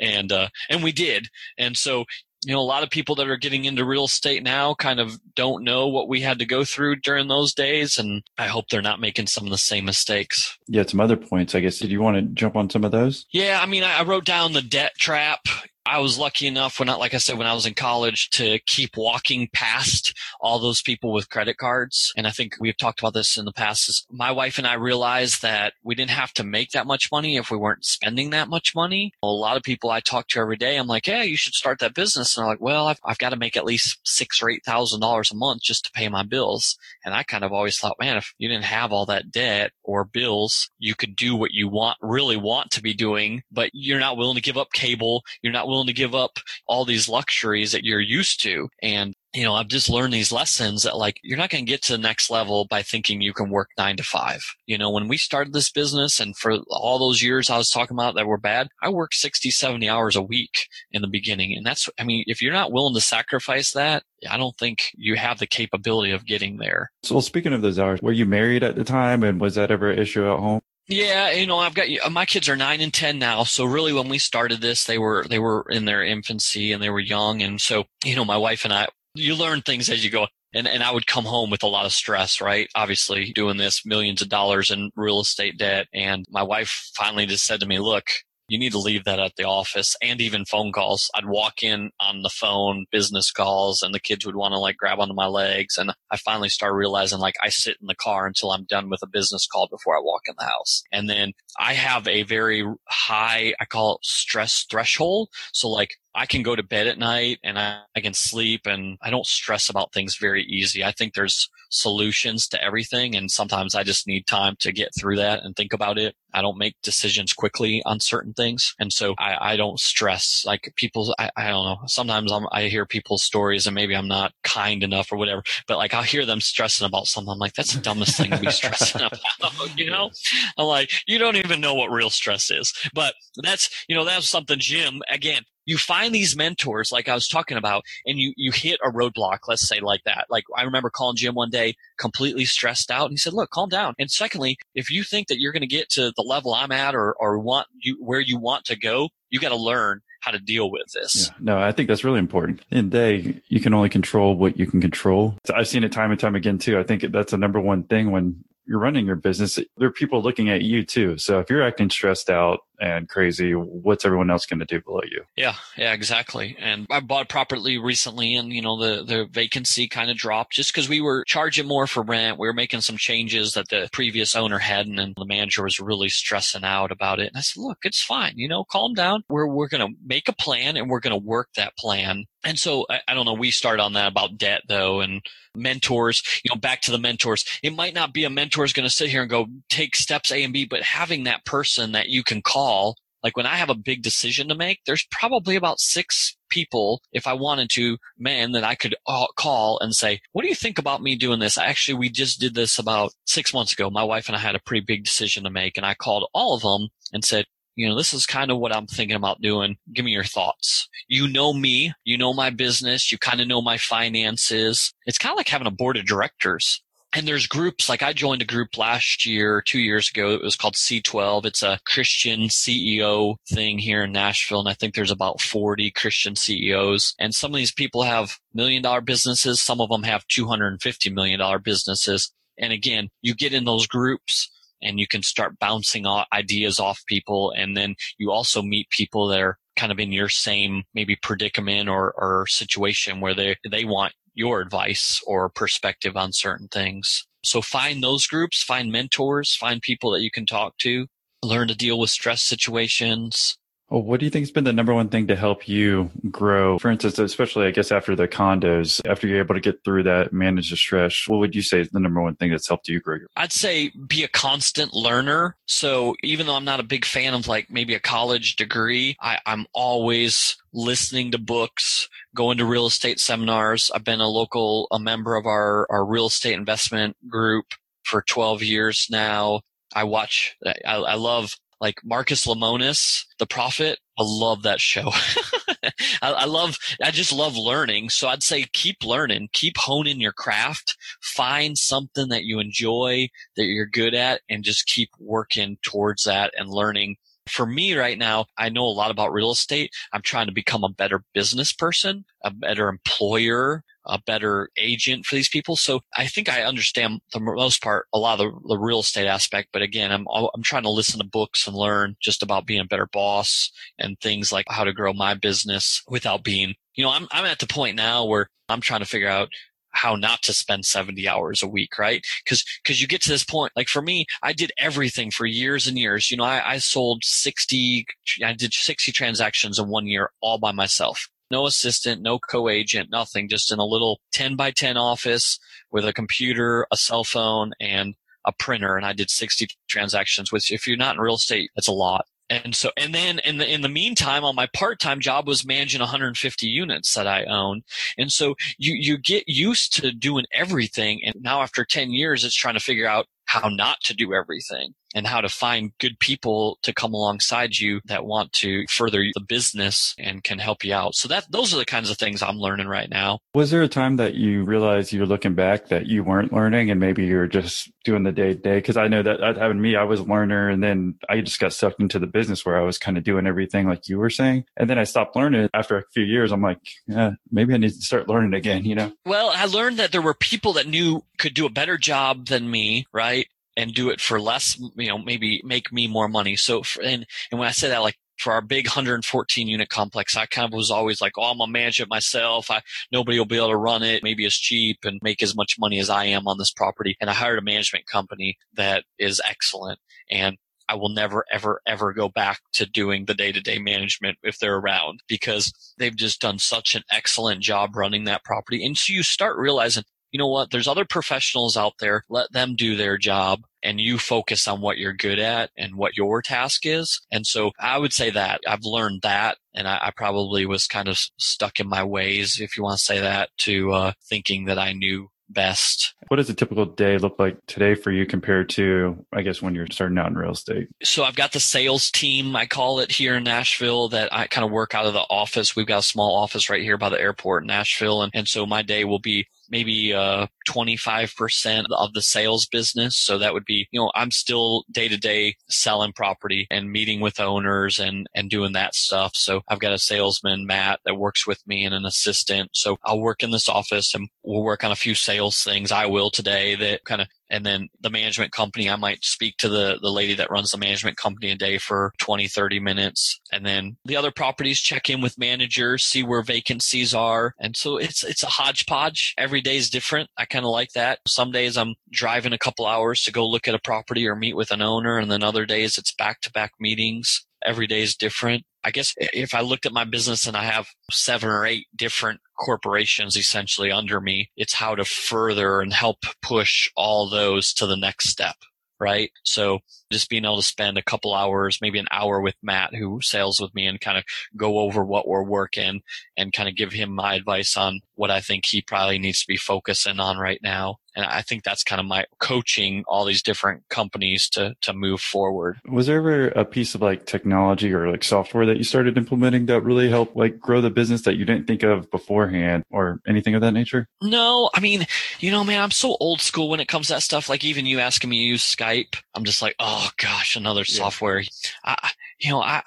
and, 0.00 0.32
uh, 0.32 0.48
and 0.68 0.82
we 0.82 0.92
did. 0.92 1.28
And 1.58 1.76
so 1.76 2.04
you 2.44 2.54
know, 2.54 2.60
a 2.60 2.62
lot 2.62 2.82
of 2.82 2.90
people 2.90 3.14
that 3.16 3.28
are 3.28 3.36
getting 3.36 3.64
into 3.64 3.84
real 3.84 4.04
estate 4.04 4.42
now 4.42 4.74
kind 4.74 5.00
of 5.00 5.18
don't 5.34 5.64
know 5.64 5.88
what 5.88 6.08
we 6.08 6.20
had 6.20 6.38
to 6.38 6.46
go 6.46 6.64
through 6.64 6.96
during 6.96 7.28
those 7.28 7.54
days. 7.54 7.98
And 7.98 8.22
I 8.38 8.46
hope 8.46 8.68
they're 8.68 8.82
not 8.82 9.00
making 9.00 9.26
some 9.28 9.44
of 9.44 9.50
the 9.50 9.58
same 9.58 9.84
mistakes. 9.84 10.56
Yeah, 10.68 10.84
some 10.84 11.00
other 11.00 11.16
points, 11.16 11.54
I 11.54 11.60
guess. 11.60 11.78
Did 11.78 11.90
you 11.90 12.02
want 12.02 12.16
to 12.16 12.22
jump 12.22 12.56
on 12.56 12.70
some 12.70 12.84
of 12.84 12.92
those? 12.92 13.26
Yeah, 13.32 13.60
I 13.62 13.66
mean, 13.66 13.82
I 13.82 14.02
wrote 14.02 14.24
down 14.24 14.52
the 14.52 14.62
debt 14.62 14.92
trap. 14.98 15.40
I 15.86 15.98
was 15.98 16.18
lucky 16.18 16.46
enough 16.46 16.78
when 16.78 16.88
like 16.88 17.12
I 17.12 17.18
said, 17.18 17.36
when 17.36 17.46
I 17.46 17.52
was 17.52 17.66
in 17.66 17.74
college 17.74 18.30
to 18.30 18.58
keep 18.60 18.96
walking 18.96 19.48
past 19.52 20.16
all 20.40 20.58
those 20.58 20.80
people 20.80 21.12
with 21.12 21.28
credit 21.28 21.58
cards. 21.58 22.12
And 22.16 22.26
I 22.26 22.30
think 22.30 22.56
we've 22.58 22.76
talked 22.76 23.00
about 23.00 23.12
this 23.12 23.36
in 23.36 23.44
the 23.44 23.52
past 23.52 24.06
my 24.10 24.30
wife 24.30 24.56
and 24.56 24.66
I 24.66 24.74
realized 24.74 25.42
that 25.42 25.74
we 25.82 25.94
didn't 25.94 26.12
have 26.12 26.32
to 26.34 26.44
make 26.44 26.70
that 26.70 26.86
much 26.86 27.10
money 27.12 27.36
if 27.36 27.50
we 27.50 27.58
weren't 27.58 27.84
spending 27.84 28.30
that 28.30 28.48
much 28.48 28.74
money. 28.74 29.12
A 29.22 29.26
lot 29.26 29.58
of 29.58 29.62
people 29.62 29.90
I 29.90 30.00
talk 30.00 30.28
to 30.28 30.40
every 30.40 30.56
day, 30.56 30.76
I'm 30.76 30.86
like, 30.86 31.06
yeah, 31.06 31.22
you 31.22 31.36
should 31.36 31.54
start 31.54 31.80
that 31.80 31.94
business. 31.94 32.34
And 32.36 32.42
they're 32.42 32.52
like, 32.52 32.62
well, 32.62 32.86
I've, 32.86 33.00
I've 33.04 33.18
got 33.18 33.30
to 33.30 33.36
make 33.36 33.56
at 33.56 33.66
least 33.66 33.98
six 34.04 34.42
or 34.42 34.48
eight 34.48 34.64
thousand 34.64 35.00
dollars 35.00 35.30
a 35.30 35.36
month 35.36 35.62
just 35.62 35.84
to 35.84 35.92
pay 35.92 36.08
my 36.08 36.22
bills. 36.22 36.78
And 37.04 37.14
I 37.14 37.24
kind 37.24 37.44
of 37.44 37.52
always 37.52 37.78
thought, 37.78 37.96
man, 38.00 38.16
if 38.16 38.32
you 38.38 38.48
didn't 38.48 38.64
have 38.64 38.90
all 38.90 39.04
that 39.06 39.30
debt 39.30 39.72
or 39.82 40.04
bills, 40.04 40.70
you 40.78 40.94
could 40.94 41.14
do 41.14 41.36
what 41.36 41.52
you 41.52 41.68
want, 41.68 41.98
really 42.00 42.38
want 42.38 42.70
to 42.70 42.82
be 42.82 42.94
doing, 42.94 43.42
but 43.52 43.68
you're 43.74 44.00
not 44.00 44.16
willing 44.16 44.36
to 44.36 44.42
give 44.42 44.56
up 44.56 44.72
cable. 44.72 45.22
You're 45.42 45.52
not 45.52 45.68
willing 45.74 45.88
to 45.88 45.92
give 45.92 46.14
up 46.14 46.38
all 46.66 46.84
these 46.84 47.08
luxuries 47.08 47.72
that 47.72 47.84
you're 47.84 48.00
used 48.00 48.40
to. 48.42 48.68
And 48.80 49.14
you 49.34 49.42
know, 49.42 49.54
I've 49.54 49.68
just 49.68 49.90
learned 49.90 50.12
these 50.12 50.30
lessons 50.30 50.84
that 50.84 50.96
like 50.96 51.18
you're 51.24 51.36
not 51.36 51.50
going 51.50 51.66
to 51.66 51.70
get 51.70 51.82
to 51.82 51.92
the 51.92 51.98
next 51.98 52.30
level 52.30 52.66
by 52.70 52.82
thinking 52.82 53.20
you 53.20 53.32
can 53.32 53.50
work 53.50 53.68
nine 53.76 53.96
to 53.96 54.04
five. 54.04 54.44
You 54.66 54.78
know, 54.78 54.90
when 54.90 55.08
we 55.08 55.16
started 55.16 55.52
this 55.52 55.72
business 55.72 56.20
and 56.20 56.36
for 56.36 56.58
all 56.68 57.00
those 57.00 57.20
years 57.20 57.50
I 57.50 57.58
was 57.58 57.68
talking 57.68 57.96
about 57.96 58.14
that 58.14 58.28
were 58.28 58.38
bad, 58.38 58.68
I 58.80 58.90
worked 58.90 59.14
60, 59.14 59.50
70 59.50 59.88
hours 59.88 60.14
a 60.14 60.22
week 60.22 60.68
in 60.92 61.02
the 61.02 61.08
beginning. 61.08 61.56
And 61.56 61.66
that's, 61.66 61.88
I 61.98 62.04
mean, 62.04 62.22
if 62.28 62.40
you're 62.40 62.52
not 62.52 62.70
willing 62.70 62.94
to 62.94 63.00
sacrifice 63.00 63.72
that, 63.72 64.04
I 64.30 64.36
don't 64.36 64.56
think 64.56 64.84
you 64.94 65.16
have 65.16 65.40
the 65.40 65.48
capability 65.48 66.12
of 66.12 66.26
getting 66.26 66.58
there. 66.58 66.92
So, 67.02 67.16
well, 67.16 67.22
speaking 67.22 67.52
of 67.52 67.62
those 67.62 67.80
hours, 67.80 68.00
were 68.00 68.12
you 68.12 68.26
married 68.26 68.62
at 68.62 68.76
the 68.76 68.84
time 68.84 69.24
and 69.24 69.40
was 69.40 69.56
that 69.56 69.72
ever 69.72 69.90
an 69.90 69.98
issue 69.98 70.30
at 70.30 70.38
home? 70.38 70.60
Yeah, 70.86 71.30
you 71.30 71.46
know, 71.46 71.58
I've 71.58 71.74
got 71.74 71.88
my 72.12 72.26
kids 72.26 72.48
are 72.48 72.56
nine 72.56 72.80
and 72.82 72.92
ten 72.92 73.18
now. 73.18 73.44
So 73.44 73.64
really, 73.64 73.92
when 73.92 74.08
we 74.08 74.18
started 74.18 74.60
this, 74.60 74.84
they 74.84 74.98
were 74.98 75.24
they 75.28 75.38
were 75.38 75.64
in 75.70 75.86
their 75.86 76.02
infancy 76.04 76.72
and 76.72 76.82
they 76.82 76.90
were 76.90 77.00
young, 77.00 77.42
and 77.42 77.60
so 77.60 77.84
you 78.04 78.14
know, 78.14 78.24
my 78.24 78.36
wife 78.36 78.64
and 78.64 78.72
I, 78.72 78.88
you 79.14 79.34
learn 79.34 79.62
things 79.62 79.88
as 79.88 80.04
you 80.04 80.10
go. 80.10 80.26
And 80.52 80.68
and 80.68 80.82
I 80.82 80.92
would 80.92 81.06
come 81.06 81.24
home 81.24 81.50
with 81.50 81.62
a 81.62 81.68
lot 81.68 81.86
of 81.86 81.92
stress, 81.92 82.40
right? 82.40 82.68
Obviously, 82.74 83.32
doing 83.32 83.56
this, 83.56 83.86
millions 83.86 84.20
of 84.22 84.28
dollars 84.28 84.70
in 84.70 84.90
real 84.94 85.20
estate 85.20 85.56
debt, 85.58 85.86
and 85.94 86.24
my 86.30 86.42
wife 86.42 86.90
finally 86.94 87.26
just 87.26 87.44
said 87.46 87.60
to 87.60 87.66
me, 87.66 87.78
"Look, 87.78 88.06
you 88.48 88.58
need 88.58 88.72
to 88.72 88.78
leave 88.78 89.04
that 89.04 89.18
at 89.18 89.36
the 89.36 89.44
office 89.44 89.96
and 90.02 90.20
even 90.20 90.44
phone 90.44 90.72
calls. 90.72 91.10
I'd 91.14 91.26
walk 91.26 91.62
in 91.62 91.90
on 92.00 92.22
the 92.22 92.30
phone, 92.30 92.86
business 92.90 93.30
calls, 93.30 93.82
and 93.82 93.94
the 93.94 94.00
kids 94.00 94.26
would 94.26 94.36
want 94.36 94.52
to 94.52 94.58
like 94.58 94.76
grab 94.76 95.00
onto 95.00 95.14
my 95.14 95.26
legs. 95.26 95.78
And 95.78 95.92
I 96.10 96.16
finally 96.16 96.48
started 96.48 96.76
realizing 96.76 97.18
like 97.18 97.36
I 97.42 97.48
sit 97.48 97.78
in 97.80 97.86
the 97.86 97.94
car 97.94 98.26
until 98.26 98.50
I'm 98.50 98.64
done 98.64 98.90
with 98.90 99.00
a 99.02 99.08
business 99.08 99.46
call 99.46 99.68
before 99.68 99.96
I 99.96 100.00
walk 100.02 100.22
in 100.28 100.34
the 100.38 100.44
house. 100.44 100.82
And 100.92 101.08
then 101.08 101.32
I 101.58 101.74
have 101.74 102.06
a 102.06 102.22
very 102.24 102.64
high, 102.88 103.54
I 103.60 103.64
call 103.64 103.96
it 103.96 104.04
stress 104.04 104.66
threshold. 104.68 105.30
So 105.52 105.68
like 105.68 105.96
I 106.14 106.26
can 106.26 106.42
go 106.42 106.54
to 106.54 106.62
bed 106.62 106.86
at 106.86 106.98
night 106.98 107.38
and 107.42 107.58
I, 107.58 107.80
I, 107.96 108.00
can 108.00 108.14
sleep 108.14 108.66
and 108.66 108.98
I 109.02 109.10
don't 109.10 109.26
stress 109.26 109.68
about 109.68 109.92
things 109.92 110.16
very 110.16 110.44
easy. 110.44 110.84
I 110.84 110.92
think 110.92 111.14
there's 111.14 111.48
solutions 111.70 112.46
to 112.48 112.62
everything. 112.62 113.16
And 113.16 113.30
sometimes 113.30 113.74
I 113.74 113.82
just 113.82 114.06
need 114.06 114.26
time 114.26 114.54
to 114.60 114.72
get 114.72 114.90
through 114.96 115.16
that 115.16 115.42
and 115.42 115.56
think 115.56 115.72
about 115.72 115.98
it. 115.98 116.14
I 116.32 116.42
don't 116.42 116.58
make 116.58 116.76
decisions 116.82 117.32
quickly 117.32 117.82
on 117.84 117.98
certain 117.98 118.32
things. 118.32 118.74
And 118.78 118.92
so 118.92 119.14
I, 119.18 119.52
I 119.52 119.56
don't 119.56 119.80
stress 119.80 120.44
like 120.46 120.72
people. 120.76 121.14
I, 121.18 121.30
I 121.36 121.50
don't 121.50 121.64
know. 121.64 121.78
Sometimes 121.86 122.30
I'm, 122.30 122.46
i 122.52 122.64
hear 122.64 122.86
people's 122.86 123.24
stories 123.24 123.66
and 123.66 123.74
maybe 123.74 123.96
I'm 123.96 124.08
not 124.08 124.32
kind 124.42 124.82
enough 124.84 125.10
or 125.12 125.16
whatever, 125.16 125.42
but 125.66 125.78
like 125.78 125.94
I'll 125.94 126.02
hear 126.02 126.24
them 126.24 126.40
stressing 126.40 126.86
about 126.86 127.06
something. 127.06 127.32
I'm 127.32 127.38
like, 127.38 127.54
that's 127.54 127.74
the 127.74 127.80
dumbest 127.80 128.16
thing 128.16 128.30
to 128.30 128.38
be 128.38 128.50
stressing 128.50 129.02
about. 129.40 129.78
You 129.78 129.90
know, 129.90 130.10
I'm 130.56 130.66
like, 130.66 130.90
you 131.06 131.18
don't 131.18 131.36
even 131.36 131.60
know 131.60 131.74
what 131.74 131.90
real 131.90 132.10
stress 132.10 132.50
is, 132.50 132.72
but 132.94 133.14
that's, 133.42 133.84
you 133.88 133.96
know, 133.96 134.04
that's 134.04 134.28
something 134.28 134.58
Jim, 134.58 135.02
again, 135.10 135.42
you 135.66 135.78
find 135.78 136.14
these 136.14 136.36
mentors 136.36 136.92
like 136.92 137.08
I 137.08 137.14
was 137.14 137.28
talking 137.28 137.56
about 137.56 137.84
and 138.06 138.18
you, 138.18 138.32
you 138.36 138.52
hit 138.52 138.78
a 138.84 138.90
roadblock, 138.90 139.40
let's 139.48 139.66
say 139.68 139.80
like 139.80 140.02
that. 140.04 140.26
Like 140.30 140.44
I 140.56 140.62
remember 140.62 140.90
calling 140.90 141.16
Jim 141.16 141.34
one 141.34 141.50
day 141.50 141.74
completely 141.98 142.44
stressed 142.44 142.90
out 142.90 143.06
and 143.06 143.12
he 143.12 143.16
said, 143.16 143.32
look, 143.32 143.50
calm 143.50 143.68
down. 143.68 143.94
And 143.98 144.10
secondly, 144.10 144.58
if 144.74 144.90
you 144.90 145.04
think 145.04 145.28
that 145.28 145.38
you're 145.38 145.52
going 145.52 145.62
to 145.62 145.66
get 145.66 145.88
to 145.90 146.12
the 146.16 146.22
level 146.22 146.54
I'm 146.54 146.72
at 146.72 146.94
or, 146.94 147.14
or 147.14 147.38
want 147.38 147.66
you, 147.80 147.96
where 148.00 148.20
you 148.20 148.38
want 148.38 148.64
to 148.66 148.76
go, 148.76 149.08
you 149.30 149.40
got 149.40 149.50
to 149.50 149.56
learn 149.56 150.00
how 150.20 150.30
to 150.30 150.38
deal 150.38 150.70
with 150.70 150.90
this. 150.92 151.28
Yeah, 151.28 151.36
no, 151.40 151.58
I 151.58 151.72
think 151.72 151.88
that's 151.88 152.04
really 152.04 152.18
important. 152.18 152.62
In 152.70 152.88
day, 152.88 153.40
you 153.48 153.60
can 153.60 153.74
only 153.74 153.90
control 153.90 154.34
what 154.34 154.58
you 154.58 154.66
can 154.66 154.80
control. 154.80 155.36
I've 155.54 155.68
seen 155.68 155.84
it 155.84 155.92
time 155.92 156.10
and 156.10 156.20
time 156.20 156.34
again 156.34 156.58
too. 156.58 156.78
I 156.78 156.82
think 156.82 157.02
that's 157.02 157.32
the 157.32 157.38
number 157.38 157.60
one 157.60 157.82
thing 157.82 158.10
when 158.10 158.44
you're 158.66 158.78
running 158.78 159.06
your 159.06 159.16
business, 159.16 159.58
there 159.76 159.88
are 159.88 159.92
people 159.92 160.22
looking 160.22 160.48
at 160.48 160.62
you 160.62 160.84
too. 160.84 161.18
So 161.18 161.38
if 161.40 161.50
you're 161.50 161.62
acting 161.62 161.90
stressed 161.90 162.30
out 162.30 162.60
and 162.80 163.08
crazy, 163.08 163.52
what's 163.52 164.04
everyone 164.04 164.30
else 164.30 164.46
going 164.46 164.60
to 164.60 164.64
do 164.64 164.80
below 164.80 165.02
you? 165.04 165.22
Yeah, 165.36 165.54
yeah, 165.76 165.92
exactly. 165.92 166.56
And 166.58 166.86
I 166.90 167.00
bought 167.00 167.28
property 167.28 167.78
recently 167.78 168.34
and, 168.34 168.52
you 168.52 168.62
know, 168.62 168.78
the, 168.78 169.04
the 169.04 169.26
vacancy 169.30 169.86
kind 169.86 170.10
of 170.10 170.16
dropped 170.16 170.52
just 170.52 170.72
because 170.72 170.88
we 170.88 171.00
were 171.00 171.24
charging 171.26 171.68
more 171.68 171.86
for 171.86 172.02
rent. 172.02 172.38
We 172.38 172.46
were 172.46 172.52
making 172.52 172.80
some 172.80 172.96
changes 172.96 173.52
that 173.52 173.68
the 173.68 173.88
previous 173.92 174.34
owner 174.34 174.58
hadn't 174.58 174.98
and 174.98 175.14
the 175.16 175.26
manager 175.26 175.62
was 175.62 175.78
really 175.78 176.08
stressing 176.08 176.64
out 176.64 176.90
about 176.90 177.20
it. 177.20 177.28
And 177.28 177.36
I 177.36 177.40
said, 177.40 177.60
look, 177.60 177.78
it's 177.84 178.02
fine. 178.02 178.32
You 178.36 178.48
know, 178.48 178.64
calm 178.64 178.94
down. 178.94 179.22
We're, 179.28 179.46
we're 179.46 179.68
going 179.68 179.86
to 179.86 179.96
make 180.04 180.28
a 180.28 180.34
plan 180.34 180.76
and 180.76 180.88
we're 180.88 181.00
going 181.00 181.18
to 181.18 181.26
work 181.26 181.48
that 181.56 181.76
plan. 181.76 182.24
And 182.44 182.58
so 182.58 182.86
I, 182.90 183.00
I 183.08 183.14
don't 183.14 183.24
know. 183.24 183.34
We 183.34 183.50
started 183.50 183.82
on 183.82 183.94
that 183.94 184.08
about 184.08 184.38
debt 184.38 184.62
though 184.68 185.00
and 185.00 185.22
mentors, 185.54 186.22
you 186.44 186.50
know, 186.50 186.60
back 186.60 186.80
to 186.82 186.90
the 186.90 186.98
mentors. 186.98 187.44
It 187.62 187.74
might 187.74 187.94
not 187.94 188.12
be 188.12 188.24
a 188.24 188.30
mentor 188.30 188.64
is 188.64 188.72
going 188.72 188.88
to 188.88 188.94
sit 188.94 189.10
here 189.10 189.22
and 189.22 189.30
go 189.30 189.46
take 189.68 189.96
steps 189.96 190.32
A 190.32 190.42
and 190.42 190.52
B, 190.52 190.66
but 190.68 190.82
having 190.82 191.24
that 191.24 191.44
person 191.44 191.92
that 191.92 192.08
you 192.08 192.22
can 192.22 192.42
call, 192.42 192.96
like 193.22 193.36
when 193.36 193.46
I 193.46 193.56
have 193.56 193.70
a 193.70 193.74
big 193.74 194.02
decision 194.02 194.48
to 194.48 194.54
make, 194.54 194.80
there's 194.84 195.06
probably 195.10 195.56
about 195.56 195.80
six 195.80 196.36
people, 196.50 197.00
if 197.12 197.26
I 197.26 197.32
wanted 197.32 197.70
to, 197.70 197.96
man, 198.18 198.52
that 198.52 198.64
I 198.64 198.74
could 198.74 198.94
uh, 199.06 199.26
call 199.36 199.78
and 199.80 199.94
say, 199.94 200.20
what 200.32 200.42
do 200.42 200.48
you 200.48 200.54
think 200.54 200.78
about 200.78 201.02
me 201.02 201.16
doing 201.16 201.40
this? 201.40 201.56
Actually, 201.56 201.94
we 201.94 202.10
just 202.10 202.38
did 202.38 202.54
this 202.54 202.78
about 202.78 203.12
six 203.26 203.54
months 203.54 203.72
ago. 203.72 203.88
My 203.88 204.04
wife 204.04 204.28
and 204.28 204.36
I 204.36 204.40
had 204.40 204.54
a 204.54 204.60
pretty 204.60 204.84
big 204.84 205.04
decision 205.04 205.44
to 205.44 205.50
make 205.50 205.76
and 205.76 205.86
I 205.86 205.94
called 205.94 206.28
all 206.34 206.54
of 206.54 206.62
them 206.62 206.90
and 207.12 207.24
said, 207.24 207.46
you 207.76 207.88
know, 207.88 207.96
this 207.96 208.14
is 208.14 208.26
kind 208.26 208.50
of 208.50 208.58
what 208.58 208.74
I'm 208.74 208.86
thinking 208.86 209.16
about 209.16 209.40
doing. 209.40 209.76
Give 209.92 210.04
me 210.04 210.12
your 210.12 210.24
thoughts. 210.24 210.88
You 211.08 211.28
know 211.28 211.52
me, 211.52 211.92
you 212.04 212.16
know 212.16 212.32
my 212.32 212.50
business, 212.50 213.10
you 213.10 213.18
kind 213.18 213.40
of 213.40 213.48
know 213.48 213.62
my 213.62 213.78
finances. 213.78 214.92
It's 215.06 215.18
kind 215.18 215.32
of 215.32 215.36
like 215.36 215.48
having 215.48 215.66
a 215.66 215.72
board 215.72 215.96
of 215.96 216.06
directors. 216.06 216.82
And 217.16 217.28
there's 217.28 217.46
groups 217.46 217.88
like 217.88 218.02
I 218.02 218.12
joined 218.12 218.42
a 218.42 218.46
group 218.46 218.76
last 218.76 219.24
year, 219.24 219.62
two 219.64 219.78
years 219.78 220.10
ago. 220.10 220.30
It 220.30 220.42
was 220.42 220.56
called 220.56 220.74
C12. 220.74 221.46
It's 221.46 221.62
a 221.62 221.78
Christian 221.86 222.48
CEO 222.48 223.36
thing 223.48 223.78
here 223.78 224.02
in 224.02 224.10
Nashville. 224.10 224.58
And 224.58 224.68
I 224.68 224.74
think 224.74 224.94
there's 224.94 225.12
about 225.12 225.40
40 225.40 225.92
Christian 225.92 226.34
CEOs. 226.34 227.14
And 227.20 227.32
some 227.32 227.52
of 227.52 227.56
these 227.56 227.70
people 227.70 228.02
have 228.02 228.38
million 228.52 228.82
dollar 228.82 229.00
businesses. 229.00 229.60
Some 229.60 229.80
of 229.80 229.90
them 229.90 230.02
have 230.02 230.26
$250 230.26 231.12
million 231.12 231.40
businesses. 231.62 232.32
And 232.58 232.72
again, 232.72 233.10
you 233.22 233.34
get 233.36 233.54
in 233.54 233.64
those 233.64 233.86
groups 233.86 234.50
and 234.84 235.00
you 235.00 235.06
can 235.06 235.22
start 235.22 235.58
bouncing 235.58 236.06
ideas 236.32 236.78
off 236.78 237.02
people. 237.06 237.52
And 237.56 237.76
then 237.76 237.96
you 238.18 238.30
also 238.30 238.62
meet 238.62 238.90
people 238.90 239.26
that 239.28 239.40
are 239.40 239.58
kind 239.76 239.90
of 239.90 239.98
in 239.98 240.12
your 240.12 240.28
same 240.28 240.84
maybe 240.94 241.16
predicament 241.16 241.88
or, 241.88 242.14
or 242.16 242.46
situation 242.46 243.20
where 243.20 243.34
they, 243.34 243.56
they 243.68 243.84
want 243.84 244.12
your 244.34 244.60
advice 244.60 245.20
or 245.26 245.48
perspective 245.48 246.16
on 246.16 246.32
certain 246.32 246.68
things. 246.68 247.26
So 247.42 247.60
find 247.60 248.02
those 248.02 248.26
groups, 248.26 248.62
find 248.62 248.92
mentors, 248.92 249.56
find 249.56 249.82
people 249.82 250.12
that 250.12 250.22
you 250.22 250.30
can 250.30 250.46
talk 250.46 250.76
to, 250.78 251.06
learn 251.42 251.68
to 251.68 251.74
deal 251.74 251.98
with 251.98 252.10
stress 252.10 252.42
situations, 252.42 253.58
well, 253.90 254.02
what 254.02 254.18
do 254.18 254.24
you 254.24 254.30
think 254.30 254.44
has 254.44 254.50
been 254.50 254.64
the 254.64 254.72
number 254.72 254.94
one 254.94 255.08
thing 255.08 255.26
to 255.26 255.36
help 255.36 255.68
you 255.68 256.10
grow? 256.30 256.78
For 256.78 256.90
instance, 256.90 257.18
especially 257.18 257.66
I 257.66 257.70
guess 257.70 257.92
after 257.92 258.16
the 258.16 258.26
condos, 258.26 259.00
after 259.06 259.26
you're 259.26 259.40
able 259.40 259.54
to 259.54 259.60
get 259.60 259.84
through 259.84 260.04
that, 260.04 260.32
manage 260.32 260.70
the 260.70 260.76
stress, 260.76 261.24
what 261.28 261.38
would 261.38 261.54
you 261.54 261.62
say 261.62 261.80
is 261.80 261.90
the 261.90 262.00
number 262.00 262.22
one 262.22 262.34
thing 262.36 262.50
that's 262.50 262.66
helped 262.66 262.88
you 262.88 262.98
grow? 263.00 263.18
I'd 263.36 263.52
say 263.52 263.92
be 264.06 264.24
a 264.24 264.28
constant 264.28 264.94
learner. 264.94 265.56
So 265.66 266.16
even 266.22 266.46
though 266.46 266.56
I'm 266.56 266.64
not 266.64 266.80
a 266.80 266.84
big 266.84 267.04
fan 267.04 267.34
of 267.34 267.46
like 267.46 267.70
maybe 267.70 267.94
a 267.94 268.00
college 268.00 268.56
degree, 268.56 269.16
I, 269.20 269.38
I'm 269.44 269.66
always 269.74 270.56
listening 270.72 271.30
to 271.32 271.38
books, 271.38 272.08
going 272.34 272.56
to 272.58 272.64
real 272.64 272.86
estate 272.86 273.20
seminars. 273.20 273.90
I've 273.94 274.04
been 274.04 274.20
a 274.20 274.28
local, 274.28 274.88
a 274.92 274.98
member 274.98 275.36
of 275.36 275.44
our, 275.44 275.86
our 275.90 276.06
real 276.06 276.26
estate 276.26 276.54
investment 276.54 277.16
group 277.28 277.66
for 278.04 278.22
12 278.22 278.62
years 278.62 279.08
now. 279.10 279.60
I 279.94 280.04
watch, 280.04 280.56
I, 280.66 280.96
I 280.96 281.14
love 281.14 281.54
like 281.80 282.00
Marcus 282.04 282.46
Lemonis, 282.46 283.24
the 283.38 283.46
Profit. 283.46 283.98
I 284.18 284.22
love 284.24 284.62
that 284.62 284.80
show. 284.80 285.10
I, 286.22 286.32
I, 286.32 286.44
love, 286.44 286.76
I 287.02 287.10
just 287.10 287.32
love 287.32 287.56
learning. 287.56 288.08
So 288.10 288.28
I'd 288.28 288.42
say 288.42 288.66
keep 288.72 289.04
learning, 289.04 289.48
keep 289.52 289.76
honing 289.76 290.20
your 290.20 290.32
craft, 290.32 290.96
find 291.20 291.76
something 291.76 292.28
that 292.28 292.44
you 292.44 292.58
enjoy, 292.60 293.28
that 293.56 293.64
you're 293.64 293.86
good 293.86 294.14
at, 294.14 294.40
and 294.48 294.62
just 294.64 294.86
keep 294.86 295.10
working 295.18 295.78
towards 295.82 296.24
that 296.24 296.52
and 296.56 296.70
learning 296.70 297.16
For 297.46 297.66
me 297.66 297.94
right 297.94 298.16
now, 298.16 298.46
I 298.56 298.70
know 298.70 298.84
a 298.84 298.96
lot 298.96 299.10
about 299.10 299.32
real 299.32 299.50
estate. 299.52 299.90
I'm 300.12 300.22
trying 300.22 300.46
to 300.46 300.52
become 300.52 300.82
a 300.84 300.88
better 300.88 301.24
business 301.34 301.72
person, 301.74 302.24
a 302.42 302.50
better 302.50 302.88
employer, 302.88 303.84
a 304.06 304.20
better 304.26 304.70
agent 304.76 305.26
for 305.26 305.34
these 305.34 305.48
people. 305.48 305.76
So 305.76 306.00
I 306.16 306.26
think 306.26 306.48
I 306.48 306.62
understand 306.62 307.20
the 307.32 307.40
most 307.40 307.82
part 307.82 308.06
a 308.12 308.18
lot 308.18 308.40
of 308.40 308.52
the, 308.52 308.68
the, 308.68 308.78
real 308.78 309.00
estate 309.00 309.26
aspect. 309.26 309.68
But 309.72 309.82
again, 309.82 310.12
I'm 310.12 310.26
I'm 310.28 310.62
trying 310.62 310.82
to 310.82 310.90
listen 310.90 311.18
to 311.20 311.26
books 311.26 311.66
and 311.66 311.76
learn 311.76 312.16
just 312.20 312.42
about 312.42 312.66
being 312.66 312.80
a 312.80 312.84
better 312.84 313.08
boss 313.12 313.70
and 313.98 314.18
things 314.20 314.52
like 314.52 314.66
how 314.68 314.84
to 314.84 314.92
grow 314.92 315.12
my 315.12 315.34
business 315.34 316.02
without 316.08 316.44
being. 316.44 316.74
You 316.94 317.04
know, 317.04 317.10
I'm 317.10 317.26
I'm 317.30 317.44
at 317.44 317.58
the 317.58 317.66
point 317.66 317.96
now 317.96 318.24
where 318.24 318.48
I'm 318.68 318.80
trying 318.80 319.00
to 319.00 319.06
figure 319.06 319.28
out 319.28 319.48
how 319.94 320.16
not 320.16 320.42
to 320.42 320.52
spend 320.52 320.84
70 320.84 321.28
hours 321.28 321.62
a 321.62 321.68
week, 321.68 321.98
right? 321.98 322.24
Cause, 322.48 322.64
cause 322.84 323.00
you 323.00 323.06
get 323.06 323.22
to 323.22 323.28
this 323.28 323.44
point, 323.44 323.72
like 323.76 323.88
for 323.88 324.02
me, 324.02 324.26
I 324.42 324.52
did 324.52 324.72
everything 324.76 325.30
for 325.30 325.46
years 325.46 325.86
and 325.86 325.96
years. 325.96 326.32
You 326.32 326.36
know, 326.36 326.44
I, 326.44 326.72
I 326.72 326.78
sold 326.78 327.22
60, 327.24 328.04
I 328.44 328.52
did 328.54 328.74
60 328.74 329.12
transactions 329.12 329.78
in 329.78 329.88
one 329.88 330.06
year 330.08 330.30
all 330.40 330.58
by 330.58 330.72
myself 330.72 331.28
no 331.50 331.66
assistant, 331.66 332.22
no 332.22 332.38
co-agent, 332.38 333.10
nothing, 333.10 333.48
just 333.48 333.72
in 333.72 333.78
a 333.78 333.84
little 333.84 334.20
10 334.32 334.56
by 334.56 334.70
10 334.70 334.96
office 334.96 335.58
with 335.90 336.06
a 336.06 336.12
computer, 336.12 336.86
a 336.90 336.96
cell 336.96 337.24
phone, 337.24 337.72
and 337.80 338.14
a 338.44 338.52
printer. 338.52 338.96
And 338.96 339.06
I 339.06 339.12
did 339.12 339.30
60 339.30 339.68
transactions, 339.88 340.52
which 340.52 340.70
if 340.70 340.86
you're 340.86 340.96
not 340.96 341.16
in 341.16 341.20
real 341.20 341.36
estate, 341.36 341.70
that's 341.74 341.88
a 341.88 341.92
lot. 341.92 342.26
And 342.50 342.74
so, 342.76 342.90
and 342.98 343.14
then 343.14 343.38
in 343.38 343.56
the, 343.56 343.72
in 343.72 343.80
the 343.80 343.88
meantime, 343.88 344.44
on 344.44 344.54
my 344.54 344.68
part-time 344.74 345.20
job 345.20 345.46
was 345.46 345.66
managing 345.66 346.00
150 346.00 346.66
units 346.66 347.14
that 347.14 347.26
I 347.26 347.44
own. 347.44 347.82
And 348.18 348.30
so 348.30 348.54
you, 348.76 348.94
you 348.94 349.16
get 349.16 349.44
used 349.46 349.94
to 349.94 350.12
doing 350.12 350.44
everything. 350.52 351.20
And 351.24 351.34
now 351.40 351.62
after 351.62 351.86
10 351.86 352.10
years, 352.10 352.44
it's 352.44 352.54
trying 352.54 352.74
to 352.74 352.80
figure 352.80 353.06
out 353.06 353.26
how 353.46 353.68
not 353.68 354.00
to 354.02 354.14
do 354.14 354.34
everything 354.34 354.94
and 355.14 355.26
how 355.26 355.40
to 355.40 355.48
find 355.48 355.92
good 355.98 356.18
people 356.18 356.78
to 356.82 356.92
come 356.92 357.14
alongside 357.14 357.78
you 357.78 358.00
that 358.06 358.26
want 358.26 358.52
to 358.52 358.84
further 358.88 359.24
the 359.34 359.40
business 359.40 360.14
and 360.18 360.44
can 360.44 360.58
help 360.58 360.84
you 360.84 360.92
out. 360.92 361.14
So 361.14 361.28
that 361.28 361.46
those 361.50 361.72
are 361.72 361.78
the 361.78 361.84
kinds 361.84 362.10
of 362.10 362.18
things 362.18 362.42
I'm 362.42 362.58
learning 362.58 362.88
right 362.88 363.08
now. 363.08 363.38
Was 363.54 363.70
there 363.70 363.82
a 363.82 363.88
time 363.88 364.16
that 364.16 364.34
you 364.34 364.64
realized 364.64 365.12
you're 365.12 365.26
looking 365.26 365.54
back 365.54 365.88
that 365.88 366.06
you 366.06 366.24
weren't 366.24 366.52
learning 366.52 366.90
and 366.90 367.00
maybe 367.00 367.24
you're 367.24 367.46
just 367.46 367.90
doing 368.04 368.24
the 368.24 368.32
day 368.32 368.54
to 368.54 368.60
day? 368.60 368.76
Because 368.76 368.96
I 368.96 369.08
know 369.08 369.22
that 369.22 369.40
that 369.40 369.56
happened 369.56 369.78
to 369.78 369.82
me. 369.82 369.96
I 369.96 370.04
was 370.04 370.20
a 370.20 370.24
learner 370.24 370.68
and 370.68 370.82
then 370.82 371.16
I 371.28 371.40
just 371.40 371.60
got 371.60 371.72
sucked 371.72 372.00
into 372.00 372.18
the 372.18 372.26
business 372.26 372.66
where 372.66 372.76
I 372.76 372.82
was 372.82 372.98
kind 372.98 373.16
of 373.16 373.24
doing 373.24 373.46
everything 373.46 373.86
like 373.86 374.08
you 374.08 374.18
were 374.18 374.30
saying. 374.30 374.64
And 374.76 374.90
then 374.90 374.98
I 374.98 375.04
stopped 375.04 375.36
learning 375.36 375.68
after 375.72 375.96
a 375.96 376.04
few 376.12 376.24
years. 376.24 376.52
I'm 376.52 376.62
like, 376.62 376.78
yeah, 377.06 377.32
maybe 377.50 377.74
I 377.74 377.76
need 377.76 377.90
to 377.90 378.02
start 378.02 378.28
learning 378.28 378.54
again, 378.54 378.84
you 378.84 378.94
know? 378.94 379.12
Well, 379.24 379.52
I 379.54 379.66
learned 379.66 379.98
that 379.98 380.12
there 380.12 380.22
were 380.22 380.34
people 380.34 380.74
that 380.74 380.86
knew 380.86 381.24
could 381.38 381.54
do 381.54 381.66
a 381.66 381.70
better 381.70 381.98
job 381.98 382.46
than 382.46 382.70
me, 382.70 383.06
right? 383.12 383.46
And 383.76 383.94
do 383.94 384.10
it 384.10 384.20
for 384.20 384.40
less, 384.40 384.78
you 384.96 385.08
know, 385.08 385.18
maybe 385.18 385.60
make 385.64 385.92
me 385.92 386.06
more 386.06 386.28
money. 386.28 386.56
So, 386.56 386.82
for, 386.82 387.02
and, 387.02 387.26
and 387.50 387.58
when 387.58 387.68
I 387.68 387.72
say 387.72 387.88
that, 387.88 388.02
like, 388.02 388.16
for 388.38 388.52
our 388.52 388.60
big 388.60 388.86
114 388.86 389.68
unit 389.68 389.88
complex, 389.88 390.36
I 390.36 390.46
kind 390.46 390.66
of 390.66 390.76
was 390.76 390.90
always 390.90 391.20
like, 391.20 391.32
oh, 391.38 391.44
I'm 391.44 391.58
gonna 391.58 391.70
manage 391.70 392.00
it 392.00 392.08
myself. 392.08 392.70
I, 392.70 392.82
nobody 393.12 393.38
will 393.38 393.46
be 393.46 393.56
able 393.56 393.68
to 393.68 393.76
run 393.76 394.02
it. 394.02 394.22
Maybe 394.22 394.44
it's 394.44 394.58
cheap 394.58 394.98
and 395.04 395.20
make 395.22 395.42
as 395.42 395.54
much 395.54 395.76
money 395.78 395.98
as 395.98 396.10
I 396.10 396.24
am 396.26 396.48
on 396.48 396.58
this 396.58 396.72
property. 396.72 397.16
And 397.20 397.30
I 397.30 397.34
hired 397.34 397.58
a 397.58 397.62
management 397.62 398.06
company 398.06 398.56
that 398.74 399.04
is 399.18 399.40
excellent. 399.48 399.98
And 400.30 400.56
I 400.88 400.96
will 400.96 401.08
never, 401.08 401.44
ever, 401.50 401.80
ever 401.86 402.12
go 402.12 402.28
back 402.28 402.60
to 402.74 402.86
doing 402.86 403.24
the 403.24 403.34
day 403.34 403.52
to 403.52 403.60
day 403.60 403.78
management 403.78 404.38
if 404.42 404.58
they're 404.58 404.76
around 404.76 405.20
because 405.28 405.72
they've 405.98 406.14
just 406.14 406.40
done 406.40 406.58
such 406.58 406.94
an 406.94 407.02
excellent 407.10 407.62
job 407.62 407.96
running 407.96 408.24
that 408.24 408.44
property. 408.44 408.84
And 408.84 408.96
so 408.96 409.12
you 409.12 409.22
start 409.22 409.56
realizing 409.56 410.04
you 410.34 410.38
know 410.38 410.48
what? 410.48 410.72
There's 410.72 410.88
other 410.88 411.04
professionals 411.04 411.76
out 411.76 411.92
there. 412.00 412.24
Let 412.28 412.50
them 412.50 412.74
do 412.74 412.96
their 412.96 413.16
job 413.16 413.60
and 413.84 414.00
you 414.00 414.18
focus 414.18 414.66
on 414.66 414.80
what 414.80 414.98
you're 414.98 415.12
good 415.12 415.38
at 415.38 415.70
and 415.78 415.94
what 415.94 416.16
your 416.16 416.42
task 416.42 416.84
is. 416.84 417.20
And 417.30 417.46
so 417.46 417.70
I 417.78 417.98
would 417.98 418.12
say 418.12 418.30
that 418.30 418.60
I've 418.66 418.82
learned 418.82 419.22
that 419.22 419.58
and 419.74 419.86
I, 419.86 420.06
I 420.06 420.12
probably 420.16 420.66
was 420.66 420.88
kind 420.88 421.06
of 421.06 421.20
stuck 421.38 421.78
in 421.78 421.88
my 421.88 422.02
ways, 422.02 422.58
if 422.60 422.76
you 422.76 422.82
want 422.82 422.98
to 422.98 423.04
say 423.04 423.20
that, 423.20 423.50
to 423.58 423.92
uh, 423.92 424.12
thinking 424.28 424.64
that 424.64 424.78
I 424.78 424.92
knew 424.92 425.28
best. 425.48 426.14
What 426.28 426.38
does 426.38 426.50
a 426.50 426.54
typical 426.54 426.86
day 426.86 427.18
look 427.18 427.38
like 427.38 427.56
today 427.66 427.94
for 427.94 428.10
you 428.10 428.26
compared 428.26 428.68
to, 428.70 429.24
I 429.32 429.42
guess, 429.42 429.62
when 429.62 429.74
you're 429.74 429.86
starting 429.90 430.18
out 430.18 430.28
in 430.28 430.34
real 430.34 430.52
estate? 430.52 430.88
So 431.02 431.22
I've 431.22 431.36
got 431.36 431.52
the 431.52 431.60
sales 431.60 432.10
team, 432.10 432.56
I 432.56 432.66
call 432.66 433.00
it 433.00 433.12
here 433.12 433.36
in 433.36 433.44
Nashville, 433.44 434.08
that 434.08 434.32
I 434.32 434.46
kind 434.46 434.64
of 434.64 434.70
work 434.72 434.94
out 434.94 435.06
of 435.06 435.12
the 435.12 435.20
office. 435.30 435.76
We've 435.76 435.86
got 435.86 435.98
a 435.98 436.02
small 436.02 436.36
office 436.36 436.68
right 436.68 436.82
here 436.82 436.98
by 436.98 437.10
the 437.10 437.20
airport 437.20 437.62
in 437.62 437.68
Nashville. 437.68 438.22
And, 438.22 438.32
and 438.34 438.48
so 438.48 438.66
my 438.66 438.82
day 438.82 439.04
will 439.04 439.20
be 439.20 439.46
maybe 439.74 440.14
uh, 440.14 440.46
25% 440.68 441.86
of 441.90 442.12
the 442.12 442.22
sales 442.22 442.64
business. 442.64 443.16
So 443.16 443.38
that 443.38 443.52
would 443.52 443.64
be, 443.64 443.88
you 443.90 444.00
know, 444.00 444.12
I'm 444.14 444.30
still 444.30 444.84
day 444.88 445.08
to 445.08 445.16
day 445.16 445.56
selling 445.68 446.12
property 446.12 446.68
and 446.70 446.92
meeting 446.92 447.20
with 447.20 447.40
owners 447.40 447.98
and, 447.98 448.28
and 448.36 448.48
doing 448.48 448.72
that 448.74 448.94
stuff. 448.94 449.32
So 449.34 449.62
I've 449.66 449.80
got 449.80 449.92
a 449.92 449.98
salesman, 449.98 450.64
Matt, 450.64 451.00
that 451.04 451.16
works 451.16 451.44
with 451.44 451.60
me 451.66 451.84
and 451.84 451.92
an 451.92 452.04
assistant. 452.04 452.70
So 452.72 452.98
I'll 453.04 453.18
work 453.18 453.42
in 453.42 453.50
this 453.50 453.68
office 453.68 454.14
and 454.14 454.28
we'll 454.44 454.62
work 454.62 454.84
on 454.84 454.92
a 454.92 454.96
few 454.96 455.16
sales 455.16 455.64
things. 455.64 455.90
I 455.90 456.06
will 456.06 456.30
today 456.30 456.76
that 456.76 457.04
kind 457.04 457.20
of 457.20 457.26
and 457.50 457.64
then 457.64 457.88
the 458.00 458.10
management 458.10 458.52
company 458.52 458.88
i 458.88 458.96
might 458.96 459.24
speak 459.24 459.56
to 459.56 459.68
the 459.68 459.98
the 460.00 460.10
lady 460.10 460.34
that 460.34 460.50
runs 460.50 460.70
the 460.70 460.78
management 460.78 461.16
company 461.16 461.50
a 461.50 461.56
day 461.56 461.78
for 461.78 462.12
20 462.18 462.48
30 462.48 462.80
minutes 462.80 463.40
and 463.52 463.64
then 463.64 463.96
the 464.04 464.16
other 464.16 464.30
properties 464.30 464.80
check 464.80 465.10
in 465.10 465.20
with 465.20 465.38
managers 465.38 466.04
see 466.04 466.22
where 466.22 466.42
vacancies 466.42 467.14
are 467.14 467.54
and 467.60 467.76
so 467.76 467.96
it's 467.96 468.22
it's 468.24 468.42
a 468.42 468.48
hodgepodge. 468.48 469.34
Every 469.38 469.60
day 469.60 469.76
is 469.76 469.90
different. 469.90 470.30
I 470.36 470.44
kind 470.44 470.64
of 470.64 470.70
like 470.70 470.92
that. 470.92 471.20
Some 471.26 471.50
days 471.50 471.76
i'm 471.76 471.94
driving 472.10 472.52
a 472.52 472.58
couple 472.58 472.86
hours 472.86 473.22
to 473.22 473.32
go 473.32 473.46
look 473.46 473.68
at 473.68 473.74
a 473.74 473.78
property 473.78 474.26
or 474.26 474.36
meet 474.36 474.56
with 474.56 474.70
an 474.70 474.82
owner 474.82 475.18
and 475.18 475.30
then 475.30 475.42
other 475.42 475.66
days 475.66 475.98
it's 475.98 476.14
back 476.14 476.40
to 476.42 476.52
back 476.52 476.72
meetings. 476.78 477.46
Every 477.64 477.86
day 477.86 478.02
is 478.02 478.14
different. 478.14 478.64
I 478.84 478.90
guess 478.90 479.14
if 479.16 479.54
I 479.54 479.60
looked 479.62 479.86
at 479.86 479.92
my 479.92 480.04
business 480.04 480.46
and 480.46 480.56
I 480.56 480.64
have 480.64 480.88
seven 481.10 481.48
or 481.48 481.64
eight 481.64 481.86
different 481.96 482.40
corporations 482.56 483.36
essentially 483.36 483.90
under 483.90 484.20
me, 484.20 484.50
it's 484.56 484.74
how 484.74 484.94
to 484.94 485.04
further 485.04 485.80
and 485.80 485.92
help 485.92 486.18
push 486.42 486.90
all 486.96 487.28
those 487.28 487.72
to 487.74 487.86
the 487.86 487.96
next 487.96 488.30
step. 488.30 488.56
Right. 489.00 489.30
So 489.42 489.80
just 490.14 490.30
being 490.30 490.44
able 490.44 490.56
to 490.56 490.62
spend 490.62 490.96
a 490.96 491.02
couple 491.02 491.34
hours, 491.34 491.78
maybe 491.82 491.98
an 491.98 492.06
hour 492.10 492.40
with 492.40 492.54
Matt 492.62 492.94
who 492.94 493.20
sails 493.20 493.60
with 493.60 493.74
me 493.74 493.86
and 493.86 494.00
kind 494.00 494.16
of 494.16 494.24
go 494.56 494.78
over 494.78 495.04
what 495.04 495.26
we're 495.26 495.42
working 495.42 496.02
and 496.36 496.52
kind 496.52 496.68
of 496.68 496.76
give 496.76 496.92
him 496.92 497.10
my 497.14 497.34
advice 497.34 497.76
on 497.76 498.00
what 498.14 498.30
I 498.30 498.40
think 498.40 498.64
he 498.66 498.80
probably 498.80 499.18
needs 499.18 499.40
to 499.40 499.48
be 499.48 499.56
focusing 499.56 500.20
on 500.20 500.38
right 500.38 500.60
now. 500.62 500.96
And 501.16 501.24
I 501.24 501.42
think 501.42 501.62
that's 501.62 501.84
kind 501.84 502.00
of 502.00 502.06
my 502.06 502.24
coaching 502.40 503.04
all 503.06 503.24
these 503.24 503.42
different 503.42 503.82
companies 503.88 504.48
to, 504.50 504.74
to 504.82 504.92
move 504.92 505.20
forward. 505.20 505.78
Was 505.88 506.06
there 506.06 506.18
ever 506.18 506.48
a 506.48 506.64
piece 506.64 506.94
of 506.94 507.02
like 507.02 507.26
technology 507.26 507.92
or 507.92 508.10
like 508.10 508.24
software 508.24 508.66
that 508.66 508.78
you 508.78 508.84
started 508.84 509.16
implementing 509.16 509.66
that 509.66 509.82
really 509.82 510.10
helped 510.10 510.36
like 510.36 510.58
grow 510.58 510.80
the 510.80 510.90
business 510.90 511.22
that 511.22 511.36
you 511.36 511.44
didn't 511.44 511.66
think 511.66 511.84
of 511.84 512.10
beforehand 512.10 512.84
or 512.90 513.20
anything 513.28 513.54
of 513.54 513.60
that 513.60 513.72
nature? 513.72 514.08
No, 514.22 514.70
I 514.74 514.80
mean, 514.80 515.06
you 515.38 515.52
know, 515.52 515.62
man, 515.62 515.80
I'm 515.80 515.92
so 515.92 516.16
old 516.18 516.40
school 516.40 516.68
when 516.68 516.80
it 516.80 516.88
comes 516.88 517.08
to 517.08 517.14
that 517.14 517.22
stuff. 517.22 517.48
Like 517.48 517.64
even 517.64 517.86
you 517.86 518.00
asking 518.00 518.30
me 518.30 518.38
to 518.38 518.48
use 518.48 518.62
Skype, 518.62 519.16
I'm 519.34 519.44
just 519.44 519.62
like, 519.62 519.76
oh 519.78 520.03
Oh 520.04 520.10
gosh, 520.16 520.56
another 520.56 520.84
yeah. 520.86 520.96
software. 520.96 521.42
I, 521.84 522.10
you 522.38 522.50
know, 522.50 522.60
I, 522.60 522.82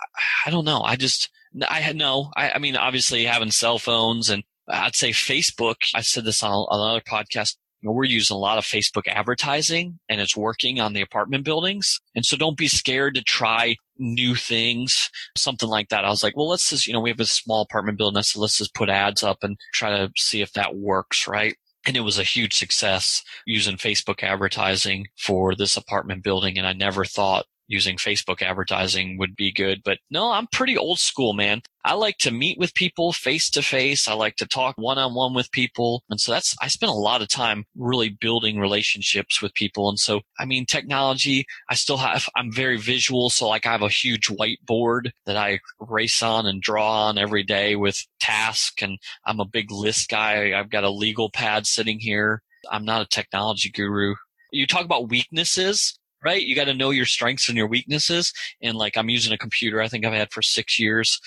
I 0.45 0.51
don't 0.51 0.65
know. 0.65 0.81
I 0.81 0.95
just, 0.95 1.29
I 1.67 1.79
had 1.79 1.95
no, 1.95 2.31
I, 2.35 2.51
I 2.51 2.59
mean, 2.59 2.75
obviously 2.75 3.25
having 3.25 3.51
cell 3.51 3.79
phones 3.79 4.29
and 4.29 4.43
I'd 4.67 4.95
say 4.95 5.11
Facebook. 5.11 5.75
I 5.95 6.01
said 6.01 6.25
this 6.25 6.43
on 6.43 6.67
another 6.69 7.01
podcast 7.01 7.55
you 7.81 7.89
know, 7.89 7.93
we're 7.93 8.05
using 8.05 8.35
a 8.35 8.39
lot 8.39 8.57
of 8.57 8.63
Facebook 8.63 9.07
advertising 9.07 9.99
and 10.09 10.19
it's 10.19 10.35
working 10.35 10.79
on 10.79 10.93
the 10.93 11.01
apartment 11.01 11.45
buildings. 11.45 11.99
And 12.15 12.25
so 12.25 12.35
don't 12.35 12.57
be 12.57 12.67
scared 12.67 13.15
to 13.15 13.23
try 13.23 13.75
new 13.99 14.35
things, 14.35 15.11
something 15.37 15.69
like 15.69 15.89
that. 15.89 16.03
I 16.03 16.09
was 16.09 16.23
like, 16.23 16.35
well, 16.35 16.49
let's 16.49 16.69
just, 16.69 16.87
you 16.87 16.93
know, 16.93 16.99
we 16.99 17.11
have 17.11 17.19
a 17.19 17.25
small 17.25 17.61
apartment 17.61 17.99
building. 17.99 18.21
So 18.23 18.39
let's 18.39 18.57
just 18.57 18.73
put 18.73 18.89
ads 18.89 19.21
up 19.21 19.43
and 19.43 19.57
try 19.73 19.91
to 19.91 20.11
see 20.17 20.41
if 20.41 20.53
that 20.53 20.75
works, 20.75 21.27
right? 21.27 21.55
And 21.87 21.95
it 21.95 22.01
was 22.01 22.19
a 22.19 22.23
huge 22.23 22.53
success 22.55 23.23
using 23.45 23.77
Facebook 23.77 24.21
advertising 24.21 25.07
for 25.15 25.55
this 25.55 25.77
apartment 25.77 26.21
building. 26.23 26.57
And 26.57 26.67
I 26.67 26.73
never 26.73 27.05
thought 27.05 27.45
using 27.67 27.97
Facebook 27.97 28.41
advertising 28.41 29.17
would 29.17 29.35
be 29.35 29.51
good. 29.51 29.81
But 29.83 29.99
no, 30.09 30.31
I'm 30.31 30.47
pretty 30.47 30.77
old 30.77 30.99
school, 30.99 31.33
man. 31.33 31.61
I 31.83 31.93
like 31.93 32.17
to 32.19 32.31
meet 32.31 32.57
with 32.57 32.73
people 32.73 33.13
face 33.13 33.49
to 33.51 33.61
face. 33.61 34.07
I 34.07 34.13
like 34.13 34.35
to 34.37 34.45
talk 34.45 34.75
one 34.77 34.97
on 34.97 35.13
one 35.13 35.33
with 35.33 35.51
people. 35.51 36.03
And 36.09 36.19
so 36.19 36.33
that's, 36.33 36.55
I 36.61 36.67
spend 36.67 36.89
a 36.89 36.95
lot 36.95 37.21
of 37.21 37.29
time 37.29 37.65
really 37.77 38.09
building 38.09 38.59
relationships 38.59 39.41
with 39.41 39.53
people. 39.53 39.87
And 39.87 39.97
so, 39.97 40.21
I 40.37 40.45
mean, 40.45 40.65
technology, 40.65 41.45
I 41.69 41.75
still 41.75 41.97
have, 41.97 42.27
I'm 42.35 42.51
very 42.51 42.77
visual. 42.77 43.29
So 43.29 43.47
like 43.47 43.65
I 43.65 43.71
have 43.71 43.83
a 43.83 43.89
huge 43.89 44.27
whiteboard 44.27 45.11
that 45.25 45.37
I 45.37 45.59
race 45.79 46.21
on 46.21 46.45
and 46.45 46.61
draw 46.61 47.07
on 47.07 47.17
every 47.17 47.43
day 47.43 47.75
with 47.75 48.05
tasks. 48.19 48.83
And 48.83 48.97
I'm 49.25 49.39
a 49.39 49.45
big 49.45 49.71
list 49.71 50.09
guy. 50.09 50.59
I've 50.59 50.69
got 50.69 50.83
a 50.83 50.89
legal 50.89 51.29
pad 51.29 51.67
sitting 51.67 51.99
here. 51.99 52.41
I'm 52.69 52.83
not 52.83 53.01
a 53.01 53.07
technology 53.07 53.69
guru. 53.69 54.15
You 54.51 54.67
talk 54.67 54.83
about 54.83 55.09
weaknesses 55.09 55.97
right? 56.23 56.41
You 56.41 56.55
got 56.55 56.65
to 56.65 56.73
know 56.73 56.89
your 56.89 57.05
strengths 57.05 57.49
and 57.49 57.57
your 57.57 57.67
weaknesses. 57.67 58.33
And 58.61 58.75
like 58.75 58.97
I'm 58.97 59.09
using 59.09 59.33
a 59.33 59.37
computer 59.37 59.81
I 59.81 59.87
think 59.87 60.05
I've 60.05 60.13
had 60.13 60.31
for 60.31 60.41
six 60.41 60.79
years. 60.79 61.19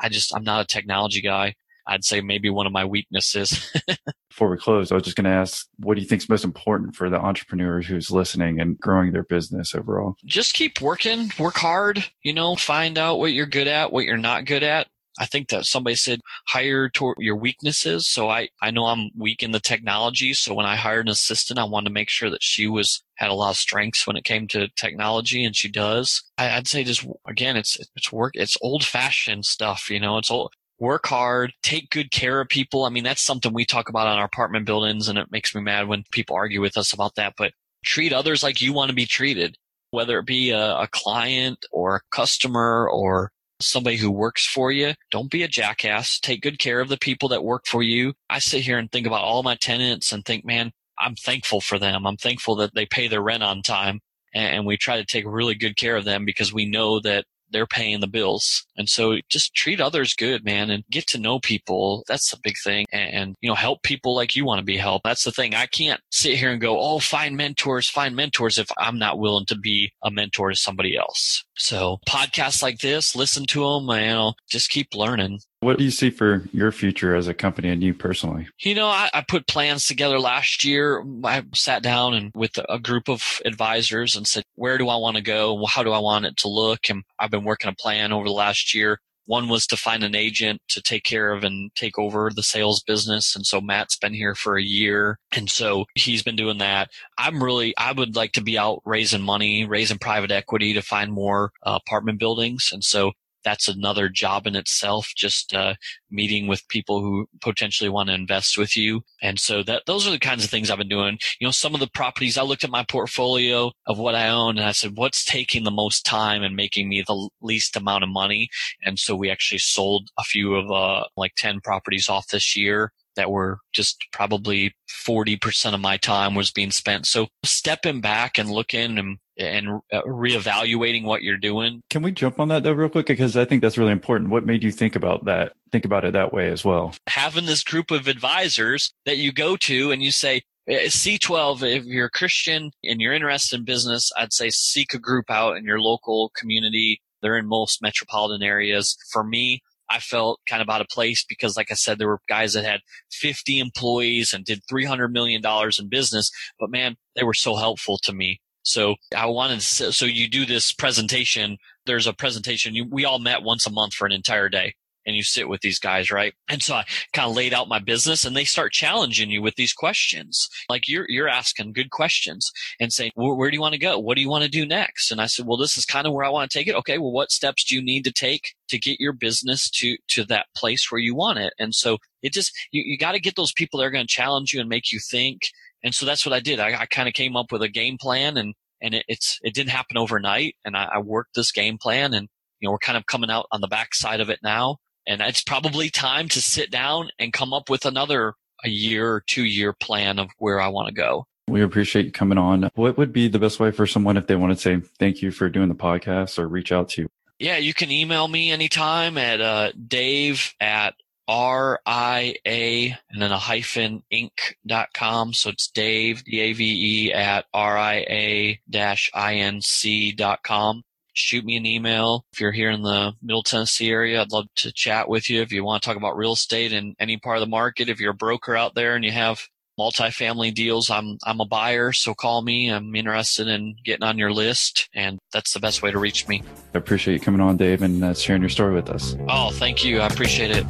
I 0.00 0.08
just, 0.08 0.34
I'm 0.34 0.44
not 0.44 0.62
a 0.62 0.66
technology 0.66 1.20
guy. 1.20 1.54
I'd 1.86 2.04
say 2.04 2.20
maybe 2.20 2.50
one 2.50 2.66
of 2.66 2.72
my 2.72 2.84
weaknesses. 2.84 3.72
Before 4.28 4.50
we 4.50 4.56
close, 4.58 4.90
I 4.90 4.96
was 4.96 5.04
just 5.04 5.16
going 5.16 5.24
to 5.24 5.30
ask, 5.30 5.66
what 5.78 5.94
do 5.94 6.00
you 6.00 6.06
think 6.06 6.20
is 6.20 6.28
most 6.28 6.44
important 6.44 6.96
for 6.96 7.08
the 7.08 7.18
entrepreneur 7.18 7.80
who's 7.80 8.10
listening 8.10 8.60
and 8.60 8.78
growing 8.78 9.12
their 9.12 9.22
business 9.22 9.74
overall? 9.74 10.16
Just 10.24 10.54
keep 10.54 10.80
working, 10.80 11.30
work 11.38 11.56
hard, 11.56 12.04
you 12.22 12.32
know, 12.32 12.56
find 12.56 12.98
out 12.98 13.18
what 13.18 13.32
you're 13.32 13.46
good 13.46 13.68
at, 13.68 13.92
what 13.92 14.04
you're 14.04 14.16
not 14.16 14.44
good 14.44 14.62
at. 14.62 14.88
I 15.18 15.26
think 15.26 15.48
that 15.48 15.64
somebody 15.64 15.96
said 15.96 16.20
hire 16.46 16.88
toward 16.88 17.16
your 17.18 17.36
weaknesses. 17.36 18.06
So 18.06 18.28
I, 18.28 18.48
I 18.60 18.70
know 18.70 18.86
I'm 18.86 19.10
weak 19.16 19.42
in 19.42 19.52
the 19.52 19.60
technology. 19.60 20.34
So 20.34 20.54
when 20.54 20.66
I 20.66 20.76
hired 20.76 21.06
an 21.06 21.12
assistant, 21.12 21.58
I 21.58 21.64
wanted 21.64 21.88
to 21.88 21.94
make 21.94 22.10
sure 22.10 22.30
that 22.30 22.42
she 22.42 22.66
was, 22.66 23.02
had 23.14 23.30
a 23.30 23.34
lot 23.34 23.50
of 23.50 23.56
strengths 23.56 24.06
when 24.06 24.16
it 24.16 24.24
came 24.24 24.46
to 24.48 24.68
technology 24.76 25.44
and 25.44 25.56
she 25.56 25.68
does. 25.68 26.22
I, 26.36 26.50
I'd 26.50 26.68
say 26.68 26.84
just, 26.84 27.06
again, 27.26 27.56
it's, 27.56 27.78
it's 27.96 28.12
work, 28.12 28.32
it's 28.34 28.58
old 28.60 28.84
fashioned 28.84 29.46
stuff, 29.46 29.90
you 29.90 30.00
know, 30.00 30.18
it's 30.18 30.30
old, 30.30 30.52
work 30.78 31.06
hard, 31.06 31.52
take 31.62 31.90
good 31.90 32.10
care 32.10 32.40
of 32.40 32.48
people. 32.48 32.84
I 32.84 32.90
mean, 32.90 33.04
that's 33.04 33.22
something 33.22 33.52
we 33.52 33.64
talk 33.64 33.88
about 33.88 34.06
on 34.06 34.18
our 34.18 34.26
apartment 34.26 34.66
buildings 34.66 35.08
and 35.08 35.18
it 35.18 35.32
makes 35.32 35.54
me 35.54 35.62
mad 35.62 35.88
when 35.88 36.04
people 36.12 36.36
argue 36.36 36.60
with 36.60 36.76
us 36.76 36.92
about 36.92 37.14
that, 37.14 37.34
but 37.38 37.52
treat 37.84 38.12
others 38.12 38.42
like 38.42 38.60
you 38.60 38.72
want 38.72 38.90
to 38.90 38.94
be 38.94 39.06
treated, 39.06 39.56
whether 39.90 40.18
it 40.18 40.26
be 40.26 40.50
a, 40.50 40.76
a 40.76 40.88
client 40.88 41.64
or 41.72 41.96
a 41.96 42.00
customer 42.10 42.88
or 42.90 43.32
somebody 43.60 43.96
who 43.96 44.10
works 44.10 44.46
for 44.46 44.70
you. 44.72 44.94
Don't 45.10 45.30
be 45.30 45.42
a 45.42 45.48
jackass. 45.48 46.18
Take 46.18 46.42
good 46.42 46.58
care 46.58 46.80
of 46.80 46.88
the 46.88 46.98
people 46.98 47.28
that 47.30 47.44
work 47.44 47.66
for 47.66 47.82
you. 47.82 48.14
I 48.28 48.38
sit 48.38 48.62
here 48.62 48.78
and 48.78 48.90
think 48.90 49.06
about 49.06 49.22
all 49.22 49.42
my 49.42 49.56
tenants 49.56 50.12
and 50.12 50.24
think, 50.24 50.44
man, 50.44 50.72
I'm 50.98 51.14
thankful 51.14 51.60
for 51.60 51.78
them. 51.78 52.06
I'm 52.06 52.16
thankful 52.16 52.56
that 52.56 52.74
they 52.74 52.86
pay 52.86 53.08
their 53.08 53.22
rent 53.22 53.42
on 53.42 53.62
time 53.62 54.00
and 54.34 54.66
we 54.66 54.76
try 54.76 54.96
to 54.96 55.04
take 55.04 55.24
really 55.26 55.54
good 55.54 55.76
care 55.76 55.96
of 55.96 56.04
them 56.04 56.24
because 56.24 56.52
we 56.52 56.66
know 56.66 57.00
that 57.00 57.24
they're 57.50 57.66
paying 57.66 58.00
the 58.00 58.06
bills. 58.06 58.66
And 58.76 58.88
so 58.88 59.16
just 59.28 59.54
treat 59.54 59.80
others 59.80 60.14
good, 60.14 60.44
man, 60.44 60.68
and 60.68 60.84
get 60.90 61.06
to 61.08 61.18
know 61.18 61.38
people. 61.38 62.04
That's 62.08 62.30
the 62.30 62.38
big 62.42 62.56
thing. 62.62 62.86
And, 62.92 63.14
and, 63.14 63.34
you 63.40 63.48
know, 63.48 63.54
help 63.54 63.82
people 63.82 64.14
like 64.14 64.36
you 64.36 64.44
want 64.44 64.58
to 64.58 64.64
be 64.64 64.76
helped. 64.76 65.04
That's 65.04 65.24
the 65.24 65.32
thing. 65.32 65.54
I 65.54 65.66
can't 65.66 66.00
sit 66.10 66.36
here 66.36 66.50
and 66.50 66.60
go, 66.60 66.78
Oh, 66.78 66.98
find 66.98 67.36
mentors, 67.36 67.88
find 67.88 68.16
mentors 68.16 68.58
if 68.58 68.68
I'm 68.76 68.98
not 68.98 69.18
willing 69.18 69.46
to 69.46 69.56
be 69.56 69.92
a 70.02 70.10
mentor 70.10 70.50
to 70.50 70.56
somebody 70.56 70.96
else. 70.96 71.44
So 71.58 71.98
podcasts 72.08 72.62
like 72.62 72.78
this, 72.78 73.16
listen 73.16 73.46
to 73.46 73.60
them, 73.60 73.88
you 73.88 74.06
know, 74.06 74.34
just 74.48 74.70
keep 74.70 74.94
learning. 74.94 75.40
What 75.60 75.78
do 75.78 75.84
you 75.84 75.90
see 75.90 76.10
for 76.10 76.44
your 76.52 76.70
future 76.70 77.16
as 77.16 77.28
a 77.28 77.34
company 77.34 77.70
and 77.70 77.82
you 77.82 77.94
personally? 77.94 78.46
You 78.60 78.74
know, 78.74 78.86
I, 78.86 79.08
I, 79.12 79.24
put 79.26 79.48
plans 79.48 79.86
together 79.86 80.20
last 80.20 80.64
year. 80.64 81.02
I 81.24 81.42
sat 81.54 81.82
down 81.82 82.14
and 82.14 82.30
with 82.34 82.52
a 82.68 82.78
group 82.78 83.08
of 83.08 83.40
advisors 83.44 84.14
and 84.14 84.26
said, 84.26 84.44
where 84.54 84.76
do 84.78 84.88
I 84.88 84.96
want 84.96 85.16
to 85.16 85.22
go? 85.22 85.64
How 85.66 85.82
do 85.82 85.92
I 85.92 85.98
want 85.98 86.26
it 86.26 86.36
to 86.38 86.48
look? 86.48 86.90
And 86.90 87.02
I've 87.18 87.30
been 87.30 87.44
working 87.44 87.70
a 87.70 87.74
plan 87.74 88.12
over 88.12 88.26
the 88.26 88.32
last 88.32 88.74
year. 88.74 89.00
One 89.26 89.48
was 89.48 89.66
to 89.68 89.76
find 89.76 90.02
an 90.02 90.14
agent 90.14 90.60
to 90.68 90.80
take 90.80 91.04
care 91.04 91.32
of 91.32 91.44
and 91.44 91.70
take 91.74 91.98
over 91.98 92.30
the 92.34 92.42
sales 92.42 92.82
business. 92.82 93.36
And 93.36 93.46
so 93.46 93.60
Matt's 93.60 93.96
been 93.96 94.14
here 94.14 94.34
for 94.34 94.56
a 94.56 94.62
year. 94.62 95.18
And 95.32 95.50
so 95.50 95.84
he's 95.94 96.22
been 96.22 96.36
doing 96.36 96.58
that. 96.58 96.90
I'm 97.18 97.42
really, 97.42 97.76
I 97.76 97.92
would 97.92 98.16
like 98.16 98.32
to 98.32 98.42
be 98.42 98.56
out 98.58 98.82
raising 98.84 99.22
money, 99.22 99.66
raising 99.66 99.98
private 99.98 100.30
equity 100.30 100.74
to 100.74 100.82
find 100.82 101.12
more 101.12 101.52
uh, 101.64 101.78
apartment 101.84 102.18
buildings. 102.18 102.70
And 102.72 102.82
so 102.82 103.12
that's 103.46 103.68
another 103.68 104.08
job 104.08 104.44
in 104.48 104.56
itself, 104.56 105.12
just 105.16 105.54
uh, 105.54 105.74
meeting 106.10 106.48
with 106.48 106.66
people 106.68 107.00
who 107.00 107.28
potentially 107.40 107.88
want 107.88 108.08
to 108.08 108.14
invest 108.14 108.58
with 108.58 108.76
you. 108.76 109.02
And 109.22 109.38
so 109.38 109.62
that 109.62 109.84
those 109.86 110.04
are 110.04 110.10
the 110.10 110.18
kinds 110.18 110.42
of 110.42 110.50
things 110.50 110.68
I've 110.68 110.78
been 110.78 110.88
doing. 110.88 111.16
You 111.40 111.46
know, 111.46 111.52
some 111.52 111.72
of 111.72 111.78
the 111.78 111.86
properties 111.86 112.36
I 112.36 112.42
looked 112.42 112.64
at 112.64 112.70
my 112.70 112.84
portfolio 112.88 113.70
of 113.86 113.98
what 113.98 114.16
I 114.16 114.28
own 114.28 114.58
and 114.58 114.66
I 114.66 114.72
said, 114.72 114.96
what's 114.96 115.24
taking 115.24 115.62
the 115.62 115.70
most 115.70 116.04
time 116.04 116.42
and 116.42 116.56
making 116.56 116.88
me 116.88 117.04
the 117.06 117.30
least 117.40 117.76
amount 117.76 118.02
of 118.02 118.10
money? 118.10 118.48
And 118.84 118.98
so 118.98 119.14
we 119.14 119.30
actually 119.30 119.58
sold 119.58 120.08
a 120.18 120.24
few 120.24 120.56
of 120.56 120.68
uh, 120.72 121.04
like 121.16 121.34
10 121.36 121.60
properties 121.60 122.08
off 122.08 122.26
this 122.26 122.56
year 122.56 122.92
that 123.14 123.30
were 123.30 123.60
just 123.72 124.04
probably 124.12 124.74
40% 125.06 125.72
of 125.72 125.80
my 125.80 125.96
time 125.96 126.34
was 126.34 126.50
being 126.50 126.72
spent. 126.72 127.06
So 127.06 127.28
stepping 127.44 128.00
back 128.00 128.38
and 128.38 128.50
looking 128.50 128.98
and 128.98 129.18
and 129.38 129.80
uh, 129.92 130.02
reevaluating 130.02 131.04
what 131.04 131.22
you're 131.22 131.36
doing. 131.36 131.82
Can 131.90 132.02
we 132.02 132.12
jump 132.12 132.40
on 132.40 132.48
that 132.48 132.62
though 132.62 132.72
real 132.72 132.88
quick 132.88 133.06
because 133.06 133.36
I 133.36 133.44
think 133.44 133.62
that's 133.62 133.78
really 133.78 133.92
important. 133.92 134.30
What 134.30 134.46
made 134.46 134.62
you 134.62 134.72
think 134.72 134.96
about 134.96 135.24
that? 135.26 135.52
Think 135.72 135.84
about 135.84 136.04
it 136.04 136.12
that 136.12 136.32
way 136.32 136.50
as 136.50 136.64
well. 136.64 136.94
Having 137.08 137.46
this 137.46 137.62
group 137.62 137.90
of 137.90 138.08
advisors 138.08 138.92
that 139.04 139.18
you 139.18 139.32
go 139.32 139.56
to 139.56 139.90
and 139.90 140.02
you 140.02 140.10
say, 140.10 140.42
eh, 140.68 140.86
C12, 140.86 141.62
if 141.62 141.84
you're 141.84 142.06
a 142.06 142.10
Christian 142.10 142.70
and 142.84 143.00
you're 143.00 143.12
interested 143.12 143.58
in 143.58 143.64
business, 143.64 144.10
I'd 144.16 144.32
say 144.32 144.50
seek 144.50 144.94
a 144.94 144.98
group 144.98 145.30
out 145.30 145.56
in 145.56 145.64
your 145.64 145.80
local 145.80 146.30
community. 146.36 147.00
They're 147.22 147.38
in 147.38 147.46
most 147.46 147.82
metropolitan 147.82 148.46
areas. 148.46 148.96
For 149.10 149.24
me, 149.24 149.62
I 149.88 150.00
felt 150.00 150.40
kind 150.48 150.62
of 150.62 150.68
out 150.68 150.80
of 150.80 150.88
place 150.88 151.24
because, 151.24 151.56
like 151.56 151.70
I 151.70 151.74
said, 151.74 151.98
there 151.98 152.08
were 152.08 152.20
guys 152.28 152.54
that 152.54 152.64
had 152.64 152.80
50 153.12 153.58
employees 153.58 154.32
and 154.32 154.44
did 154.44 154.62
$300 154.70 155.12
million 155.12 155.42
in 155.78 155.88
business, 155.88 156.30
but 156.58 156.70
man, 156.70 156.96
they 157.14 157.22
were 157.22 157.34
so 157.34 157.56
helpful 157.56 157.98
to 157.98 158.12
me. 158.12 158.40
So 158.66 158.96
I 159.16 159.26
wanted 159.26 159.60
to, 159.60 159.92
so 159.92 160.06
you 160.06 160.28
do 160.28 160.44
this 160.44 160.72
presentation. 160.72 161.56
There's 161.86 162.08
a 162.08 162.12
presentation. 162.12 162.74
You, 162.74 162.84
we 162.90 163.04
all 163.04 163.20
met 163.20 163.44
once 163.44 163.64
a 163.64 163.70
month 163.70 163.94
for 163.94 164.06
an 164.06 164.12
entire 164.12 164.48
day 164.48 164.74
and 165.06 165.14
you 165.14 165.22
sit 165.22 165.48
with 165.48 165.60
these 165.60 165.78
guys, 165.78 166.10
right? 166.10 166.34
And 166.48 166.60
so 166.60 166.74
I 166.74 166.84
kind 167.12 167.30
of 167.30 167.36
laid 167.36 167.54
out 167.54 167.68
my 167.68 167.78
business 167.78 168.24
and 168.24 168.34
they 168.34 168.42
start 168.42 168.72
challenging 168.72 169.30
you 169.30 169.40
with 169.40 169.54
these 169.54 169.72
questions. 169.72 170.48
Like 170.68 170.88
you're, 170.88 171.06
you're 171.08 171.28
asking 171.28 171.74
good 171.74 171.90
questions 171.90 172.50
and 172.80 172.92
saying, 172.92 173.12
well, 173.14 173.36
where 173.36 173.52
do 173.52 173.54
you 173.54 173.60
want 173.60 173.74
to 173.74 173.78
go? 173.78 174.00
What 174.00 174.16
do 174.16 174.20
you 174.20 174.28
want 174.28 174.42
to 174.42 174.50
do 174.50 174.66
next? 174.66 175.12
And 175.12 175.20
I 175.20 175.26
said, 175.26 175.46
well, 175.46 175.56
this 175.56 175.78
is 175.78 175.84
kind 175.84 176.04
of 176.04 176.12
where 176.12 176.24
I 176.24 176.30
want 176.30 176.50
to 176.50 176.58
take 176.58 176.66
it. 176.66 176.74
Okay. 176.74 176.98
Well, 176.98 177.12
what 177.12 177.30
steps 177.30 177.62
do 177.62 177.76
you 177.76 177.82
need 177.82 178.02
to 178.02 178.12
take 178.12 178.54
to 178.68 178.80
get 178.80 178.98
your 178.98 179.12
business 179.12 179.70
to, 179.70 179.96
to 180.08 180.24
that 180.24 180.46
place 180.56 180.90
where 180.90 181.00
you 181.00 181.14
want 181.14 181.38
it? 181.38 181.54
And 181.56 181.72
so 181.72 181.98
it 182.20 182.32
just, 182.32 182.52
you, 182.72 182.82
you 182.84 182.98
got 182.98 183.12
to 183.12 183.20
get 183.20 183.36
those 183.36 183.52
people 183.52 183.78
that 183.78 183.86
are 183.86 183.92
going 183.92 184.06
to 184.06 184.12
challenge 184.12 184.52
you 184.52 184.58
and 184.58 184.68
make 184.68 184.90
you 184.90 184.98
think 184.98 185.42
and 185.82 185.94
so 185.94 186.06
that's 186.06 186.26
what 186.26 186.32
I 186.32 186.40
did. 186.40 186.60
I, 186.60 186.82
I 186.82 186.86
kind 186.86 187.08
of 187.08 187.14
came 187.14 187.36
up 187.36 187.52
with 187.52 187.62
a 187.62 187.68
game 187.68 187.96
plan 187.98 188.36
and, 188.36 188.54
and 188.82 188.94
it, 188.94 189.04
it's, 189.08 189.38
it 189.42 189.54
didn't 189.54 189.70
happen 189.70 189.96
overnight. 189.96 190.56
And 190.64 190.76
I, 190.76 190.88
I 190.94 190.98
worked 190.98 191.34
this 191.34 191.52
game 191.52 191.78
plan 191.78 192.14
and, 192.14 192.28
you 192.60 192.68
know, 192.68 192.72
we're 192.72 192.78
kind 192.78 192.98
of 192.98 193.06
coming 193.06 193.30
out 193.30 193.46
on 193.52 193.60
the 193.60 193.68
backside 193.68 194.20
of 194.20 194.30
it 194.30 194.40
now. 194.42 194.78
And 195.06 195.20
it's 195.20 195.42
probably 195.42 195.88
time 195.88 196.28
to 196.30 196.42
sit 196.42 196.70
down 196.70 197.10
and 197.18 197.32
come 197.32 197.52
up 197.52 197.70
with 197.70 197.86
another 197.86 198.34
a 198.64 198.68
year 198.68 199.12
or 199.12 199.22
two 199.26 199.44
year 199.44 199.72
plan 199.72 200.18
of 200.18 200.30
where 200.38 200.60
I 200.60 200.68
want 200.68 200.88
to 200.88 200.94
go. 200.94 201.26
We 201.48 201.62
appreciate 201.62 202.06
you 202.06 202.12
coming 202.12 202.38
on. 202.38 202.68
What 202.74 202.98
would 202.98 203.12
be 203.12 203.28
the 203.28 203.38
best 203.38 203.60
way 203.60 203.70
for 203.70 203.86
someone 203.86 204.16
if 204.16 204.26
they 204.26 204.34
want 204.34 204.52
to 204.52 204.58
say 204.58 204.80
thank 204.98 205.22
you 205.22 205.30
for 205.30 205.48
doing 205.48 205.68
the 205.68 205.76
podcast 205.76 206.38
or 206.38 206.48
reach 206.48 206.72
out 206.72 206.88
to 206.90 207.02
you? 207.02 207.08
Yeah, 207.38 207.58
you 207.58 207.74
can 207.74 207.90
email 207.90 208.26
me 208.26 208.50
anytime 208.50 209.16
at 209.18 209.40
uh, 209.40 209.72
dave 209.86 210.54
at 210.60 210.94
R-I-A 211.28 212.96
and 213.10 213.22
then 213.22 213.32
a 213.32 213.38
hyphen 213.38 214.02
inc.com. 214.12 215.32
So 215.32 215.50
it's 215.50 215.68
Dave, 215.68 216.24
D-A-V-E 216.24 217.12
at 217.12 217.46
R-I-A 217.52 218.60
dash 218.68 219.10
I-N-C 219.14 220.12
dot 220.12 220.42
com. 220.42 220.82
Shoot 221.12 221.44
me 221.44 221.56
an 221.56 221.64
email. 221.64 222.26
If 222.32 222.40
you're 222.40 222.52
here 222.52 222.70
in 222.70 222.82
the 222.82 223.12
Middle 223.22 223.42
Tennessee 223.42 223.88
area, 223.90 224.20
I'd 224.20 224.32
love 224.32 224.46
to 224.56 224.72
chat 224.72 225.08
with 225.08 225.30
you. 225.30 225.40
If 225.40 225.50
you 225.50 225.64
want 225.64 225.82
to 225.82 225.88
talk 225.88 225.96
about 225.96 226.16
real 226.16 226.34
estate 226.34 226.72
in 226.72 226.94
any 227.00 227.16
part 227.16 227.38
of 227.38 227.40
the 227.40 227.46
market, 227.46 227.88
if 227.88 227.98
you're 228.00 228.10
a 228.10 228.14
broker 228.14 228.54
out 228.54 228.74
there 228.74 228.94
and 228.94 229.04
you 229.04 229.12
have 229.12 229.40
multifamily 229.78 230.54
deals. 230.54 230.90
I'm 230.90 231.18
I'm 231.24 231.40
a 231.40 231.46
buyer, 231.46 231.92
so 231.92 232.14
call 232.14 232.42
me. 232.42 232.68
I'm 232.68 232.94
interested 232.94 233.48
in 233.48 233.76
getting 233.84 234.04
on 234.04 234.18
your 234.18 234.32
list, 234.32 234.88
and 234.94 235.18
that's 235.32 235.52
the 235.52 235.60
best 235.60 235.82
way 235.82 235.90
to 235.90 235.98
reach 235.98 236.26
me. 236.28 236.42
I 236.74 236.78
appreciate 236.78 237.14
you 237.14 237.20
coming 237.20 237.40
on, 237.40 237.56
Dave, 237.56 237.82
and 237.82 238.04
uh, 238.04 238.14
sharing 238.14 238.42
your 238.42 238.48
story 238.48 238.74
with 238.74 238.90
us. 238.90 239.16
Oh, 239.28 239.50
thank 239.50 239.84
you. 239.84 240.00
I 240.00 240.06
appreciate 240.06 240.50
it. 240.50 240.66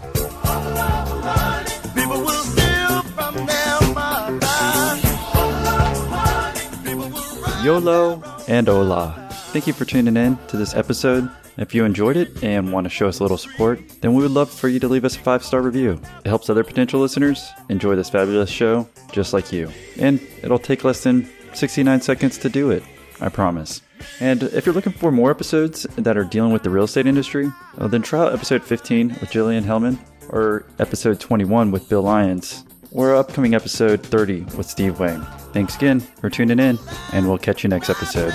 YOLO 7.65 8.23
and 8.47 8.69
hola. 8.69 9.29
Thank 9.53 9.67
you 9.67 9.73
for 9.73 9.85
tuning 9.85 10.17
in 10.17 10.37
to 10.49 10.57
this 10.57 10.75
episode. 10.75 11.29
If 11.59 11.75
you 11.75 11.85
enjoyed 11.85 12.17
it 12.17 12.43
and 12.43 12.73
want 12.73 12.85
to 12.85 12.91
show 12.91 13.09
us 13.09 13.21
a 13.21 13.25
little 13.25 13.39
support, 13.39 13.81
then 14.01 14.15
we 14.15 14.23
would 14.23 14.31
love 14.31 14.51
for 14.51 14.69
you 14.69 14.79
to 14.81 14.89
leave 14.89 15.05
us 15.05 15.17
a 15.17 15.21
five 15.21 15.45
star 15.45 15.63
review. 15.63 16.01
It 16.25 16.29
helps 16.29 16.51
other 16.51 16.65
potential 16.65 17.01
listeners 17.01 17.49
enjoy 17.69 17.97
this 17.97 18.11
fabulous 18.11 18.51
show 18.51 18.89
just 19.13 19.33
like 19.33 19.53
you. 19.53 19.71
And 19.99 20.21
it'll 20.43 20.59
take 20.59 20.85
less 20.85 21.03
than 21.03 21.29
69 21.55 22.01
seconds 22.03 22.39
to 22.39 22.49
do 22.49 22.71
it, 22.71 22.83
I 23.21 23.29
promise. 23.29 23.81
And 24.21 24.43
if 24.43 24.67
you're 24.67 24.75
looking 24.75 24.93
for 24.93 25.11
more 25.11 25.31
episodes 25.31 25.85
that 25.97 26.17
are 26.17 26.25
dealing 26.25 26.53
with 26.53 26.63
the 26.63 26.71
real 26.71 26.85
estate 26.85 27.07
industry, 27.07 27.51
then 27.79 28.03
try 28.03 28.21
out 28.21 28.35
episode 28.35 28.63
15 28.63 29.09
with 29.09 29.31
Jillian 29.31 29.63
Hellman 29.65 29.99
or 30.29 30.67
episode 30.79 31.21
21 31.21 31.71
with 31.71 31.89
Bill 31.89 32.03
Lyons 32.03 32.65
or 32.93 33.15
upcoming 33.15 33.55
episode 33.55 34.03
30 34.03 34.43
with 34.57 34.67
Steve 34.67 34.99
Wang. 34.99 35.23
Thanks 35.53 35.77
again 35.77 36.01
for 36.01 36.31
tuning 36.31 36.59
in, 36.59 36.79
and 37.13 37.29
we'll 37.29 37.39
catch 37.39 37.63
you 37.63 37.69
next 37.69 37.91
episode. 37.91 38.33